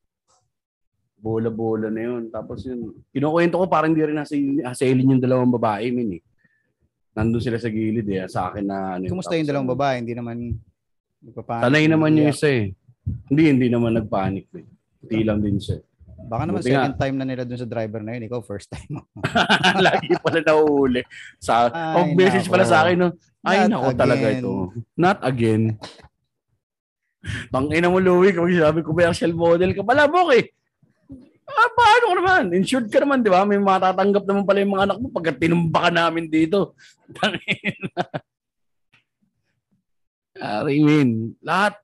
Bola-bola 1.22 1.94
na 1.94 2.02
yun. 2.02 2.28
Tapos 2.34 2.66
yun, 2.66 2.90
kinukwento 3.14 3.62
ko 3.62 3.70
parang 3.70 3.94
hindi 3.94 4.02
rin 4.02 4.18
nasa 4.18 4.34
haselin 4.66 5.14
yung 5.14 5.22
dalawang 5.24 5.54
babae, 5.54 5.94
min 5.94 6.20
eh. 6.20 6.24
Nandun 7.14 7.40
sila 7.46 7.62
sa 7.62 7.70
gilid 7.70 8.10
eh, 8.10 8.26
sa 8.26 8.50
akin 8.50 8.66
na 8.66 8.98
ano. 8.98 9.06
Kumusta 9.06 9.38
yung 9.38 9.46
dalawang 9.46 9.70
babae? 9.78 10.02
Hindi 10.02 10.18
naman 10.18 10.58
nagpapanik. 11.22 11.64
Sanay 11.70 11.86
naman 11.86 12.18
yung 12.18 12.30
isa 12.34 12.50
eh. 12.50 12.74
Hindi, 13.30 13.44
hindi 13.46 13.68
naman 13.70 13.94
nagpanik. 13.94 14.50
Eh. 14.58 14.66
Hindi 15.06 15.20
lang 15.22 15.40
din 15.46 15.62
siya. 15.62 15.78
Baka 16.24 16.44
naman 16.48 16.60
Buti 16.64 16.72
nga. 16.72 16.88
second 16.88 16.98
time 17.00 17.16
na 17.20 17.26
nila 17.28 17.44
dun 17.44 17.60
sa 17.60 17.68
driver 17.68 18.02
na 18.02 18.16
yun. 18.16 18.28
Ikaw 18.32 18.42
first 18.44 18.72
time. 18.72 19.04
Lagi 19.86 20.16
pala 20.20 20.40
nauuli. 20.42 21.02
Sa, 21.38 21.70
Ay, 21.70 21.96
oh, 22.00 22.06
message 22.16 22.48
pala 22.48 22.66
sa 22.66 22.88
akin, 22.88 22.98
no? 22.98 23.10
Ay, 23.44 23.68
Not 23.68 23.72
nako 23.76 23.90
talaga 23.94 24.26
ito. 24.32 24.52
Not 24.96 25.20
again. 25.22 25.76
Tangina 27.52 27.88
mo, 27.88 28.00
Louie, 28.00 28.36
kapag 28.36 28.56
sabi 28.56 28.80
commercial 28.84 29.32
model 29.36 29.72
ka 29.76 29.84
pala, 29.84 30.08
Bok 30.08 30.32
eh. 30.36 30.48
Ah, 31.44 31.70
paano 31.76 32.06
ka 32.08 32.16
naman? 32.24 32.44
Insured 32.56 32.88
ka 32.88 33.04
naman, 33.04 33.20
di 33.20 33.28
ba? 33.28 33.44
May 33.44 33.60
matatanggap 33.60 34.24
naman 34.24 34.48
pala 34.48 34.64
yung 34.64 34.74
mga 34.80 34.86
anak 34.88 34.98
mo 35.00 35.08
pagka 35.12 35.36
tinumba 35.36 35.88
ka 35.88 35.92
namin 35.92 36.32
dito. 36.32 36.76
Tangina. 37.20 38.04
Arimin. 40.40 41.36
Lahat. 41.44 41.83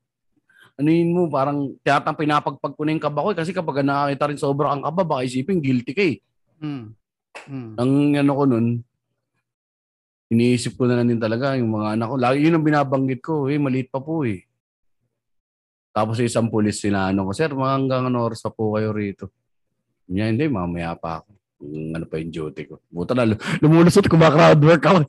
Ano 0.79 0.87
yun 0.87 1.11
mo, 1.11 1.27
parang 1.27 1.75
tiyatang 1.83 2.15
pinapagpag 2.15 2.71
ko 2.71 2.81
na 2.87 2.95
yung 2.95 3.03
kaba 3.03 3.19
ko. 3.19 3.35
eh. 3.35 3.37
Kasi 3.43 3.51
kapag 3.51 3.83
nakakita 3.83 4.31
rin 4.31 4.39
sobra 4.39 4.71
kang 4.71 4.87
kaba, 4.87 5.03
baka 5.03 5.27
isipin, 5.27 5.59
guilty 5.59 5.91
ka 5.91 6.03
eh. 6.07 6.17
Hmm. 6.63 6.95
Hmm. 7.51 7.75
Ang 7.75 7.91
ano 8.15 8.31
ko 8.31 8.43
nun, 8.47 8.67
iniisip 10.31 10.79
ko 10.79 10.87
na 10.87 10.95
lang 10.95 11.11
din 11.11 11.19
talaga 11.19 11.59
yung 11.59 11.75
mga 11.75 11.99
anak 11.99 12.07
ko. 12.07 12.15
Lagi 12.15 12.39
yun 12.47 12.55
ang 12.55 12.63
binabanggit 12.63 13.19
ko. 13.19 13.51
Eh, 13.51 13.59
maliit 13.59 13.91
pa 13.91 13.99
po 13.99 14.23
eh. 14.23 14.47
Tapos 15.91 16.15
isang 16.23 16.47
pulis 16.47 16.79
sinano 16.79 17.27
ko, 17.27 17.31
Sir, 17.35 17.51
mga 17.51 17.73
hanggang 17.75 18.03
ano 18.07 18.23
oras 18.23 18.39
pa 18.39 18.53
po 18.53 18.79
kayo 18.79 18.95
rito? 18.95 19.35
Niya, 20.07 20.31
hindi, 20.31 20.47
mamaya 20.47 20.95
pa 20.95 21.19
ako. 21.19 21.29
Yung 21.59 21.91
ano 21.91 22.05
pa 22.07 22.15
yung 22.23 22.31
duty 22.31 22.63
ko. 22.71 22.79
Buta 22.87 23.11
na, 23.11 23.27
lu- 23.27 23.41
lumulusot 23.59 24.07
ko 24.07 24.15
ba 24.15 24.31
crowd 24.31 24.63
work 24.63 24.85
ako. 24.85 24.99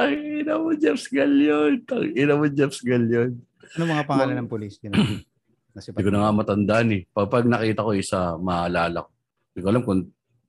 Tangina 0.00 0.52
mo, 0.56 0.70
Jeff 0.72 1.02
Galion. 1.12 1.72
Tangina 1.84 2.32
mo, 2.40 2.46
Jeff 2.48 2.76
Galion. 2.80 3.36
Ano 3.76 3.82
mga 3.84 4.04
pangalan 4.08 4.36
ng 4.40 4.48
polis? 4.50 4.80
Hindi 4.82 6.02
ko 6.02 6.10
na 6.10 6.26
nga 6.26 6.32
matandaan 6.34 6.88
eh. 6.96 7.02
Pag, 7.12 7.28
pag 7.30 7.44
nakita 7.46 7.86
ko 7.86 7.92
isa, 7.94 8.34
maalala 8.40 9.06
ko. 9.06 9.10
Hindi 9.52 9.60
ko 9.60 9.68
alam 9.68 9.82
kung 9.84 10.00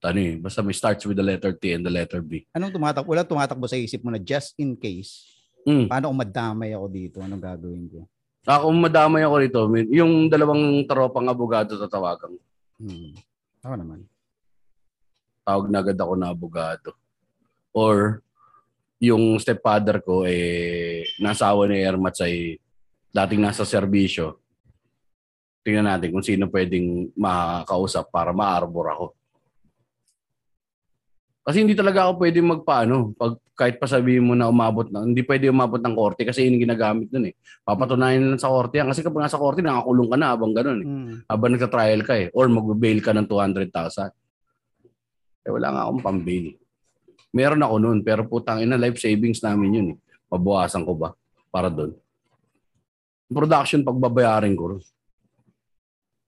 ano 0.02 0.20
eh. 0.20 0.34
Basta 0.40 0.66
may 0.66 0.74
starts 0.74 1.04
with 1.06 1.20
the 1.20 1.26
letter 1.26 1.54
T 1.54 1.76
and 1.76 1.86
the 1.86 1.94
letter 1.94 2.24
B. 2.24 2.48
Anong 2.58 2.74
tumatak? 2.74 3.06
Wala 3.06 3.28
tumatakbo 3.28 3.70
sa 3.70 3.78
isip 3.78 4.02
mo 4.02 4.10
na 4.10 4.18
just 4.18 4.58
in 4.58 4.74
case. 4.74 5.28
Mm. 5.68 5.86
Paano 5.86 6.10
kung 6.10 6.22
madamay 6.26 6.74
ako 6.74 6.86
dito? 6.90 7.18
Anong 7.22 7.44
gagawin 7.44 7.86
ko? 7.92 8.00
Ako 8.50 8.74
madamay 8.74 9.22
ako 9.22 9.38
may- 9.70 9.92
Yung 9.94 10.26
dalawang 10.26 10.82
tropang 10.90 11.30
abogado 11.30 11.78
tatawagan. 11.78 12.34
ko. 12.34 12.46
Hmm. 12.82 13.14
Ako 13.62 13.76
naman. 13.78 14.00
Tawag 15.46 15.70
na 15.70 15.78
agad 15.86 15.98
ako 16.02 16.14
na 16.18 16.34
abogado. 16.34 16.98
Or 17.70 18.26
yung 19.02 19.42
stepfather 19.42 20.06
ko 20.06 20.30
eh 20.30 21.02
nasawa 21.18 21.66
ni 21.66 21.82
Ermat 21.82 22.14
ay 22.22 22.62
dating 23.10 23.42
nasa 23.42 23.66
serbisyo. 23.66 24.38
Tingnan 25.66 25.90
natin 25.90 26.14
kung 26.14 26.26
sino 26.26 26.46
pwedeng 26.54 27.10
makakausap 27.18 28.14
para 28.14 28.30
ma-arbor 28.30 28.94
ako. 28.94 29.06
Kasi 31.42 31.66
hindi 31.66 31.74
talaga 31.74 32.06
ako 32.06 32.22
pwedeng 32.22 32.48
magpaano. 32.54 33.18
Pag 33.18 33.42
kahit 33.58 33.78
pa 33.82 33.90
sabihin 33.90 34.26
mo 34.26 34.34
na 34.38 34.50
umabot 34.50 34.90
na, 34.90 35.06
hindi 35.06 35.22
pwede 35.26 35.50
umabot 35.50 35.82
ng 35.82 35.94
korte 35.98 36.22
kasi 36.26 36.46
yun 36.46 36.62
ginagamit 36.62 37.10
nun 37.14 37.30
eh. 37.30 37.38
Papatunayan 37.66 38.34
lang 38.34 38.42
sa 38.42 38.50
korte 38.50 38.78
yan. 38.78 38.90
Kasi 38.90 39.02
kapag 39.02 39.26
nasa 39.26 39.42
korte, 39.42 39.62
nakakulong 39.62 40.10
ka 40.10 40.18
na 40.18 40.34
habang 40.34 40.54
ganun 40.54 40.80
eh. 40.82 40.88
Hmm. 40.88 41.14
Habang 41.30 41.52
nagka-trial 41.58 42.02
ka 42.06 42.14
eh. 42.18 42.30
Or 42.34 42.50
mag-bail 42.50 43.02
ka 43.02 43.14
ng 43.14 43.26
200,000. 43.26 44.14
Eh 45.46 45.52
wala 45.54 45.68
nga 45.74 45.82
akong 45.90 46.02
pambail. 46.06 46.61
Meron 47.32 47.64
ako 47.64 47.76
noon, 47.80 48.00
pero 48.04 48.28
putang 48.28 48.60
ina, 48.60 48.76
life 48.76 49.00
savings 49.00 49.40
namin 49.40 49.70
yun 49.72 49.88
eh. 49.96 49.98
Mabuwasan 50.28 50.84
ko 50.84 50.96
ba? 50.96 51.16
Para 51.48 51.72
doon. 51.72 51.96
Production, 53.32 53.88
pagbabayarin 53.88 54.56
ko. 54.56 54.80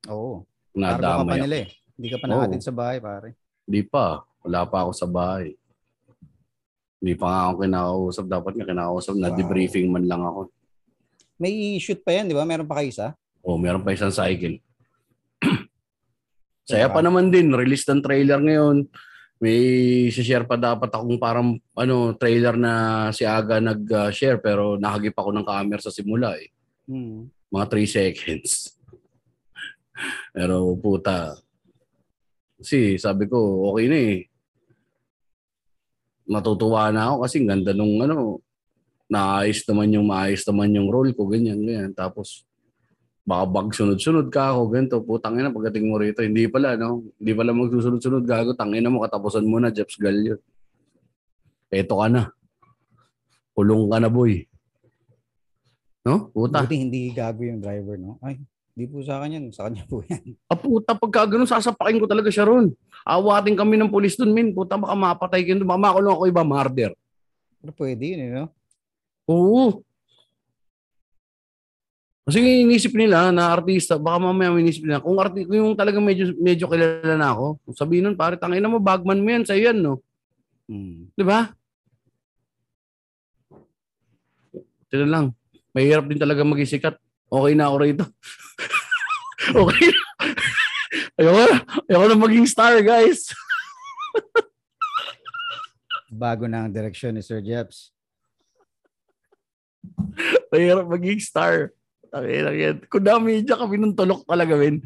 Oo. 0.07 0.47
Ka 0.71 0.99
pa 1.27 1.35
nila 1.35 1.67
eh. 1.67 1.69
Hindi 1.99 2.07
ka 2.07 2.17
pa 2.19 2.25
Oo. 2.27 2.31
nakatid 2.39 2.63
sa 2.63 2.73
bahay, 2.73 2.97
pare. 3.03 3.35
Hindi 3.67 3.81
pa. 3.83 4.23
Wala 4.43 4.63
pa 4.63 4.87
ako 4.87 4.91
sa 4.95 5.07
bahay. 5.07 5.55
Hindi 7.03 7.13
pa 7.19 7.25
nga 7.27 7.39
ako 7.47 7.53
kinakausap. 7.59 8.25
Dapat 8.31 8.51
nga 8.55 8.65
kinakausap 8.71 9.15
na 9.19 9.27
Wow. 9.31 9.35
debriefing 9.35 9.87
man 9.91 10.07
lang 10.07 10.23
ako. 10.23 10.47
May 11.35 11.75
shoot 11.83 11.99
pa 11.99 12.15
yan, 12.15 12.31
di 12.31 12.35
ba? 12.35 12.47
Meron 12.47 12.63
pa 12.67 12.79
kayo 12.79 12.87
isa? 12.87 13.07
Oh, 13.43 13.59
meron 13.59 13.83
pa 13.83 13.91
isang 13.91 14.11
cycle. 14.11 14.63
Saya 16.63 16.87
Diba? 16.87 16.95
pa 16.95 16.99
naman 17.03 17.27
din, 17.27 17.51
release 17.51 17.83
ng 17.91 17.99
trailer 17.99 18.39
ngayon. 18.39 18.87
May 19.43 20.07
share 20.07 20.47
pa 20.47 20.55
dapat 20.55 20.87
akong 20.87 21.19
parang 21.19 21.59
ano 21.75 22.15
trailer 22.15 22.55
na 22.55 23.11
si 23.11 23.27
Aga 23.27 23.59
nag-share 23.59 24.39
pero 24.39 24.79
nakagip 24.79 25.19
ako 25.19 25.35
ng 25.35 25.43
camera 25.43 25.83
sa 25.83 25.91
simula 25.91 26.39
eh. 26.39 26.47
Hmm. 26.87 27.27
Mga 27.51 27.65
3 27.67 27.83
seconds. 27.83 28.79
pero 30.35 30.71
puta. 30.79 31.35
Kasi 32.55 32.95
sabi 32.95 33.27
ko, 33.27 33.67
okay 33.75 33.85
na 33.91 33.99
eh. 33.99 34.19
Natutuwa 36.23 36.87
na 36.95 37.11
ako 37.11 37.27
kasi 37.27 37.43
ganda 37.43 37.75
nung 37.75 37.99
ano, 37.99 38.39
naayos 39.11 39.67
naman 39.67 39.91
yung 39.91 40.07
maayos 40.07 40.47
naman 40.47 40.71
yung 40.71 40.87
role 40.87 41.11
ko, 41.11 41.27
ganyan, 41.27 41.59
ganyan. 41.59 41.91
Tapos, 41.91 42.47
baka 43.23 43.43
bag 43.47 43.67
sunod-sunod 43.71 44.27
ka 44.27 44.51
ako, 44.51 44.61
ganito, 44.67 44.99
putang 44.99 45.39
ina 45.39 45.47
pagdating 45.47 45.87
mo 45.87 45.95
rito. 45.95 46.19
Hindi 46.19 46.43
pala, 46.51 46.75
no? 46.75 47.07
Hindi 47.15 47.31
pala 47.31 47.55
magsusunod-sunod 47.55 48.23
gago, 48.27 48.51
tangina 48.51 48.91
mo, 48.91 48.99
katapusan 48.99 49.47
mo 49.47 49.63
na, 49.63 49.71
Jeps 49.71 49.95
Gallion. 49.95 50.39
Eto 51.71 52.03
ka 52.03 52.07
na. 52.11 52.35
Kulong 53.55 53.87
ka 53.87 53.97
na, 54.03 54.11
boy. 54.11 54.43
No? 56.03 56.27
Puta. 56.35 56.67
Buti 56.67 56.75
hindi 56.75 57.15
gago 57.15 57.47
yung 57.47 57.63
driver, 57.63 57.95
no? 57.95 58.19
Ay, 58.19 58.43
di 58.75 58.83
po 58.91 58.99
sa 58.99 59.23
kanya, 59.23 59.39
sa 59.55 59.71
kanya 59.71 59.87
po 59.87 60.03
yan. 60.03 60.35
Ah, 60.51 60.59
puta, 60.59 60.91
pagka 60.91 61.23
ganun, 61.23 61.47
sasapakin 61.47 62.03
ko 62.03 62.07
talaga 62.11 62.27
siya 62.27 62.43
ron. 62.43 62.75
Awatin 63.07 63.55
kami 63.55 63.79
ng 63.79 63.87
pulis 63.87 64.19
dun, 64.19 64.35
min. 64.35 64.51
Puta, 64.51 64.75
baka 64.75 64.99
mapatay 64.99 65.47
kayo 65.47 65.63
dun. 65.63 65.71
Baka 65.71 65.79
makulong 65.79 66.11
ako 66.11 66.23
iba, 66.27 66.43
murder. 66.43 66.91
Pero 67.63 67.71
pwede 67.79 68.03
yun, 68.03 68.19
eh, 68.19 68.31
no? 68.35 68.45
Oo. 69.31 69.79
Kasi 72.23 72.39
inisip 72.39 72.95
nila 72.95 73.35
na 73.35 73.51
artista, 73.51 73.99
baka 73.99 74.15
mamaya 74.15 74.55
inisip 74.55 74.87
nila, 74.87 75.03
kung, 75.03 75.19
arti, 75.19 75.43
kung 75.43 75.59
yung 75.59 75.75
talaga 75.75 75.99
medyo, 75.99 76.31
medyo 76.39 76.71
kilala 76.71 77.19
na 77.19 77.35
ako, 77.35 77.59
sabihin 77.75 78.07
nun, 78.07 78.15
pare, 78.15 78.39
tangina 78.39 78.71
mo, 78.71 78.79
bagman 78.79 79.19
mo 79.19 79.27
yan, 79.27 79.43
sa'yo 79.43 79.71
yan, 79.71 79.77
no? 79.83 79.99
Hmm. 80.71 81.11
Di 81.11 81.23
ba? 81.27 81.51
Tila 84.87 85.03
lang, 85.03 85.35
mahirap 85.75 86.07
din 86.07 86.15
talaga 86.15 86.47
maging 86.47 86.79
sikat. 86.79 86.95
Okay 87.27 87.53
na 87.59 87.67
ako 87.67 87.75
rito. 87.83 88.05
okay 89.67 89.91
na. 89.91 90.03
Ayoko 91.19 91.41
na. 91.43 91.57
Ayoko 91.91 92.05
na 92.07 92.23
maging 92.23 92.47
star, 92.47 92.79
guys. 92.79 93.35
Bago 96.23 96.47
na 96.47 96.63
ang 96.63 96.71
direksyon 96.71 97.17
ni 97.17 97.25
Sir 97.25 97.43
Jeps. 97.43 97.91
Mahirap 100.53 100.87
maging 100.87 101.19
star. 101.19 101.73
Tangina 102.13 102.53
yan. 102.53 102.77
Kung 102.93 103.01
na 103.01 103.17
media 103.17 103.57
kami 103.57 103.81
nung 103.81 103.97
tulok 103.97 104.21
talaga, 104.29 104.53
men. 104.53 104.85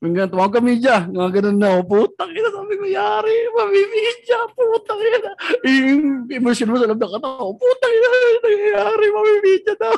Mga 0.00 0.32
tumawag 0.32 0.56
ka 0.56 0.60
media. 0.64 1.04
Nga 1.04 1.28
ganun 1.28 1.60
na 1.60 1.68
ako. 1.76 1.84
Putang 1.84 2.32
ina, 2.32 2.48
sabi 2.48 2.80
ko, 2.80 2.84
yari, 2.88 3.36
mamimidya. 3.52 4.38
Putang 4.56 5.00
ina. 5.04 5.30
Yung 5.68 6.32
emotion 6.32 6.72
mo 6.72 6.80
sa 6.80 6.88
loob 6.88 6.96
ng 6.96 7.12
katawa. 7.12 7.52
Putang 7.60 7.92
ina, 7.92 8.08
nangyayari, 8.40 9.04
mamimidya 9.12 9.74
na. 9.76 9.90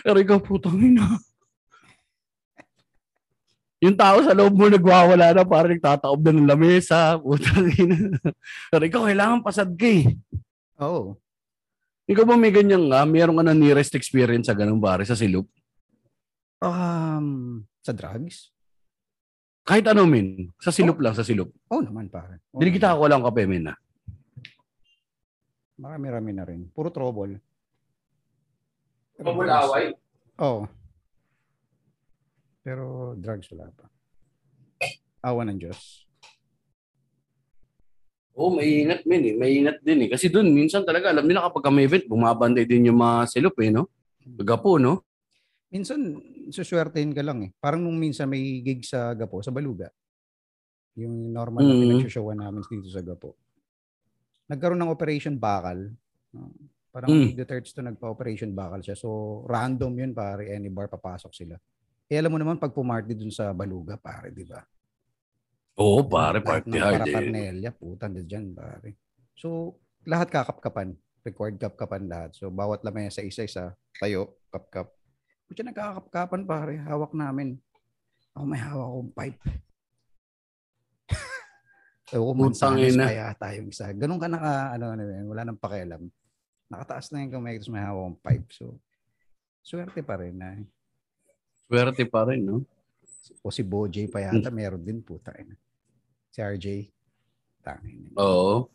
Pero 0.00 0.16
ikaw, 0.24 0.38
putang 0.40 0.80
ina. 0.80 1.04
Yung 3.84 4.00
tao 4.00 4.24
sa 4.24 4.32
loob 4.32 4.56
mo 4.56 4.72
nagwawala 4.72 5.36
na 5.36 5.44
parang 5.44 5.76
nagtataob 5.76 6.24
na 6.24 6.32
ng 6.40 6.48
lamesa. 6.48 7.20
Putang 7.20 7.68
ina. 7.68 8.16
Pero 8.72 8.82
ikaw, 8.88 9.12
kailangan 9.12 9.44
pasad 9.44 9.76
ka 9.76 9.84
eh. 9.92 10.08
Oo. 10.80 11.20
Ikaw 12.08 12.24
ba 12.24 12.40
may 12.40 12.48
ganyan 12.48 12.88
nga? 12.88 13.04
Meron 13.04 13.36
ka 13.36 13.44
na 13.44 13.52
nearest 13.52 13.92
experience 13.92 14.48
sa 14.48 14.56
ganung 14.56 14.80
pare 14.80 15.04
sa 15.04 15.12
silop? 15.12 15.44
Um, 16.62 17.62
sa 17.82 17.90
drugs? 17.90 18.54
Kahit 19.64 19.88
ano, 19.88 20.04
min. 20.04 20.52
Sa 20.60 20.68
silop 20.68 21.00
lang, 21.00 21.16
sa 21.16 21.24
silop. 21.24 21.48
Oo 21.72 21.80
naman, 21.80 22.12
pare. 22.12 22.44
Oo 22.52 22.60
Dinikita 22.60 22.92
naman. 22.92 23.00
ko 23.00 23.04
lang 23.08 23.22
kape, 23.24 23.42
min. 23.48 23.72
ah. 23.72 23.78
Marami-rami 25.80 26.30
na 26.36 26.44
rin. 26.46 26.68
Puro 26.70 26.92
trouble. 26.92 27.40
away? 29.18 29.96
Oo. 30.38 30.68
Pero 32.64 33.12
drugs 33.16 33.48
wala 33.52 33.72
pa. 33.72 33.86
Awa 35.24 35.48
ng 35.48 35.58
Diyos. 35.60 36.04
Oo, 38.34 38.50
oh, 38.50 38.52
maingat, 38.58 39.06
min. 39.06 39.22
Eh. 39.30 39.34
Maingat 39.38 39.78
din 39.80 40.04
eh. 40.04 40.08
Kasi 40.10 40.28
doon, 40.28 40.50
minsan 40.50 40.82
talaga, 40.82 41.14
alam 41.14 41.24
nila 41.24 41.46
kapag 41.48 41.70
may 41.70 41.86
event, 41.86 42.04
bumabanday 42.10 42.66
din 42.66 42.90
yung 42.90 42.98
mga 42.98 43.30
silop 43.30 43.56
eh, 43.62 43.70
no? 43.70 43.88
Gapo, 44.42 44.76
no? 44.76 45.06
Minsan, 45.74 46.22
suswertein 46.54 47.10
ka 47.10 47.18
lang 47.26 47.42
eh. 47.42 47.50
Parang 47.58 47.82
nung 47.82 47.98
minsan 47.98 48.30
may 48.30 48.62
gig 48.62 48.86
sa 48.86 49.10
Gapo, 49.10 49.42
sa 49.42 49.50
Baluga. 49.50 49.90
Yung 50.94 51.34
normal 51.34 51.66
na 51.66 51.74
Mm. 51.74 51.82
pinagsoshowan 51.82 52.38
namin 52.38 52.62
dito 52.62 52.86
sa 52.94 53.02
Gapo. 53.02 53.34
Nagkaroon 54.46 54.78
ng 54.78 54.94
Operation 54.94 55.34
Bakal. 55.34 55.90
Uh, 56.30 56.54
parang 56.94 57.10
Mm. 57.10 57.34
Duterte 57.34 57.74
to 57.74 57.82
nagpa-Operation 57.82 58.54
Bakal 58.54 58.86
siya. 58.86 58.94
So, 58.94 59.42
random 59.50 59.98
yun 59.98 60.14
pare. 60.14 60.46
Any 60.54 60.70
bar 60.70 60.86
papasok 60.86 61.34
sila. 61.34 61.58
Eh, 62.06 62.22
alam 62.22 62.30
mo 62.30 62.38
naman 62.38 62.62
pag 62.62 62.70
pumarty 62.70 63.18
dun 63.18 63.34
sa 63.34 63.50
Baluga, 63.50 63.98
pare, 63.98 64.30
di 64.30 64.46
ba? 64.46 64.62
Oo, 65.74 66.06
pare, 66.06 66.38
Lahat 66.38 66.62
party 66.62 66.78
hard 66.78 66.94
eh. 66.94 67.10
paraparnelya, 67.10 67.70
puta, 67.74 68.06
dyan, 68.06 68.54
pare. 68.54 68.94
So, 69.34 69.74
lahat 70.06 70.30
kakapkapan. 70.30 70.94
Required 71.26 71.58
kapkapan 71.58 72.06
lahat. 72.06 72.30
So, 72.38 72.46
bawat 72.54 72.86
lamesa 72.86 73.26
isa-isa, 73.26 73.74
tayo, 73.98 74.38
kapkap. 74.54 74.86
Kutya 75.54 75.70
nagkakapkapan, 75.70 76.50
pare. 76.50 76.82
Hawak 76.82 77.14
namin. 77.14 77.54
Ako 78.34 78.42
may 78.42 78.58
hawak 78.58 78.90
akong 78.90 79.12
pipe. 79.14 79.38
Ewan 82.18 82.26
ko, 82.26 82.42
mansanas 82.50 82.90
ina. 82.90 83.06
kaya 83.06 83.30
tayong 83.38 83.70
isa. 83.70 83.86
Ganun 83.94 84.18
ka 84.18 84.26
naka, 84.26 84.74
ano, 84.74 84.98
ano, 84.98 85.02
wala 85.30 85.46
nang 85.46 85.54
pakialam. 85.54 86.10
Nakataas 86.66 87.14
na 87.14 87.22
yung 87.22 87.38
kamay, 87.38 87.62
tapos 87.62 87.70
may 87.70 87.86
hawak 87.86 88.02
akong 88.02 88.18
pipe. 88.18 88.48
So, 88.50 88.64
swerte 89.62 90.02
pa 90.02 90.18
rin 90.18 90.34
na. 90.34 90.58
Swerte 91.70 92.02
pa 92.02 92.26
rin, 92.26 92.42
no? 92.42 92.66
O 93.38 93.54
si 93.54 93.62
Bojay 93.62 94.10
pa 94.10 94.26
yata, 94.26 94.50
meron 94.50 94.82
din 94.82 95.06
puta. 95.06 95.30
ina. 95.38 95.54
Si 96.34 96.42
RJ. 96.42 96.90
Tangin. 97.62 98.10
Oo. 98.18 98.66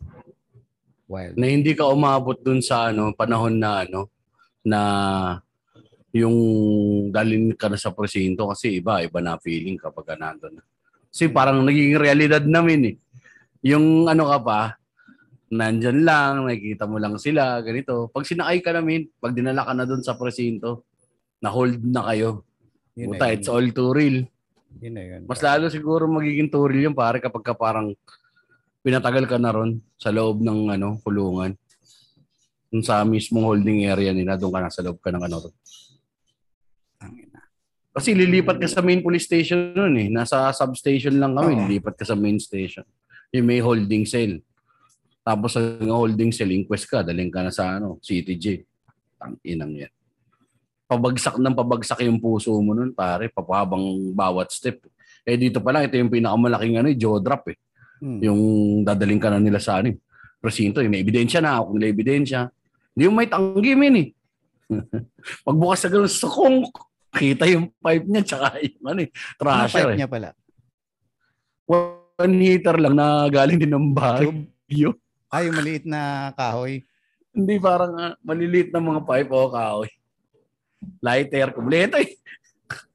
Wild. 1.12 1.36
Na 1.36 1.44
hindi 1.44 1.76
ka 1.76 1.92
umabot 1.92 2.40
dun 2.40 2.64
sa 2.64 2.88
ano, 2.88 3.12
panahon 3.12 3.60
na 3.60 3.84
ano, 3.84 4.08
na 4.64 4.80
yung 6.16 6.38
dalhin 7.14 7.54
ka 7.54 7.70
na 7.70 7.78
sa 7.78 7.94
presinto 7.94 8.50
kasi 8.50 8.82
iba, 8.82 9.06
iba 9.06 9.20
na 9.22 9.38
feeling 9.38 9.78
kapag 9.78 10.14
ka 10.14 10.16
nandun 10.18 10.58
na. 10.58 10.64
Kasi 11.10 11.30
parang 11.30 11.62
naging 11.66 11.98
realidad 11.98 12.46
namin 12.46 12.94
eh. 12.94 12.96
Yung 13.66 14.10
ano 14.10 14.30
ka 14.30 14.38
pa, 14.42 14.60
nandyan 15.50 16.06
lang, 16.06 16.46
nakikita 16.46 16.86
mo 16.86 17.02
lang 17.02 17.18
sila, 17.18 17.62
ganito. 17.62 18.10
Pag 18.14 18.26
sinakay 18.26 18.62
ka 18.62 18.74
namin, 18.74 19.10
pag 19.18 19.34
dinala 19.34 19.66
ka 19.66 19.74
na 19.74 19.86
dun 19.86 20.06
sa 20.06 20.18
presinto, 20.18 20.86
na-hold 21.42 21.82
na 21.82 22.06
kayo. 22.14 22.46
Yun 22.98 23.16
yun. 23.16 23.32
it's 23.34 23.50
all 23.50 23.66
too 23.74 23.90
real. 23.94 24.26
Yun 24.82 24.94
na 24.94 25.04
yun. 25.06 25.22
Mas 25.26 25.42
lalo 25.42 25.70
siguro 25.74 26.06
magiging 26.06 26.50
too 26.54 26.70
real 26.70 26.94
yung 26.94 26.98
pare 26.98 27.18
kapag 27.18 27.42
ka 27.42 27.54
parang 27.58 27.94
pinatagal 28.86 29.26
ka 29.26 29.38
na 29.42 29.52
ron 29.52 29.82
sa 29.98 30.14
loob 30.14 30.42
ng 30.42 30.74
ano, 30.74 31.02
kulungan. 31.02 31.58
Yung 32.70 32.86
sa 32.86 33.02
mismong 33.02 33.50
holding 33.50 33.90
area 33.90 34.14
nila, 34.14 34.38
doon 34.38 34.54
ka 34.54 34.60
na 34.62 34.70
sa 34.70 34.86
loob 34.86 35.02
ka 35.02 35.10
ng 35.10 35.26
ano. 35.26 35.50
Kasi 37.90 38.14
lilipat 38.14 38.62
ka 38.62 38.68
sa 38.70 38.86
main 38.86 39.02
police 39.02 39.26
station 39.26 39.74
nun 39.74 39.98
eh. 39.98 40.08
Nasa 40.14 40.54
substation 40.54 41.18
lang 41.18 41.34
kami, 41.34 41.58
Oo. 41.58 41.60
lilipat 41.66 41.98
ka 41.98 42.06
sa 42.06 42.14
main 42.14 42.38
station. 42.38 42.86
Yung 43.34 43.50
may 43.50 43.62
holding 43.62 44.06
cell. 44.06 44.38
Tapos 45.26 45.58
sa 45.58 45.62
holding 45.82 46.30
cell, 46.30 46.50
inquest 46.54 46.86
ka, 46.86 47.02
daling 47.02 47.34
ka 47.34 47.46
na 47.46 47.52
sa 47.54 47.78
ano, 47.78 47.98
CTJ. 48.02 48.66
Tanginang 49.18 49.74
yan. 49.86 49.92
Pabagsak 50.90 51.38
ng 51.38 51.54
pabagsak 51.54 52.02
yung 52.06 52.18
puso 52.18 52.54
mo 52.62 52.74
nun, 52.74 52.94
pare, 52.94 53.30
papahabang 53.30 54.14
bawat 54.14 54.50
step. 54.50 54.82
Eh 55.22 55.38
dito 55.38 55.62
pa 55.62 55.70
lang, 55.70 55.86
ito 55.86 55.98
yung 55.98 56.10
pinakamalaking 56.10 56.82
ano, 56.82 56.90
eh, 56.90 56.98
jaw 56.98 57.22
drop 57.22 57.46
eh. 57.54 57.58
Hmm. 58.02 58.22
Yung 58.24 58.42
dadaling 58.82 59.22
ka 59.22 59.30
na 59.30 59.38
nila 59.38 59.62
sa 59.62 59.82
ano, 59.82 59.94
eh, 59.94 59.98
presinto, 60.42 60.82
may 60.82 61.04
ebidensya 61.04 61.44
na, 61.44 61.62
kung 61.62 61.78
may 61.78 61.94
ebidensya. 61.94 62.50
Hindi 62.96 63.04
yung 63.06 63.18
may 63.18 63.30
tanggi, 63.30 63.74
min 63.76 63.96
eh. 64.02 64.08
Pagbukas 65.46 65.86
sa 65.86 65.90
ganun, 65.92 66.10
sukong, 66.10 66.66
kita 67.12 67.46
yung 67.50 67.74
pipe 67.74 68.06
niya, 68.06 68.24
tsaka 68.26 68.48
yung 68.66 68.86
ano 68.86 69.00
eh, 69.04 69.10
Ano 69.10 69.38
trasher 69.40 69.74
pipe 69.74 69.92
eh. 69.94 69.98
niya 69.98 70.10
pala? 70.10 70.30
One 71.66 72.36
heater 72.42 72.76
lang 72.76 72.96
na 72.98 73.30
galing 73.30 73.58
din 73.58 73.72
ng. 73.72 73.96
Yun. 74.70 74.96
Ay, 75.30 75.48
yung 75.48 75.56
maliit 75.56 75.86
na 75.86 76.34
kahoy. 76.34 76.82
Hindi 77.30 77.56
parang 77.62 77.94
ah, 77.96 78.14
maliliit 78.26 78.74
na 78.74 78.82
mga 78.82 79.02
pipe 79.06 79.30
o 79.32 79.54
kahoy. 79.54 79.90
Lighter, 81.00 81.54
kumpleto 81.54 81.96
eh. 82.02 82.18
Ka. 82.66 82.90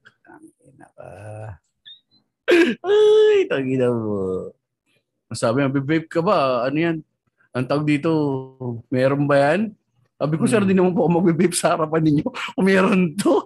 Ay, 2.85 3.47
tangina 3.49 3.89
mo. 3.89 4.51
Sabi 5.33 5.63
niya, 5.63 5.71
vape 5.73 6.07
ka 6.07 6.21
ba? 6.21 6.67
Ano 6.69 6.77
yan? 6.77 6.97
Ang 7.55 7.65
tawag 7.65 7.87
dito, 7.87 8.09
meron 8.91 9.25
ba 9.25 9.35
yan? 9.39 9.71
Sabi 10.15 10.33
ko, 10.35 10.43
sir, 10.47 10.61
Hmm. 10.63 10.69
di 10.69 10.75
naman 10.75 10.93
po 10.95 11.07
ako 11.07 11.11
magbe-vape 11.19 11.55
sa 11.55 11.75
harapan 11.75 12.03
ninyo. 12.03 12.27
Kung 12.27 12.65
meron 12.67 13.15
to. 13.15 13.43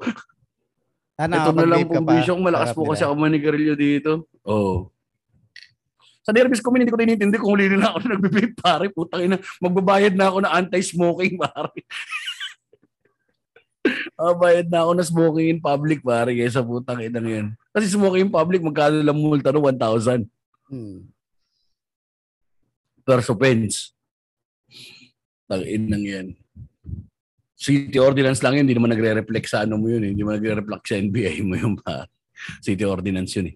Ah, 1.20 1.28
Ito 1.28 1.52
na 1.52 1.68
lang 1.68 1.84
pa 1.84 2.00
bisyong 2.00 2.40
malakas 2.40 2.72
sa 2.72 2.76
po 2.80 2.88
kasi 2.88 3.04
nila. 3.04 3.12
ako 3.12 3.16
manigarilyo 3.20 3.74
dito. 3.76 4.12
Oo. 4.48 4.88
Sa 6.24 6.32
nervous 6.32 6.64
ko, 6.64 6.72
hindi 6.72 6.88
ko 6.88 6.96
tinitindi 6.96 7.36
kung 7.36 7.60
huli 7.60 7.68
na 7.70 7.92
ako 7.92 7.98
na 8.00 8.08
nagbe-vape, 8.16 8.56
pare. 8.56 8.86
Putang 8.88 9.22
ina, 9.22 9.36
magbabayad 9.60 10.16
na 10.16 10.32
ako 10.32 10.38
na 10.40 10.56
anti-smoking, 10.56 11.36
pare. 11.44 11.76
Mabayad 14.16 14.68
na 14.68 14.84
ako 14.84 14.92
na 14.94 15.04
smoking 15.04 15.48
in 15.50 15.60
public, 15.60 16.00
pare, 16.00 16.32
kaysa 16.32 16.60
putang 16.62 17.00
ina 17.00 17.20
yan. 17.20 17.48
Kasi 17.72 17.88
smoking 17.90 18.28
in 18.28 18.32
public, 18.32 18.60
magkano 18.62 19.00
lang 19.00 19.18
multa 19.18 19.52
no? 19.52 19.64
1,000 19.64 20.24
Hmm. 20.70 21.10
per 23.02 23.20
offense. 23.20 23.90
Tangin 25.50 25.84
nang 25.84 26.06
yan. 26.06 26.28
City 27.60 28.00
ordinance 28.00 28.40
lang 28.40 28.56
yun, 28.56 28.64
hindi 28.64 28.76
naman 28.80 28.96
nagre-reflect 28.96 29.48
sa 29.52 29.68
ano 29.68 29.76
mo 29.76 29.92
yun, 29.92 30.08
eh. 30.08 30.16
hindi 30.16 30.24
naman 30.24 30.40
nagre-reflect 30.40 30.86
sa 30.88 30.96
NBI 30.96 31.44
mo 31.44 31.60
yun 31.60 31.76
pa. 31.76 32.08
City 32.64 32.88
ordinance 32.88 33.36
yun 33.36 33.52
eh. 33.52 33.56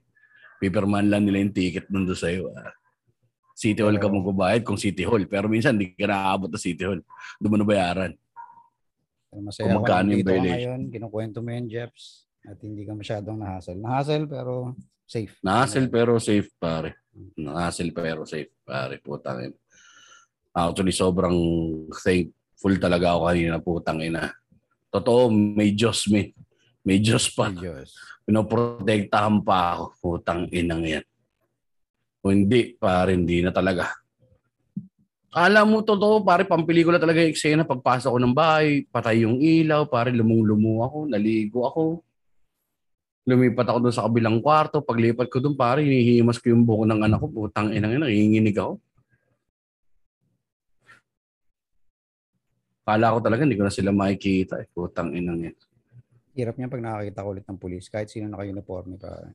Paperman 0.59 1.07
lang 1.07 1.23
nila 1.23 1.39
yung 1.39 1.55
ticket 1.55 1.87
nun 1.87 2.03
doon 2.03 2.19
sa'yo. 2.19 2.51
ah. 2.51 2.75
City 3.55 3.79
Hall 3.79 3.95
ka 3.95 4.11
Pero- 4.11 4.19
magbabayad 4.19 4.61
kung 4.67 4.75
City 4.75 5.07
Hall. 5.07 5.23
Pero 5.23 5.47
minsan 5.47 5.79
hindi 5.79 5.95
ka 5.95 6.03
nakaabot 6.03 6.51
na 6.51 6.59
City 6.59 6.83
Hall. 6.83 6.99
Doon 7.39 7.47
mo 7.47 7.57
nabayaran. 7.63 8.11
Masaya 9.33 9.71
Kung 9.71 9.81
magkano 9.81 10.09
yung 10.11 10.25
violation. 10.27 10.51
ngayon, 10.51 10.81
kinukwento 10.91 11.37
mo 11.39 11.49
yan, 11.49 11.65
Jeps. 11.65 12.27
At 12.43 12.59
hindi 12.59 12.83
ka 12.83 12.91
masyadong 12.91 13.39
nahassle. 13.39 13.79
Nahassle 13.79 14.27
pero 14.27 14.75
safe. 15.07 15.31
Na-hassle 15.39 15.87
pero 15.87 16.19
safe 16.19 16.51
pare. 16.59 17.07
Na-hassle 17.39 17.95
pero 17.95 18.27
safe 18.27 18.51
pare. 18.67 18.99
Putang 18.99 19.47
ina. 19.47 19.57
Actually 20.51 20.91
sobrang 20.91 21.33
thankful 22.63 22.79
talaga 22.79 23.11
ako 23.11 23.21
kanina 23.27 23.59
putang 23.59 23.99
ina. 23.99 24.31
Totoo, 24.87 25.27
may 25.27 25.75
Diyos 25.75 26.07
may. 26.07 26.31
May 26.87 27.03
Diyos 27.03 27.27
pa. 27.35 27.51
Ay, 27.51 27.59
Diyos. 27.59 27.91
pinoprotektahan 28.23 29.43
pa 29.43 29.75
ako. 29.75 29.83
Putang 29.99 30.47
inang 30.55 30.87
yan. 30.87 31.03
Kung 32.23 32.31
hindi, 32.31 32.71
pare, 32.79 33.19
hindi 33.19 33.43
na 33.43 33.51
talaga. 33.51 33.91
Alam 35.35 35.75
mo, 35.75 35.77
totoo, 35.83 36.23
pare, 36.23 36.47
pampelikula 36.47 37.03
talaga 37.03 37.19
yung 37.19 37.35
eksena. 37.35 37.67
Pagpasok 37.67 38.15
ko 38.15 38.19
ng 38.23 38.31
bahay, 38.31 38.87
patay 38.87 39.27
yung 39.27 39.43
ilaw, 39.43 39.83
pare, 39.91 40.15
lumung-lumo 40.15 40.87
ako, 40.87 40.97
naligo 41.11 41.67
ako. 41.67 41.83
Lumipat 43.27 43.67
ako 43.67 43.77
doon 43.83 43.95
sa 43.95 44.07
kabilang 44.07 44.39
kwarto. 44.39 44.79
Paglipat 44.79 45.27
ko 45.27 45.43
doon, 45.43 45.59
pare, 45.59 45.83
hinihimas 45.83 46.39
ko 46.39 46.47
yung 46.47 46.63
buko 46.63 46.87
ng 46.87 47.03
anak 47.03 47.19
ko. 47.19 47.27
Putang 47.27 47.75
inang 47.75 47.91
yan, 47.91 48.07
nanginginig 48.07 48.55
ako. 48.55 48.79
Kala 52.83 53.15
ko 53.15 53.19
talaga, 53.23 53.47
hindi 53.47 53.55
ko 53.55 53.63
na 53.63 53.71
sila 53.71 53.95
makikita. 53.95 54.59
Eh. 54.59 54.67
Putang 54.67 55.15
inang 55.15 55.39
yan. 55.39 55.55
Hirap 56.35 56.59
niya 56.59 56.67
pag 56.67 56.83
nakakita 56.83 57.23
ko 57.23 57.29
ulit 57.31 57.45
ng 57.47 57.59
pulis. 57.59 57.87
Kahit 57.87 58.11
sino 58.11 58.27
naka-uniforme 58.27 58.99
pa. 58.99 59.31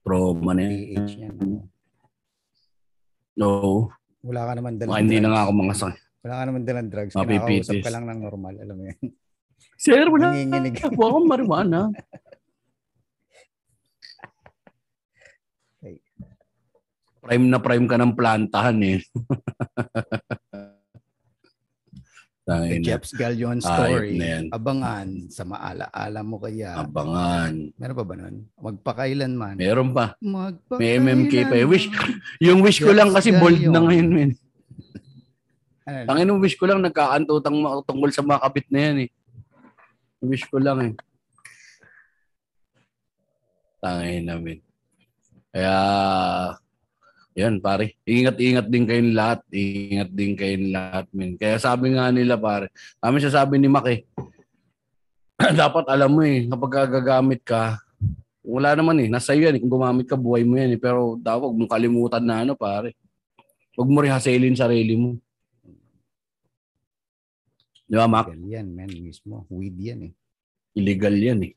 Trauma 0.00 0.56
na 0.56 0.64
yan. 0.64 1.68
No. 3.36 3.92
Wala 4.24 4.48
ka 4.48 4.52
naman 4.56 4.80
dalang 4.80 4.96
Baka 4.96 5.02
hindi 5.04 5.18
na 5.20 5.28
nga 5.28 5.40
ako 5.44 5.52
mga 5.52 5.76
sakit. 5.76 6.04
Wala 6.24 6.34
ka 6.34 6.44
naman 6.48 6.62
dalang 6.64 6.88
drugs. 6.88 7.12
Kinakausap 7.12 7.78
ka 7.84 7.90
lang 7.92 8.04
ng 8.08 8.20
normal. 8.24 8.54
Alam 8.64 8.76
mo 8.80 8.84
yan. 8.88 9.00
Sir, 9.84 10.08
wala. 10.08 10.32
Nanginginig. 10.32 10.80
Ako 10.80 11.00
akong 11.04 11.28
marijuana. 11.28 11.92
Prime 17.26 17.46
na 17.50 17.58
prime 17.58 17.86
ka 17.90 17.98
ng 18.00 18.14
plantahan 18.14 18.78
eh. 18.86 18.98
The 22.46 22.54
Tangin 22.54 22.78
na. 22.78 22.86
Jeps 22.86 23.10
Galion 23.10 23.58
story. 23.58 24.14
na 24.14 24.26
yan. 24.32 24.44
Abangan 24.48 25.08
sa 25.26 25.42
maalaala 25.42 26.20
mo 26.22 26.38
kaya. 26.38 26.78
Abangan. 26.78 27.74
Meron 27.74 27.96
pa 27.96 28.04
ba 28.04 28.14
nun? 28.14 28.36
Magpakailanman. 28.54 29.54
Meron 29.58 29.90
pa. 29.90 30.14
Magpakailanman. 30.16 30.78
May 30.78 30.94
MMK 30.96 31.34
pa 31.44 31.56
eh. 31.56 31.66
Wish- 31.66 31.90
Yung 32.38 32.62
wish 32.62 32.78
ko 32.78 32.94
lang 32.94 33.10
kasi 33.10 33.34
bold 33.34 33.58
Galion. 33.58 33.72
na 33.72 33.82
ngayon, 33.82 34.08
men. 34.08 34.30
Ano, 35.82 35.98
Ang 36.06 36.18
inong 36.20 36.38
wish 36.40 36.54
ko 36.54 36.66
lang 36.66 36.82
nagkaantutang 36.82 37.54
ma- 37.56 37.82
tungkol 37.82 38.10
sa 38.10 38.22
mga 38.22 38.38
kapit 38.40 38.66
na 38.70 38.78
yan 38.80 38.96
eh. 39.02 39.10
Wish 40.20 40.46
ko 40.46 40.58
lang 40.58 40.78
eh. 40.80 40.92
Tangin 43.76 44.22
namin. 44.24 44.58
Kaya, 45.50 45.74
yan 47.36 47.60
pare. 47.60 48.00
Ingat-ingat 48.08 48.66
din 48.72 48.88
kayong 48.88 49.12
lahat. 49.12 49.44
Ingat 49.52 50.08
din 50.08 50.32
kayong 50.32 50.72
lahat, 50.72 51.04
men. 51.12 51.36
Kaya 51.36 51.60
sabi 51.60 51.92
nga 51.92 52.08
nila 52.08 52.40
pare, 52.40 52.72
kami 52.96 53.20
sasabi 53.20 53.60
ni 53.60 53.68
Mac 53.68 53.84
eh, 53.92 54.08
dapat 55.60 55.84
alam 55.92 56.16
mo 56.16 56.24
eh, 56.24 56.48
kapag 56.48 56.88
gagamit 56.88 57.44
ka, 57.44 57.76
wala 58.40 58.72
naman 58.72 59.04
eh, 59.04 59.08
nasa 59.12 59.36
iyo 59.36 59.52
yan 59.52 59.58
eh. 59.58 59.60
Kung 59.60 59.76
gumamit 59.76 60.08
ka, 60.08 60.16
buhay 60.16 60.48
mo 60.48 60.56
yan 60.56 60.72
eh. 60.72 60.80
Pero 60.80 61.20
dapat 61.20 61.52
huwag 61.52 61.58
mong 61.60 61.72
kalimutan 61.76 62.24
na 62.24 62.40
ano 62.40 62.56
pare. 62.56 62.96
Huwag 63.76 63.92
mo 63.92 64.00
rehaselin 64.00 64.56
sarili 64.56 64.96
mo. 64.96 65.20
Di 67.84 67.94
ba, 68.00 68.08
Mac? 68.08 68.32
Illegal 68.32 68.48
yan, 68.48 68.66
man, 68.72 68.90
mismo. 68.96 69.44
Weed 69.52 69.76
yan 69.76 70.08
eh. 70.08 70.12
Illegal 70.72 71.12
yan 71.12 71.40
eh. 71.44 71.52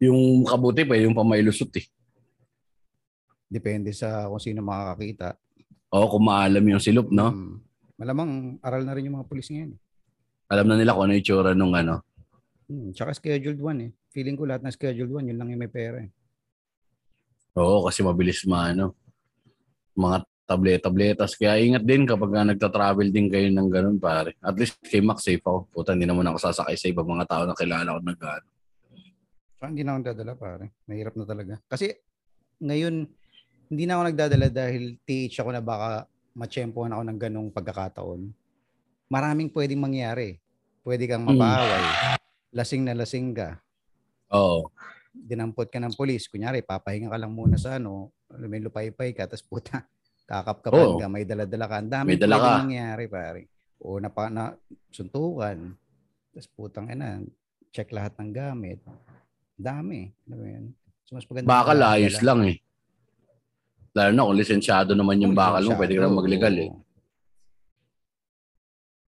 Yung 0.00 0.48
kabuti 0.48 0.88
pa, 0.88 0.96
yung 0.96 1.12
pamailusot 1.12 1.70
eh. 1.76 1.86
Depende 3.54 3.94
sa 3.94 4.26
kung 4.26 4.42
sino 4.42 4.66
makakakita. 4.66 5.38
Oo, 5.94 6.10
kung 6.10 6.26
maalam 6.26 6.66
yung 6.66 6.82
silop, 6.82 7.06
no? 7.14 7.30
Mm. 7.30 7.54
Malamang 7.94 8.30
aral 8.58 8.82
na 8.82 8.98
rin 8.98 9.06
yung 9.06 9.22
mga 9.22 9.30
pulis 9.30 9.46
ngayon. 9.46 9.78
eh. 9.78 9.80
Alam 10.50 10.66
na 10.66 10.74
nila 10.74 10.98
kung 10.98 11.06
ano 11.06 11.14
yung 11.14 11.22
tsura 11.22 11.54
nung 11.54 11.70
ano. 11.70 12.02
Hmm. 12.66 12.90
Tsaka 12.90 13.14
scheduled 13.14 13.62
one 13.62 13.78
eh. 13.86 13.90
Feeling 14.10 14.34
ko 14.34 14.42
lahat 14.42 14.66
ng 14.66 14.74
scheduled 14.74 15.14
one, 15.14 15.30
yun 15.30 15.38
lang 15.38 15.54
yung 15.54 15.62
may 15.62 15.70
pera 15.70 16.02
eh. 16.02 16.10
Oo, 17.54 17.86
kasi 17.86 18.02
mabilis 18.02 18.42
maano. 18.50 18.98
Mga 19.94 20.26
tablet-tabletas. 20.44 21.38
Kaya 21.38 21.62
ingat 21.62 21.86
din 21.86 22.02
kapag 22.04 22.30
nga 22.34 22.42
nagta-travel 22.42 23.08
din 23.14 23.30
kayo 23.30 23.46
ng 23.48 23.68
ganun, 23.70 23.96
pare. 24.02 24.34
At 24.42 24.58
least 24.58 24.82
kay 24.82 24.98
Mac 24.98 25.22
safe 25.22 25.40
ako. 25.40 25.70
Puta, 25.70 25.94
hindi 25.94 26.04
naman 26.04 26.26
ako 26.26 26.50
sasakay 26.50 26.74
sa 26.74 26.90
ibang 26.90 27.06
mga 27.06 27.24
tao 27.30 27.42
na 27.46 27.54
kilala 27.54 27.94
ko 27.94 28.00
na 28.02 28.14
gano'n. 28.18 28.52
Tsaka 29.54 29.68
hindi 29.70 29.82
na 29.86 29.90
ako 29.94 30.00
dadala 30.10 30.32
pare. 30.34 30.64
Mahirap 30.90 31.14
na 31.14 31.24
talaga. 31.24 31.54
Kasi 31.70 31.94
ngayon, 32.58 33.06
hindi 33.74 33.84
na 33.84 33.98
ako 33.98 34.02
nagdadala 34.06 34.46
dahil 34.48 34.82
TH 35.02 35.42
ako 35.42 35.50
na 35.50 35.58
baka 35.58 36.06
matsyempohan 36.30 36.94
ako 36.94 37.02
ng 37.02 37.18
ganong 37.18 37.50
pagkakataon. 37.50 38.30
Maraming 39.06 39.50
pwedeng 39.50 39.82
mangyari. 39.82 40.38
Pwede 40.80 41.04
kang 41.04 41.26
Mm. 41.26 41.34
mapaaway. 41.34 41.82
Lasing 42.50 42.86
na 42.86 42.94
lasing 42.94 43.34
ka. 43.34 43.58
Oo. 44.30 44.70
Dinampot 45.10 45.66
ka 45.66 45.82
ng 45.82 45.90
polis. 45.92 46.26
Kunyari, 46.26 46.62
papahinga 46.62 47.08
ka 47.08 47.18
lang 47.18 47.34
muna 47.34 47.58
sa 47.58 47.82
ano. 47.82 48.14
May 48.30 48.58
lupay-pay 48.58 49.10
ka. 49.10 49.26
Tapos 49.26 49.42
puta, 49.42 49.82
kakapkapan 50.24 50.86
Oo. 50.88 50.98
ka. 50.98 51.06
May 51.06 51.22
dala-dala 51.22 51.66
ka. 51.66 51.76
Ang 51.76 51.90
dami 51.90 52.08
May 52.08 52.20
dala 52.20 52.36
ka. 52.36 52.50
mangyari 52.60 53.04
pare. 53.06 53.42
O 53.76 53.98
napa, 53.98 54.30
na, 54.30 54.54
suntukan. 54.88 55.74
Tapos 56.30 56.48
putang 56.48 56.86
ina, 56.88 57.18
check 57.70 57.90
lahat 57.90 58.14
ng 58.16 58.30
gamit. 58.30 58.78
Dami. 59.54 60.14
Mo 60.26 60.38
yun? 60.40 60.70
So, 61.04 61.14
mas 61.14 61.26
maganda 61.26 61.50
Bakal 61.52 61.76
na 61.76 61.86
ayos 61.92 62.16
dala. 62.18 62.26
lang 62.28 62.40
eh. 62.48 62.56
Lalo 63.94 64.10
na 64.10 64.26
kung 64.26 64.38
lisensyado 64.38 64.90
naman 64.98 65.22
yung 65.22 65.38
bakal 65.38 65.62
mo, 65.70 65.78
pwede 65.78 65.94
ka 65.94 66.02
na 66.02 66.10
maglegal 66.10 66.54
eh. 66.58 66.70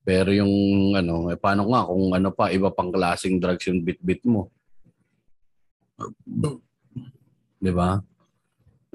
Pero 0.06 0.30
yung 0.32 0.94
ano, 0.94 1.28
eh, 1.28 1.36
paano 1.36 1.68
nga 1.68 1.84
kung 1.84 2.14
ano 2.14 2.30
pa, 2.30 2.48
iba 2.54 2.70
pang 2.70 2.88
klaseng 2.88 3.42
drugs 3.42 3.66
yung 3.66 3.82
bit-bit 3.82 4.22
mo. 4.24 4.48
Di 7.58 7.74
ba? 7.74 7.98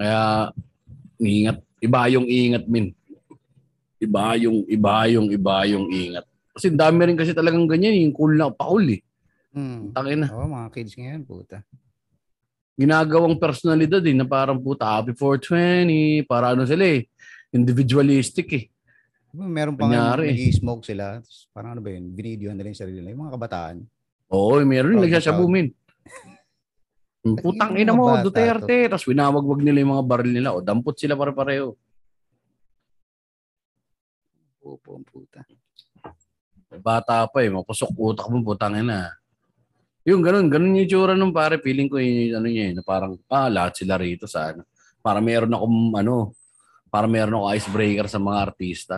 Kaya, 0.00 0.50
ingat. 1.20 1.60
Iba 1.78 2.08
yung 2.08 2.26
ingat, 2.26 2.64
min. 2.64 2.96
Iba 4.00 4.40
yung, 4.40 4.64
iba 4.66 4.94
yung, 5.06 5.28
iba 5.28 5.56
yung 5.68 5.86
ingat. 5.92 6.24
Kasi 6.56 6.72
dami 6.72 7.04
rin 7.04 7.18
kasi 7.20 7.36
talagang 7.36 7.68
ganyan, 7.68 7.94
yung 8.08 8.16
cool 8.16 8.34
na 8.34 8.48
pakul 8.48 8.88
eh. 8.88 9.04
Hmm. 9.52 9.92
Takin 9.92 10.18
na. 10.24 10.28
Oo, 10.32 10.48
mga 10.48 10.68
kids 10.72 10.96
ngayon, 10.96 11.22
puta. 11.28 11.62
Ginagawang 12.74 13.38
personalidad 13.38 14.02
eh, 14.02 14.14
na 14.14 14.26
parang 14.26 14.58
puta, 14.58 14.82
happy 14.98 15.14
420, 15.14 16.26
para 16.26 16.58
ano 16.58 16.66
sila 16.66 16.82
eh, 16.82 17.06
individualistic 17.54 18.48
eh. 18.50 18.64
Meron 19.34 19.74
pa 19.74 19.90
nga 19.90 20.18
nag-smoke 20.18 20.86
sila. 20.86 21.18
Parang 21.50 21.74
ano 21.74 21.82
ba 21.82 21.90
yun? 21.90 22.10
Binidyohan 22.14 22.54
nila 22.54 22.70
yung 22.70 22.78
sarili 22.78 22.98
nila. 23.02 23.14
Yung 23.14 23.22
mga 23.26 23.34
kabataan. 23.34 23.76
Oo, 24.30 24.62
meron 24.62 24.90
yung 24.94 25.02
na 25.02 25.06
nagsasyabumin. 25.10 25.66
Putang 27.24 27.74
ina 27.74 27.96
mo, 27.96 28.14
bata 28.14 28.22
Duterte. 28.22 28.86
Tapos 28.86 29.06
winawagwag 29.10 29.64
nila 29.64 29.82
yung 29.82 29.92
mga 29.98 30.06
baril 30.06 30.32
nila. 30.34 30.54
O, 30.54 30.62
dampot 30.62 30.94
sila 30.94 31.18
pare-pareho. 31.18 31.74
Ang 34.64 35.06
puta. 35.06 35.42
Bata 36.74 37.26
pa 37.30 37.38
eh, 37.42 37.50
mapusok 37.50 37.90
utak 37.94 38.26
mo, 38.30 38.42
putang 38.42 38.78
ina. 38.78 39.14
Yung 40.04 40.20
ganun, 40.20 40.46
ganun 40.46 40.76
yung 40.76 40.84
itsura 40.84 41.16
nung 41.16 41.32
pare. 41.32 41.56
Feeling 41.56 41.88
ko 41.88 41.96
yung 41.96 42.36
ano 42.36 42.46
niya, 42.46 42.64
eh, 42.68 42.74
na 42.74 42.82
parang, 42.82 43.16
ah, 43.26 43.48
lahat 43.48 43.80
sila 43.80 43.96
rito 43.96 44.28
sa 44.28 44.52
ano. 44.52 44.68
Para 45.00 45.18
meron 45.18 45.48
akong, 45.48 45.76
ano, 45.94 46.36
para 46.88 47.08
meron 47.08 47.40
ako 47.40 47.46
icebreaker 47.50 48.06
sa 48.06 48.20
mga 48.20 48.38
artista. 48.42 48.96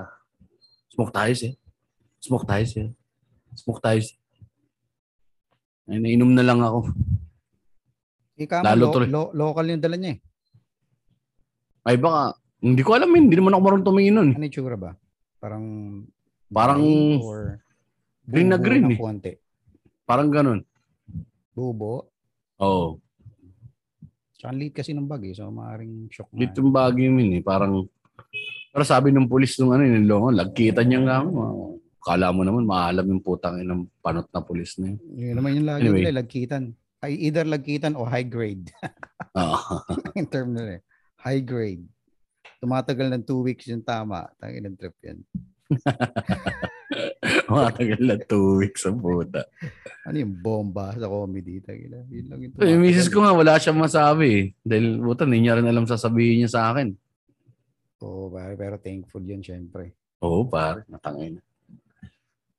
Smoke 0.90 1.10
tayo 1.10 1.32
eh. 1.32 1.54
Smoke 2.18 2.44
tayo 2.44 2.64
siya. 2.64 2.84
Smoke 3.54 3.80
tayo 3.80 4.00
siya. 4.02 4.18
Ay, 5.86 6.02
nainom 6.02 6.28
na 6.28 6.42
lang 6.42 6.58
ako. 6.58 6.90
Ika 8.36 8.60
mo, 8.60 8.64
Lalo 8.66 8.82
lo- 8.82 8.92
tuloy. 8.92 9.08
lo- 9.08 9.32
local 9.32 9.64
yung 9.64 9.80
dala 9.80 9.96
niya 9.96 10.12
eh. 10.12 10.18
Ay 11.86 11.96
baka, 11.96 12.34
hindi 12.58 12.82
ko 12.82 12.90
alam 12.92 13.08
yun. 13.08 13.30
Hindi 13.30 13.36
naman 13.38 13.54
ako 13.54 13.62
marunong 13.62 13.86
tumingin 13.86 14.14
nun. 14.18 14.30
Ano 14.34 14.42
yung 14.42 14.50
tsura 14.52 14.74
ba? 14.74 14.90
Parang 15.38 15.64
Parang 16.46 16.82
green 16.82 17.22
or 17.22 17.38
green 18.26 18.48
na 18.50 18.58
green 18.58 18.82
ng 18.84 18.92
eh. 18.92 18.98
konti. 18.98 19.32
Parang 20.02 20.28
ganun. 20.28 20.60
Bubo. 21.56 22.12
Oo. 22.60 23.00
Tsaka 24.36 24.52
ang 24.52 24.60
liit 24.60 24.76
kasi 24.76 24.92
ng 24.92 25.08
bag 25.08 25.24
eh. 25.24 25.32
So 25.32 25.48
maaaring 25.48 26.12
shock 26.12 26.28
nga. 26.28 26.44
Dito 26.44 26.60
yung 26.60 26.76
bagay 26.76 27.08
yun 27.08 27.16
eh. 27.32 27.40
Parang, 27.40 27.88
pero 28.68 28.84
sabi 28.84 29.08
ng 29.08 29.24
pulis 29.24 29.56
nung 29.56 29.72
ano, 29.72 29.88
nilongo, 29.88 30.36
lagkitan 30.36 30.84
niya 30.84 31.00
nga. 31.00 31.18
Kala 32.04 32.28
mo 32.30 32.44
naman, 32.44 32.68
maalam 32.68 33.08
yung 33.08 33.24
putang 33.24 33.56
ng 33.64 33.88
panot 34.04 34.28
na 34.28 34.44
pulis 34.44 34.76
na 34.76 34.92
yun. 34.92 34.98
Yun 35.16 35.34
naman 35.40 35.56
yung 35.56 35.66
lagi 35.66 35.88
Anyway. 35.88 36.04
nila, 36.04 36.20
lagkitan. 36.20 36.64
Ay, 37.00 37.12
either 37.24 37.48
lagkitan 37.48 37.96
o 37.96 38.04
high 38.04 38.28
grade. 38.28 38.68
Oo. 39.32 39.80
in 40.20 40.28
term 40.28 40.52
nila 40.52 40.78
eh. 40.78 40.82
High 41.24 41.40
grade. 41.40 41.84
Tumatagal 42.60 43.08
ng 43.16 43.24
two 43.24 43.40
weeks 43.40 43.64
yung 43.72 43.82
tama. 43.82 44.28
Tangin 44.36 44.68
ng 44.68 44.76
trip 44.76 44.96
yan. 45.00 45.24
Matagal 47.56 48.00
na 48.04 48.16
two 48.20 48.60
weeks 48.60 48.84
ang 48.84 49.00
puta. 49.00 49.48
Ano 50.04 50.16
yung 50.20 50.34
bomba 50.36 50.92
sa 50.92 51.08
comedy? 51.08 51.64
Tangin 51.64 51.88
na. 51.88 52.00
Yun 52.06 52.26
lang 52.28 52.40
yung 52.44 52.52
So, 52.54 52.68
yung 52.68 52.82
misis 52.84 53.08
ko 53.08 53.24
nga, 53.24 53.32
wala 53.32 53.56
siyang 53.56 53.80
masabi 53.80 54.26
eh. 54.28 54.44
Dahil, 54.60 55.00
puta, 55.00 55.24
hindi 55.24 55.48
niya 55.48 55.56
rin 55.56 55.66
alam 55.66 55.88
sasabihin 55.88 56.44
niya 56.44 56.50
sa 56.52 56.62
akin. 56.70 56.92
Oo, 58.04 58.28
pare, 58.28 58.52
pero 58.60 58.76
thankful 58.76 59.24
yun 59.24 59.40
syempre. 59.40 59.96
Oo, 60.20 60.44
par. 60.44 60.84
Natangay 60.86 61.34
na. 61.34 61.40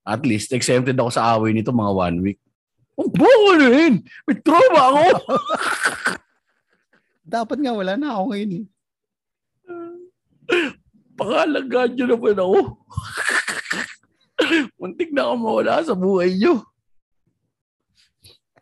At 0.08 0.26
least, 0.26 0.56
exempted 0.56 0.98
ako 0.98 1.12
sa 1.14 1.38
away 1.38 1.54
nito 1.54 1.70
mga 1.70 1.94
one 1.94 2.18
week. 2.24 2.40
Ang 2.98 3.12
buko 3.14 3.52
na 3.60 3.68
yun! 3.70 3.96
May 4.26 4.38
trauma 4.42 4.82
ako! 4.90 5.06
Dapat 7.38 7.58
nga 7.62 7.74
wala 7.76 7.94
na 7.94 8.18
ako 8.18 8.24
ngayon 8.34 8.52
eh. 8.56 8.66
Pangalagaan 11.18 11.92
niyo 11.94 12.06
naman 12.08 12.38
ako. 12.40 12.60
Muntik 14.80 15.12
na 15.12 15.30
ako 15.30 15.34
mawala 15.38 15.82
sa 15.82 15.98
buhay 15.98 16.38
niyo. 16.38 16.62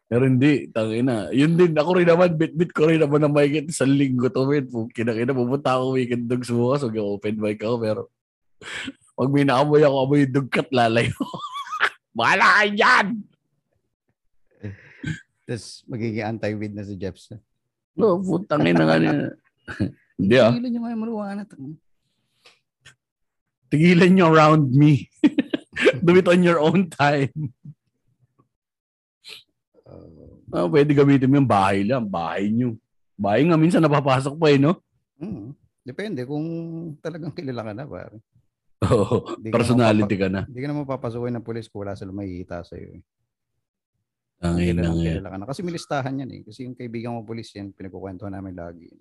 Pero 0.05 0.29
hindi, 0.29 0.69
tangina. 0.69 1.33
Yun 1.33 1.57
din, 1.57 1.73
ako 1.73 1.97
rin 1.97 2.07
naman, 2.07 2.37
bit-bit 2.37 2.71
ko 2.71 2.85
rin 2.87 3.01
naman 3.01 3.25
na 3.25 3.29
may 3.29 3.49
sa 3.73 3.89
linggo 3.89 4.29
to, 4.29 4.45
men. 4.45 4.69
Kinakina, 4.93 5.33
pupunta 5.33 5.75
ako 5.75 5.97
weekend 5.97 6.29
dogs 6.29 6.53
bukas, 6.53 6.85
huwag 6.85 6.95
yung 6.95 7.17
open 7.17 7.41
mic 7.41 7.59
ako, 7.59 7.75
pero 7.81 8.01
pag 9.17 9.29
may 9.33 9.43
naamoy 9.43 9.81
ako, 9.81 9.95
amoy 10.05 10.19
yung 10.29 10.35
dugkat, 10.37 10.69
lalayo. 10.69 11.17
Bahala 12.17 12.63
kayo 12.63 12.71
dyan! 12.77 13.07
Tapos 15.45 15.85
magiging 15.85 16.25
anti-weed 16.25 16.73
na 16.73 16.85
si 16.85 16.97
Jeps. 16.97 17.29
No, 17.93 18.17
putang 18.17 18.65
ina 18.65 18.81
nga 18.81 18.97
niya. 18.97 19.13
Hindi 20.17 20.35
ah. 20.41 20.49
Tigilan 20.51 20.69
nyo 20.73 20.81
nga 20.81 20.93
yung 20.93 21.03
marijuana. 21.05 21.43
Tigilan 23.69 24.11
nyo 24.13 24.25
around 24.33 24.65
me. 24.73 25.05
Do 26.05 26.13
it 26.13 26.29
on 26.29 26.45
your 26.45 26.61
own 26.61 26.85
time. 26.93 27.33
Uh, 29.81 30.25
Ah, 30.53 30.69
pwede 30.69 30.93
gamitin 30.93 31.27
mo 31.27 31.35
yung 31.41 31.49
bahay 31.49 31.81
lang. 31.81 32.05
Bahay 32.05 32.53
nyo. 32.53 32.77
Bahay 33.17 33.43
nga 33.43 33.57
minsan 33.57 33.81
napapasok 33.81 34.37
pa 34.37 34.47
eh, 34.53 34.59
no? 34.61 34.77
mm, 35.19 35.51
depende 35.83 36.21
kung 36.27 36.45
talagang 37.01 37.33
kilala 37.35 37.65
ka 37.65 37.73
na. 37.73 37.83
Pare. 37.83 38.17
Oo. 38.87 39.35
Ka 39.35 39.55
personality 39.55 40.15
ka 40.15 40.27
na. 40.31 40.45
Hindi 40.45 40.59
ka 40.63 40.67
naman 40.69 40.85
papasukin 40.87 41.33
ng 41.39 41.45
polis 41.45 41.67
kung 41.67 41.87
wala 41.87 41.97
sila 41.97 42.15
makikita 42.15 42.61
sa'yo. 42.63 42.87
Eh. 42.99 43.01
Ang 44.43 44.55
nga. 44.61 44.91
kilala 44.93 45.29
ka 45.33 45.37
na. 45.39 45.47
Kasi 45.49 45.59
may 45.63 45.73
listahan 45.73 46.21
yan 46.23 46.29
eh. 46.29 46.41
Kasi 46.45 46.67
yung 46.67 46.75
kaibigan 46.75 47.15
ko 47.19 47.23
polis 47.25 47.49
yan, 47.55 47.71
pinagkukwentuhan 47.75 48.35
namin 48.35 48.55
lagi. 48.55 48.91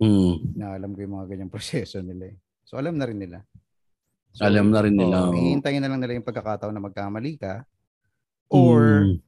Mm. 0.00 0.56
Na 0.56 0.74
alam 0.74 0.90
ko 0.96 0.98
yung 1.04 1.14
mga 1.20 1.26
ganyang 1.36 1.52
proseso 1.54 2.00
nila 2.00 2.32
eh. 2.32 2.36
So 2.64 2.78
alam 2.78 2.96
na 2.96 3.06
rin 3.06 3.18
nila. 3.18 3.42
So, 4.30 4.46
Alam 4.46 4.70
na 4.70 4.80
rin 4.80 4.94
nila. 4.94 5.26
Oo, 5.26 5.34
oo. 5.34 5.36
hihintayin 5.36 5.82
na 5.82 5.90
lang 5.90 6.00
nila 6.00 6.14
yung 6.16 6.26
pagkakataon 6.26 6.74
na 6.74 6.82
magkamali 6.82 7.34
ka. 7.36 7.66
Or 8.50 9.06
Mm. 9.10 9.18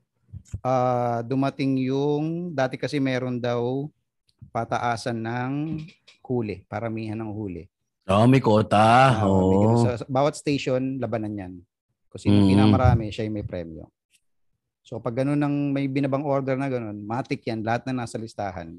ah, 0.63 1.21
dumating 1.23 1.79
yung, 1.79 2.51
dati 2.55 2.79
kasi 2.79 2.99
meron 2.99 3.39
daw 3.39 3.87
pataasan 4.51 5.19
ng 5.23 5.53
huli, 6.23 6.63
paramihan 6.67 7.19
ng 7.19 7.31
huli. 7.31 7.67
Oo, 8.11 8.27
may 8.27 8.43
kota. 8.43 8.79
Ah, 8.79 9.27
may 9.27 9.59
Oo. 9.59 9.63
ganun. 9.63 9.79
sa, 9.79 9.91
sa 10.03 10.07
bawat 10.11 10.35
station, 10.35 10.99
labanan 10.99 11.39
yan. 11.39 11.53
Sino 12.13 12.45
Mm. 12.45 12.49
pinamarami, 12.51 13.09
siya 13.09 13.25
yung 13.25 13.39
may 13.41 13.47
premyo. 13.47 13.89
So 14.83 14.99
pag 14.99 15.23
ganun 15.23 15.39
ng 15.39 15.55
may 15.73 15.87
binabang 15.87 16.27
order 16.27 16.59
na 16.59 16.67
ganun, 16.69 16.99
matik 17.07 17.41
yan, 17.47 17.63
lahat 17.63 17.87
na 17.89 18.05
nasa 18.05 18.19
listahan, 18.19 18.77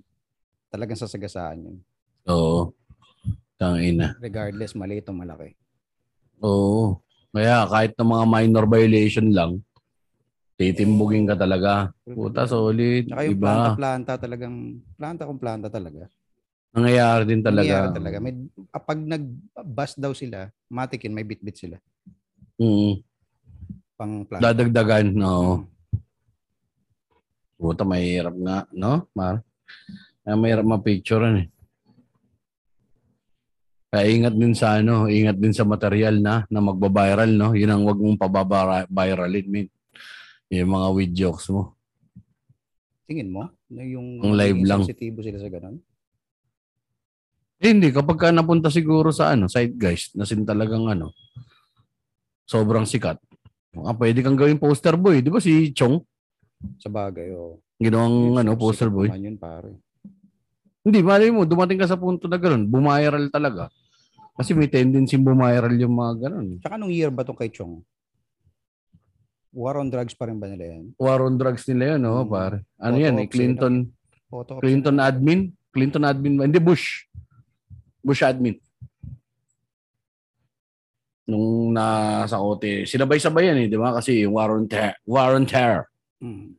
talagang 0.70 1.00
sasagasaan 1.00 1.66
yun. 1.66 1.78
Oo. 2.30 2.76
Tangina. 3.58 4.14
Regardless, 4.20 4.76
maliit 4.76 5.08
o 5.10 5.16
malaki. 5.16 5.56
Oo. 6.42 6.98
Kaya 7.34 7.66
kahit 7.70 7.94
ng 7.98 8.10
mga 8.10 8.26
minor 8.30 8.66
violation 8.70 9.28
lang, 9.34 9.52
titimbugin 10.58 11.26
ka 11.30 11.36
talaga. 11.38 11.90
Puta, 12.06 12.46
solid. 12.46 13.10
Tsaka 13.10 13.22
yung 13.26 13.38
Iba. 13.38 13.50
planta-planta 13.50 14.14
talagang, 14.22 14.56
planta 14.98 15.24
kung 15.26 15.42
planta 15.42 15.68
talaga. 15.70 16.06
Nangyayari 16.74 17.24
din 17.30 17.42
Nangyayari 17.46 17.90
talaga. 17.94 17.98
talaga. 17.98 18.18
May, 18.22 18.34
ah, 18.74 18.82
pag 18.82 18.98
nag-bust 18.98 19.98
daw 20.02 20.14
sila, 20.14 20.50
matik 20.70 21.06
yun, 21.06 21.14
may 21.14 21.26
bit-bit 21.26 21.58
sila. 21.58 21.78
Mm. 22.58 23.02
Pang 23.94 24.26
planta. 24.26 24.42
Dadagdagan. 24.50 25.14
No. 25.14 25.66
Puta, 27.58 27.86
mahirap 27.86 28.34
nga. 28.42 28.58
No? 28.74 29.06
Mar? 29.14 29.42
Kaya 30.26 30.34
mahirap 30.38 30.66
ma-picturean 30.66 31.46
eh. 31.46 31.48
Kaya 33.94 34.10
ingat 34.10 34.34
din 34.34 34.58
sa 34.58 34.82
ano, 34.82 35.06
ingat 35.06 35.38
din 35.38 35.54
sa 35.54 35.62
material 35.62 36.18
na 36.18 36.50
na 36.50 36.66
magba-viral, 36.66 37.30
no? 37.30 37.54
Yun 37.54 37.70
ang 37.70 37.86
wag 37.86 38.02
mong 38.02 38.18
pababa-viralin, 38.18 39.46
min. 39.46 39.70
Yung 40.50 40.74
mga 40.74 40.88
weed 40.98 41.14
jokes 41.14 41.54
mo. 41.54 41.78
Tingin 43.06 43.30
mo? 43.30 43.54
Na 43.70 43.86
yung 43.86 44.18
Ang 44.18 44.34
live 44.34 44.66
lang. 44.66 44.82
sensitibo 44.82 45.22
sila 45.22 45.38
sa 45.38 45.46
ganun? 45.46 45.78
Eh, 47.62 47.70
hindi, 47.70 47.94
kapag 47.94 48.18
ka 48.18 48.28
napunta 48.34 48.74
siguro 48.74 49.14
sa 49.14 49.30
ano, 49.30 49.46
site 49.46 49.78
guys, 49.78 50.10
na 50.18 50.26
sin 50.26 50.42
talagang 50.42 50.90
ano, 50.90 51.14
sobrang 52.50 52.90
sikat. 52.90 53.22
Ah, 53.78 53.94
pwede 53.94 54.26
kang 54.26 54.34
gawing 54.34 54.58
poster 54.58 54.98
boy. 54.98 55.22
Di 55.22 55.30
ba 55.30 55.38
si 55.38 55.70
Chong? 55.70 56.02
Sa 56.82 56.90
bagay, 56.90 57.30
o. 57.38 57.62
Ginawang 57.78 58.42
ano, 58.42 58.58
poster 58.58 58.90
boy. 58.90 59.14
Yun, 59.14 59.38
pare. 59.38 59.78
Hindi, 60.82 61.00
malay 61.06 61.30
mo, 61.30 61.46
dumating 61.46 61.78
ka 61.78 61.86
sa 61.86 61.96
punto 61.96 62.26
na 62.26 62.42
gano'n, 62.42 62.66
bumiral 62.66 63.30
talaga. 63.30 63.70
Kasi 64.34 64.58
may 64.58 64.66
tendency 64.66 65.14
bumiral 65.16 65.70
yung 65.74 65.94
mga 65.94 66.14
gano'n. 66.26 66.48
Tsaka 66.58 66.76
nung 66.76 66.90
year 66.90 67.14
ba 67.14 67.22
itong 67.22 67.38
kay 67.38 67.54
Chong? 67.54 67.86
War 69.54 69.78
on 69.78 69.94
drugs 69.94 70.18
pa 70.18 70.26
rin 70.26 70.42
ba 70.42 70.50
nila 70.50 70.74
yan? 70.74 70.98
War 70.98 71.22
on 71.22 71.38
drugs 71.38 71.62
nila 71.70 71.94
yun, 71.94 72.10
oh, 72.10 72.26
Mm. 72.26 72.32
pare. 72.34 72.58
Ano 72.82 72.98
Photo 72.98 73.06
yan 73.06 73.16
eh, 73.22 73.28
Clinton, 73.30 73.74
Photo 74.26 74.52
ops 74.58 74.62
Clinton 74.66 74.98
admin? 74.98 75.40
Clinton 75.70 76.04
admin 76.04 76.34
ba? 76.36 76.50
Hindi, 76.50 76.58
Bush. 76.58 77.06
Bush 78.02 78.26
admin. 78.26 78.58
Nung 81.24 81.70
nasa 81.72 82.36
kote, 82.36 82.84
sinabay-sabay 82.84 83.54
yan 83.54 83.60
eh, 83.62 83.68
di 83.70 83.78
ba? 83.78 83.94
Kasi 83.94 84.26
yung 84.26 84.34
war 84.34 84.50
on, 84.50 84.66
ter- 84.66 84.98
war 85.06 85.38
on 85.38 85.46
terror. 85.46 85.86
Mm. 86.18 86.58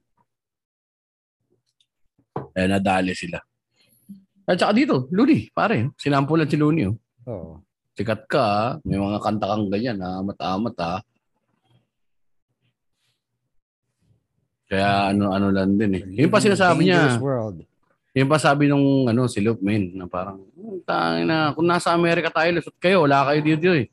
Eh, 2.54 2.68
nadali 2.70 3.18
sila. 3.18 3.42
At 4.46 4.54
saka 4.54 4.70
dito, 4.70 5.10
Looney, 5.10 5.50
pare. 5.50 5.90
Sinampulan 5.98 6.46
si 6.46 6.54
Looney, 6.54 6.86
oh. 6.86 6.94
Oo. 7.26 7.63
Sikat 7.94 8.26
ka, 8.26 8.46
may 8.82 8.98
mga 8.98 9.22
kanta 9.22 9.46
kang 9.46 9.70
ganyan, 9.70 10.02
ha? 10.02 10.18
Amat-amat, 10.18 10.74
ha? 10.82 10.94
Kaya 14.66 15.14
ano-ano 15.14 15.54
lang 15.54 15.78
din 15.78 15.92
eh. 15.94 16.02
Yung 16.26 16.32
pa 16.32 16.42
sinasabi 16.42 16.90
niya, 16.90 17.20
world. 17.22 17.62
yung 18.10 18.26
pa 18.26 18.42
sabi 18.42 18.66
nung 18.66 19.06
ano, 19.06 19.30
si 19.30 19.38
Luke, 19.38 19.62
man, 19.62 19.94
na 19.94 20.10
parang, 20.10 20.42
"Hmm, 20.58 20.82
tangin 20.82 21.30
na, 21.30 21.54
kung 21.54 21.68
nasa 21.70 21.94
Amerika 21.94 22.34
tayo, 22.34 22.50
lusot 22.58 22.74
kayo, 22.82 23.06
wala 23.06 23.22
kayo 23.30 23.40
dito 23.46 23.70
eh. 23.70 23.86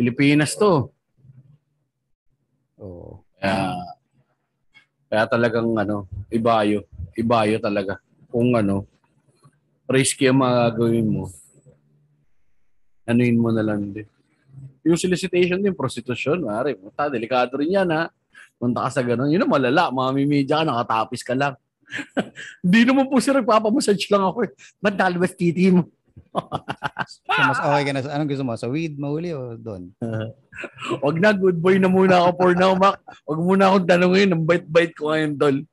Pilipinas 0.00 0.56
to. 0.56 0.88
Oo. 2.80 3.20
Kaya, 3.36 3.76
kaya 5.12 5.24
talagang 5.28 5.68
ano, 5.76 6.08
ibayo. 6.32 6.86
Ibayo 7.12 7.60
talaga. 7.60 8.00
Kung 8.32 8.56
ano, 8.56 8.88
risky 9.84 10.32
ang 10.32 10.40
mga 10.40 10.72
gagawin 10.72 11.08
mo, 11.10 11.24
anuin 13.08 13.40
mo 13.40 13.48
na 13.48 13.64
lang 13.64 13.88
din. 13.88 14.04
Yung 14.84 15.00
solicitation 15.00 15.58
din, 15.58 15.72
prostitution, 15.72 16.44
mare. 16.44 16.76
Punta, 16.76 17.08
delikado 17.08 17.56
rin 17.56 17.72
yan, 17.80 17.88
ha? 17.88 18.12
Punta 18.60 18.84
ka 18.84 18.90
sa 18.92 19.02
ganun. 19.02 19.32
Yun 19.32 19.48
ang 19.48 19.52
malala. 19.52 19.88
Mamimidya 19.88 20.62
ka, 20.62 20.68
nakatapis 20.68 21.22
ka 21.24 21.32
lang. 21.32 21.56
Hindi 22.64 22.80
naman 22.84 23.08
po 23.08 23.16
sir, 23.22 23.32
nagpapamassage 23.32 24.12
lang 24.12 24.28
ako 24.28 24.44
eh. 24.44 24.50
Ba't 24.76 24.94
dalwas 24.94 25.32
titi 25.32 25.72
mo? 25.72 25.88
So, 27.08 27.24
mas 27.30 27.56
okay 27.56 27.88
ka 27.88 27.92
na 27.96 28.04
sa, 28.04 28.12
anong 28.18 28.28
gusto 28.28 28.44
mo? 28.44 28.52
Sa 28.58 28.68
weed, 28.68 29.00
mahuli 29.00 29.32
o 29.32 29.56
doon? 29.56 29.96
Wag 31.04 31.16
na, 31.24 31.32
good 31.32 31.56
boy 31.56 31.80
na 31.80 31.88
muna 31.88 32.20
ako 32.20 32.30
for 32.36 32.52
now, 32.52 32.76
Mac. 32.76 33.00
Wag 33.24 33.40
muna 33.40 33.72
akong 33.72 33.88
tanongin. 33.88 34.36
Ang 34.36 34.44
bait-bait 34.44 34.92
ko 34.92 35.08
ngayon, 35.08 35.40
Tol. 35.40 35.64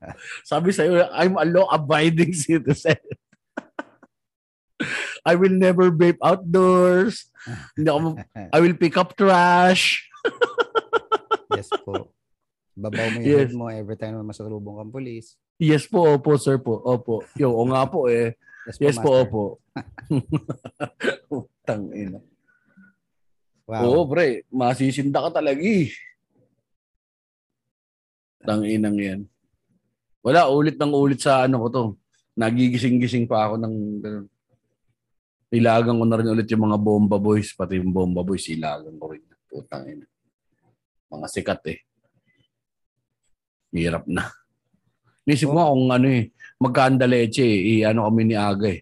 Sabi 0.48 0.72
sa'yo, 0.72 1.12
I'm 1.12 1.36
a 1.36 1.44
law-abiding 1.44 2.32
citizen. 2.32 3.02
I 5.30 5.34
will 5.36 5.54
never 5.54 5.90
vape 5.90 6.20
outdoors. 6.20 7.30
Hindi 7.74 7.90
ako, 7.90 8.08
I 8.56 8.60
will 8.60 8.78
pick 8.78 8.96
up 8.96 9.14
trash. 9.14 10.06
yes 11.58 11.70
po. 11.84 12.10
Babaw 12.76 13.08
mo 13.08 13.18
yung 13.20 13.28
Yes. 13.28 13.40
head 13.48 13.54
mo 13.56 13.72
every 13.72 13.96
time 13.96 14.20
na 14.20 14.26
masalubong 14.26 14.78
kang 14.78 14.92
polis. 14.92 15.40
Yes 15.56 15.88
po, 15.88 16.04
opo, 16.04 16.36
sir 16.36 16.60
po. 16.60 16.84
Opo. 16.84 17.24
Yo, 17.40 17.56
o 17.56 17.64
nga 17.72 17.88
po 17.88 18.12
eh. 18.12 18.36
Yes 18.68 19.00
po, 19.00 19.16
master. 19.16 19.24
opo. 19.24 19.44
Tang 21.64 21.88
ina. 21.96 22.20
Wow. 23.66 23.82
Oo, 23.88 24.02
pre. 24.06 24.44
Masisinda 24.52 25.24
ka 25.26 25.40
talaga 25.40 25.64
eh. 25.64 25.90
Tang 28.46 28.62
inang 28.62 29.00
yan. 29.00 29.22
Wala, 30.22 30.50
ulit 30.50 30.78
ng 30.78 30.94
ulit 30.94 31.22
sa 31.22 31.46
ano 31.46 31.66
ko 31.66 31.68
to. 31.72 31.84
Nagigising-gising 32.36 33.26
pa 33.26 33.48
ako 33.50 33.56
ng 33.62 33.76
ganun. 34.04 34.26
Ilagan 35.54 36.02
ko 36.02 36.06
na 36.06 36.18
rin 36.18 36.30
ulit 36.30 36.50
yung 36.50 36.66
mga 36.66 36.78
bomba 36.82 37.18
boys. 37.22 37.54
Pati 37.54 37.78
yung 37.78 37.94
bomba 37.94 38.26
boys, 38.26 38.46
ilagan 38.50 38.96
ko 38.98 39.06
rin. 39.14 39.24
Putang 39.46 39.86
ina. 39.86 40.06
Mga 41.12 41.28
sikat 41.30 41.62
eh. 41.70 41.80
Hirap 43.76 44.08
na. 44.08 44.26
Nisip 45.26 45.50
ko 45.50 45.58
nga 45.58 45.70
kung 45.74 45.90
ano 45.90 46.08
eh, 46.08 46.30
magkanda 46.62 47.06
leche 47.10 47.44
eh, 47.46 47.82
ano 47.82 48.06
kami 48.06 48.30
ni 48.30 48.36
Aga 48.38 48.70
eh. 48.72 48.82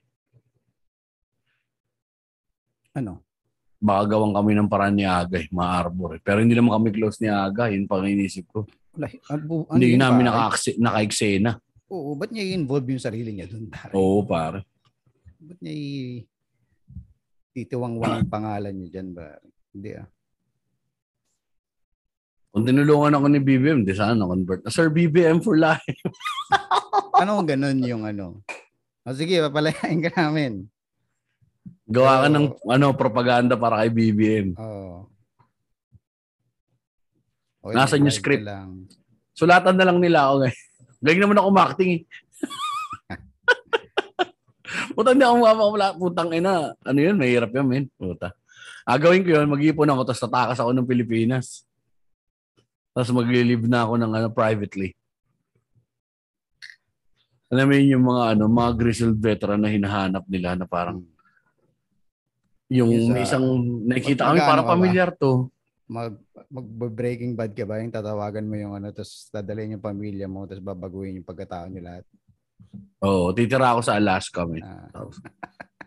Ano? 2.93 3.23
baka 3.83 4.15
gawan 4.15 4.31
kami 4.31 4.55
ng 4.55 4.71
paraan 4.71 4.95
ni 4.95 5.03
Aga, 5.03 5.43
eh, 5.43 5.51
mga 5.51 5.69
arbor. 5.75 6.15
Eh. 6.15 6.21
Pero 6.23 6.39
hindi 6.39 6.55
naman 6.55 6.71
kami 6.79 6.95
close 6.95 7.19
ni 7.19 7.27
Aga, 7.27 7.67
yun 7.67 7.83
pang 7.83 8.07
inisip 8.07 8.47
ko. 8.47 8.63
Wala. 8.95 9.11
Ano, 9.27 9.67
hindi 9.75 9.91
yun, 9.91 9.99
namin 9.99 10.31
pare? 10.31 10.39
naka- 10.39 10.79
naka-eksena. 10.79 11.51
Oo, 11.91 12.15
ba't 12.15 12.31
niya 12.31 12.47
i-involve 12.47 12.87
yung 12.95 13.03
sarili 13.03 13.35
niya 13.35 13.51
doon? 13.51 13.67
pare? 13.67 13.91
Oo, 13.91 14.23
pare. 14.23 14.63
Ba't 15.35 15.59
niya 15.59 15.73
i- 15.75 16.23
titiwang-wang 17.53 18.25
ang 18.25 18.29
pangalan 18.33 18.73
niya 18.73 18.99
dyan 18.99 19.09
ba? 19.13 19.37
Hindi 19.71 19.91
ah. 19.93 20.07
Kung 22.53 22.65
tinulungan 22.69 23.17
ako 23.17 23.25
ni 23.33 23.41
BBM, 23.41 23.81
di 23.81 23.97
sana 23.97 24.13
na-convert. 24.13 24.61
na, 24.61 24.69
Sir 24.69 24.93
BBM 24.93 25.41
for 25.41 25.57
life. 25.57 25.81
Ano 27.13 27.39
ganun 27.45 27.79
yung 27.85 28.03
ano? 28.03 28.41
O 29.05 29.13
sige, 29.15 29.39
papalayain 29.47 30.01
ka 30.01 30.11
namin. 30.17 30.65
Gawa 31.87 32.25
ka 32.25 32.27
ng 32.27 32.47
ano, 32.67 32.87
propaganda 32.97 33.55
para 33.55 33.79
kay 33.79 33.93
BBM. 33.93 34.57
Oo. 34.57 35.07
Okay, 37.63 37.75
Nasaan 37.79 38.03
yung 38.03 38.17
script? 38.17 38.43
Lang. 38.43 38.91
Sulatan 39.31 39.79
na 39.79 39.87
lang 39.87 40.03
nila 40.03 40.27
ako 40.27 40.33
ngayon. 40.43 40.59
Galing 41.03 41.21
naman 41.21 41.37
ako 41.39 41.49
acting 41.55 41.91
eh. 41.95 42.01
Puta, 44.93 45.13
hindi 45.13 45.25
ako 45.25 45.35
mapapala. 45.39 45.87
Putang 45.95 46.31
ina. 46.33 46.73
Ano 46.83 46.99
yun? 46.99 47.15
Mahirap 47.17 47.51
yun, 47.53 47.65
men. 47.67 47.85
Puta. 47.95 48.33
Agawin 48.83 49.23
ko 49.23 49.39
yun, 49.39 49.47
mag-ipon 49.47 49.87
ako, 49.87 50.01
tapos 50.03 50.23
tatakas 50.27 50.59
ako 50.59 50.71
ng 50.75 50.89
Pilipinas. 50.89 51.63
Tapos 52.91 53.09
mag-live 53.15 53.65
na 53.65 53.87
ako 53.87 53.93
ng 53.95 54.11
ano, 54.11 54.27
privately. 54.29 54.91
Alam 57.53 57.69
mo 57.69 57.73
yun 57.77 57.93
yung 57.95 58.05
mga 58.09 58.23
ano, 58.33 58.43
mga 58.49 58.71
grizzled 58.75 59.19
veteran 59.21 59.61
na 59.61 59.69
hinahanap 59.69 60.25
nila 60.25 60.57
na 60.57 60.65
parang 60.65 61.05
yung 62.65 62.89
may 63.13 63.21
isang 63.21 63.45
nakikita 63.85 64.25
kami 64.25 64.41
para 64.41 64.65
pamilyar 64.65 65.13
to. 65.13 65.53
Mag, 65.85 66.17
mag-breaking 66.49 67.37
bad 67.37 67.53
ka 67.53 67.69
ba? 67.69 67.77
Yung 67.77 67.93
tatawagan 67.93 68.49
mo 68.49 68.57
yung 68.57 68.73
ano, 68.73 68.89
tapos 68.89 69.29
dadalhin 69.29 69.77
yung 69.77 69.85
pamilya 69.85 70.25
mo, 70.25 70.49
tapos 70.49 70.65
babaguhin 70.65 71.21
yung 71.21 71.27
pagkatao 71.27 71.69
nyo 71.69 71.81
lahat. 71.85 72.05
Oo, 73.03 73.35
titira 73.35 73.75
ako 73.75 73.81
sa 73.83 73.99
Alaska, 73.99 74.47
men. 74.47 74.63
Ah, 74.63 74.87
Tapos, 74.91 75.19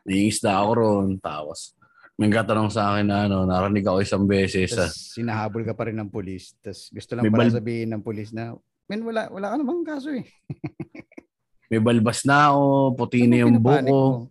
Nangingisda 0.07 0.55
ako 0.62 0.70
ron. 0.79 1.09
Tapos, 1.18 1.74
may 2.16 2.31
gatanong 2.31 2.70
sa 2.70 2.95
akin 2.95 3.07
na 3.11 3.27
ano, 3.27 3.45
narinig 3.45 3.85
ako 3.85 3.99
isang 4.01 4.24
beses. 4.24 4.72
ah, 4.72 4.87
tapos 4.89 5.12
sinahabol 5.12 5.62
ka 5.66 5.74
pa 5.77 5.91
rin 5.91 5.99
ng 5.99 6.09
pulis. 6.09 6.57
Tapos 6.62 6.89
gusto 6.89 7.12
lang 7.12 7.29
pala 7.29 7.51
bal- 7.51 7.59
sabihin 7.59 7.91
ng 7.93 8.03
pulis 8.07 8.31
na, 8.33 8.57
men, 8.89 9.03
wala, 9.05 9.29
wala 9.29 9.53
ka 9.53 9.57
namang 9.61 9.85
kaso 9.85 10.14
eh. 10.14 10.24
may 11.70 11.83
balbas 11.83 12.22
na 12.24 12.55
ako, 12.55 12.95
puti 12.95 13.27
na 13.27 13.37
Ano 13.37 13.43
yung 13.43 13.53
pinapanik 13.59 13.91
buko. 13.93 14.31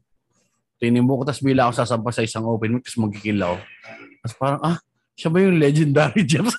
Puti 0.74 0.86
na 0.90 0.98
yung 0.98 1.10
buko, 1.12 1.22
tapos 1.28 1.44
bila 1.44 1.62
ako 1.68 1.74
sasampa 1.76 2.10
sa 2.16 2.24
isang 2.26 2.48
open 2.48 2.72
mic, 2.80 2.88
tapos 2.88 3.00
magkikil 3.06 3.38
ako. 3.44 3.56
Tapos 4.24 4.36
parang, 4.40 4.62
ah, 4.64 4.78
siya 5.14 5.30
ba 5.30 5.38
yung 5.44 5.60
legendary 5.60 6.22
James? 6.26 6.56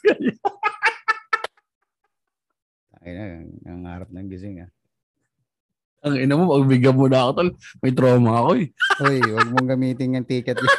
Ay 3.02 3.10
na, 3.16 3.24
ang 3.66 3.82
harap 3.88 4.10
ng 4.12 4.28
gising 4.28 4.62
ah. 4.62 4.70
Ang 6.04 6.14
ina 6.20 6.36
mo, 6.36 6.60
pagbigyan 6.60 6.96
mo 6.96 7.08
na 7.08 7.24
ako, 7.24 7.30
tol. 7.32 7.50
May 7.80 7.92
trauma 7.96 8.32
ako 8.44 8.50
eh. 8.60 8.66
Hoy, 9.00 9.16
wag 9.32 9.48
mong 9.48 9.68
gamitin 9.72 10.16
yung 10.20 10.28
ticket 10.28 10.60
yun. 10.60 10.74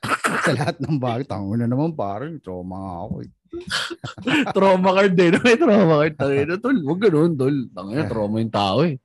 sa 0.46 0.52
lahat 0.56 0.76
ng 0.78 0.96
bagay. 0.96 1.26
Tango 1.26 1.54
na 1.58 1.66
naman 1.66 1.92
parang 1.92 2.38
trauma 2.38 3.06
ako 3.06 3.26
eh. 3.26 3.30
trauma 4.56 4.90
card 4.94 5.14
din. 5.18 5.34
May 5.42 5.58
trauma 5.58 5.94
card. 6.06 6.14
Tangina, 6.16 6.54
tol. 6.56 6.78
Huwag 6.80 7.00
ganun, 7.02 7.32
tol. 7.34 7.56
Tangina, 7.74 8.02
trauma 8.06 8.36
yung 8.38 8.54
tao 8.54 8.78
eh. 8.86 8.96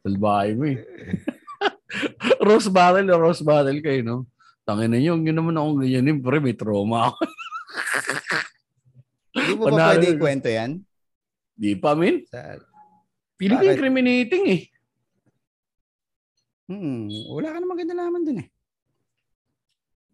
Salbahay 0.00 0.54
mo 0.56 0.64
eh. 0.70 0.78
rose 2.46 2.70
battle 2.72 3.10
rose 3.18 3.44
battle 3.44 3.78
kayo, 3.84 4.00
no? 4.00 4.18
Tangina 4.64 4.96
nyo, 4.96 5.18
yun 5.18 5.36
naman 5.36 5.58
akong 5.58 5.82
ganyan. 5.84 6.22
Pre, 6.22 6.38
may 6.38 6.56
trauma 6.56 7.12
ako. 7.12 7.20
Hindi 9.30 9.52
mo 9.54 9.62
ba 9.62 9.70
Panalo 9.70 9.90
pwede 9.94 10.06
na. 10.06 10.14
ikwento 10.16 10.48
yan? 10.48 10.70
Di 11.60 11.76
pa, 11.76 11.92
min. 11.92 12.24
Sa, 12.24 12.56
Feeling 13.40 13.56
ko 13.56 13.66
incriminating 13.72 14.44
eh. 14.48 14.60
Hmm, 16.70 17.34
wala 17.34 17.50
ka 17.50 17.58
namang 17.58 17.82
kinalaman 17.82 18.22
dun 18.22 18.42
eh. 18.46 18.48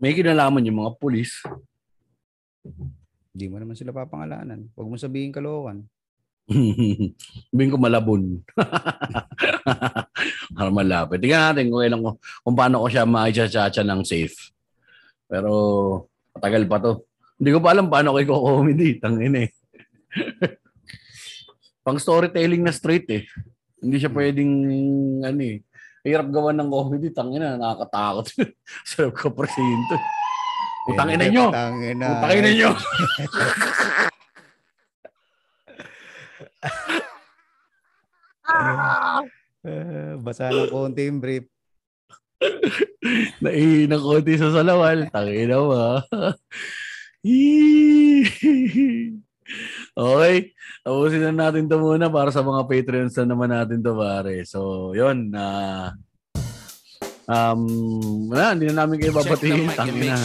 May 0.00 0.16
kinalaman 0.16 0.64
yung 0.64 0.80
mga 0.80 0.96
pulis. 0.96 1.44
Hindi 3.36 3.52
mo 3.52 3.61
naman 3.61 3.76
sila 3.76 3.92
papangalanan. 3.92 4.72
Huwag 4.72 4.88
mo 4.88 4.96
sabihin 4.96 5.32
kalokan. 5.32 5.84
Sabihin 7.50 7.72
ko 7.74 7.78
malabon. 7.78 8.38
Para 10.57 10.70
malapit. 10.70 11.18
Tingnan 11.18 11.52
natin 11.52 11.66
kung, 11.74 11.82
ilang, 11.82 12.02
kung 12.16 12.57
paano 12.57 12.86
ko 12.86 12.88
siya 12.88 13.02
ma-chacha 13.02 13.82
ng 13.82 14.07
safe. 14.07 14.54
Pero 15.26 15.50
matagal 16.30 16.62
pa 16.70 16.78
to. 16.78 17.02
Hindi 17.36 17.50
ko 17.50 17.59
pa 17.59 17.74
alam 17.74 17.90
paano 17.90 18.14
ko 18.14 18.18
i-comedy. 18.22 19.02
Tangin 19.02 19.42
eh. 19.42 19.48
Pang 21.84 21.98
storytelling 21.98 22.62
na 22.62 22.70
straight 22.70 23.11
eh. 23.11 23.26
Hindi 23.82 23.98
siya 23.98 24.14
pwedeng 24.14 24.52
ano 25.26 25.42
eh. 25.42 25.66
Hirap 26.07 26.30
gawa 26.30 26.54
ng 26.54 26.70
comedy. 26.70 27.11
Tangin 27.11 27.42
na, 27.42 27.59
nakakatakot. 27.59 28.30
Sarap 28.86 29.18
ko 29.18 29.34
presinto. 29.34 29.98
Utangin 30.86 31.18
na 31.18 31.26
nyo! 31.26 31.50
Utangin 31.50 31.98
na. 31.98 32.22
Utangin 32.22 32.46
na 32.46 32.54
nyo! 32.54 32.70
Basa 40.22 40.54
ng 40.54 40.70
konti 40.70 41.11
yung 41.11 41.18
brief. 41.18 41.50
Naihinang 43.42 43.98
konti 43.98 44.38
sa 44.38 44.54
salawal. 44.54 45.11
Tangin 45.11 45.50
na 45.50 45.59
ba? 45.59 46.07
Okay. 49.97 50.53
Tapusin 50.84 51.24
na 51.26 51.49
natin 51.49 51.66
to 51.66 51.80
muna 51.80 52.07
para 52.12 52.28
sa 52.30 52.44
mga 52.44 52.68
Patreons 52.68 53.16
na 53.18 53.24
naman 53.26 53.51
natin 53.51 53.80
to 53.80 53.97
pare. 53.97 54.44
So, 54.44 54.92
yun. 54.92 55.32
na 55.32 55.44
um, 57.26 57.62
wala, 58.30 58.55
hindi 58.55 58.70
na 58.70 58.84
namin 58.84 59.03
kayo 59.03 59.16
babatiin. 59.16 59.66
Na. 59.72 60.16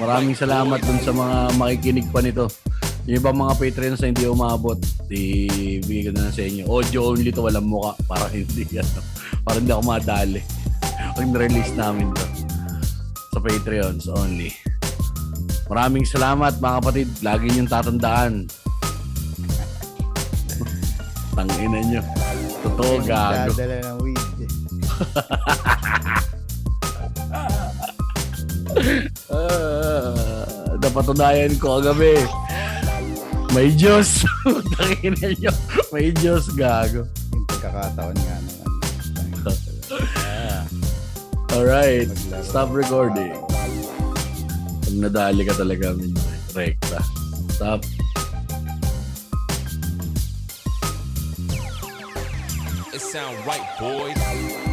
Maraming 0.00 0.36
salamat 0.38 0.80
dun 0.80 1.00
sa 1.02 1.12
mga 1.12 1.36
makikinig 1.58 2.08
pa 2.08 2.24
nito. 2.24 2.48
Yung 3.08 3.20
ibang 3.20 3.36
mga 3.36 3.56
Patreons 3.56 4.00
na 4.00 4.12
hindi 4.12 4.24
umabot, 4.28 4.76
ibigay 5.08 6.08
ko 6.08 6.10
na 6.14 6.28
lang 6.28 6.34
sa 6.36 6.44
inyo. 6.44 6.64
Audio 6.68 7.00
only 7.10 7.32
to, 7.32 7.42
walang 7.42 7.66
muka. 7.66 7.96
Para 8.04 8.28
hindi, 8.30 8.64
ano, 8.80 9.00
para 9.42 9.56
hindi 9.58 9.72
ako 9.72 9.82
madali. 9.84 10.40
Pag 11.16 11.34
release 11.34 11.72
namin 11.74 12.12
to. 12.14 12.26
Sa 13.34 13.38
Patreons 13.40 14.06
only. 14.10 14.52
Maraming 15.70 16.02
salamat 16.02 16.58
mga 16.58 16.76
kapatid. 16.82 17.08
Lagi 17.22 17.46
niyong 17.50 17.70
tatandaan. 17.70 18.59
Tanginan 21.40 21.84
nyo. 21.88 22.02
Totoo, 22.60 23.00
gago. 23.00 23.56
Dadala 23.56 23.76
ng 23.80 23.98
weed. 24.04 24.24
Ah, 29.30 30.44
napatunayan 30.78 31.56
ko 31.58 31.80
kagabi. 31.80 32.20
May 33.56 33.72
Diyos. 33.72 34.22
Tanginan 34.76 35.32
nyo. 35.40 35.52
May 35.90 36.12
Diyos, 36.12 36.52
gago. 36.52 37.08
Yung 37.32 37.46
pagkakataon 37.48 38.16
nga 38.20 38.36
naman. 38.44 38.68
Alright. 41.56 42.10
Stop 42.44 42.70
recording. 42.76 43.32
Pag 44.84 44.94
nadali 44.96 45.48
ka 45.48 45.56
talaga, 45.56 45.96
min 45.96 46.12
rekta. 46.52 47.00
Stop. 47.56 47.80
Sound 53.00 53.44
right, 53.46 53.66
boys. 53.78 54.69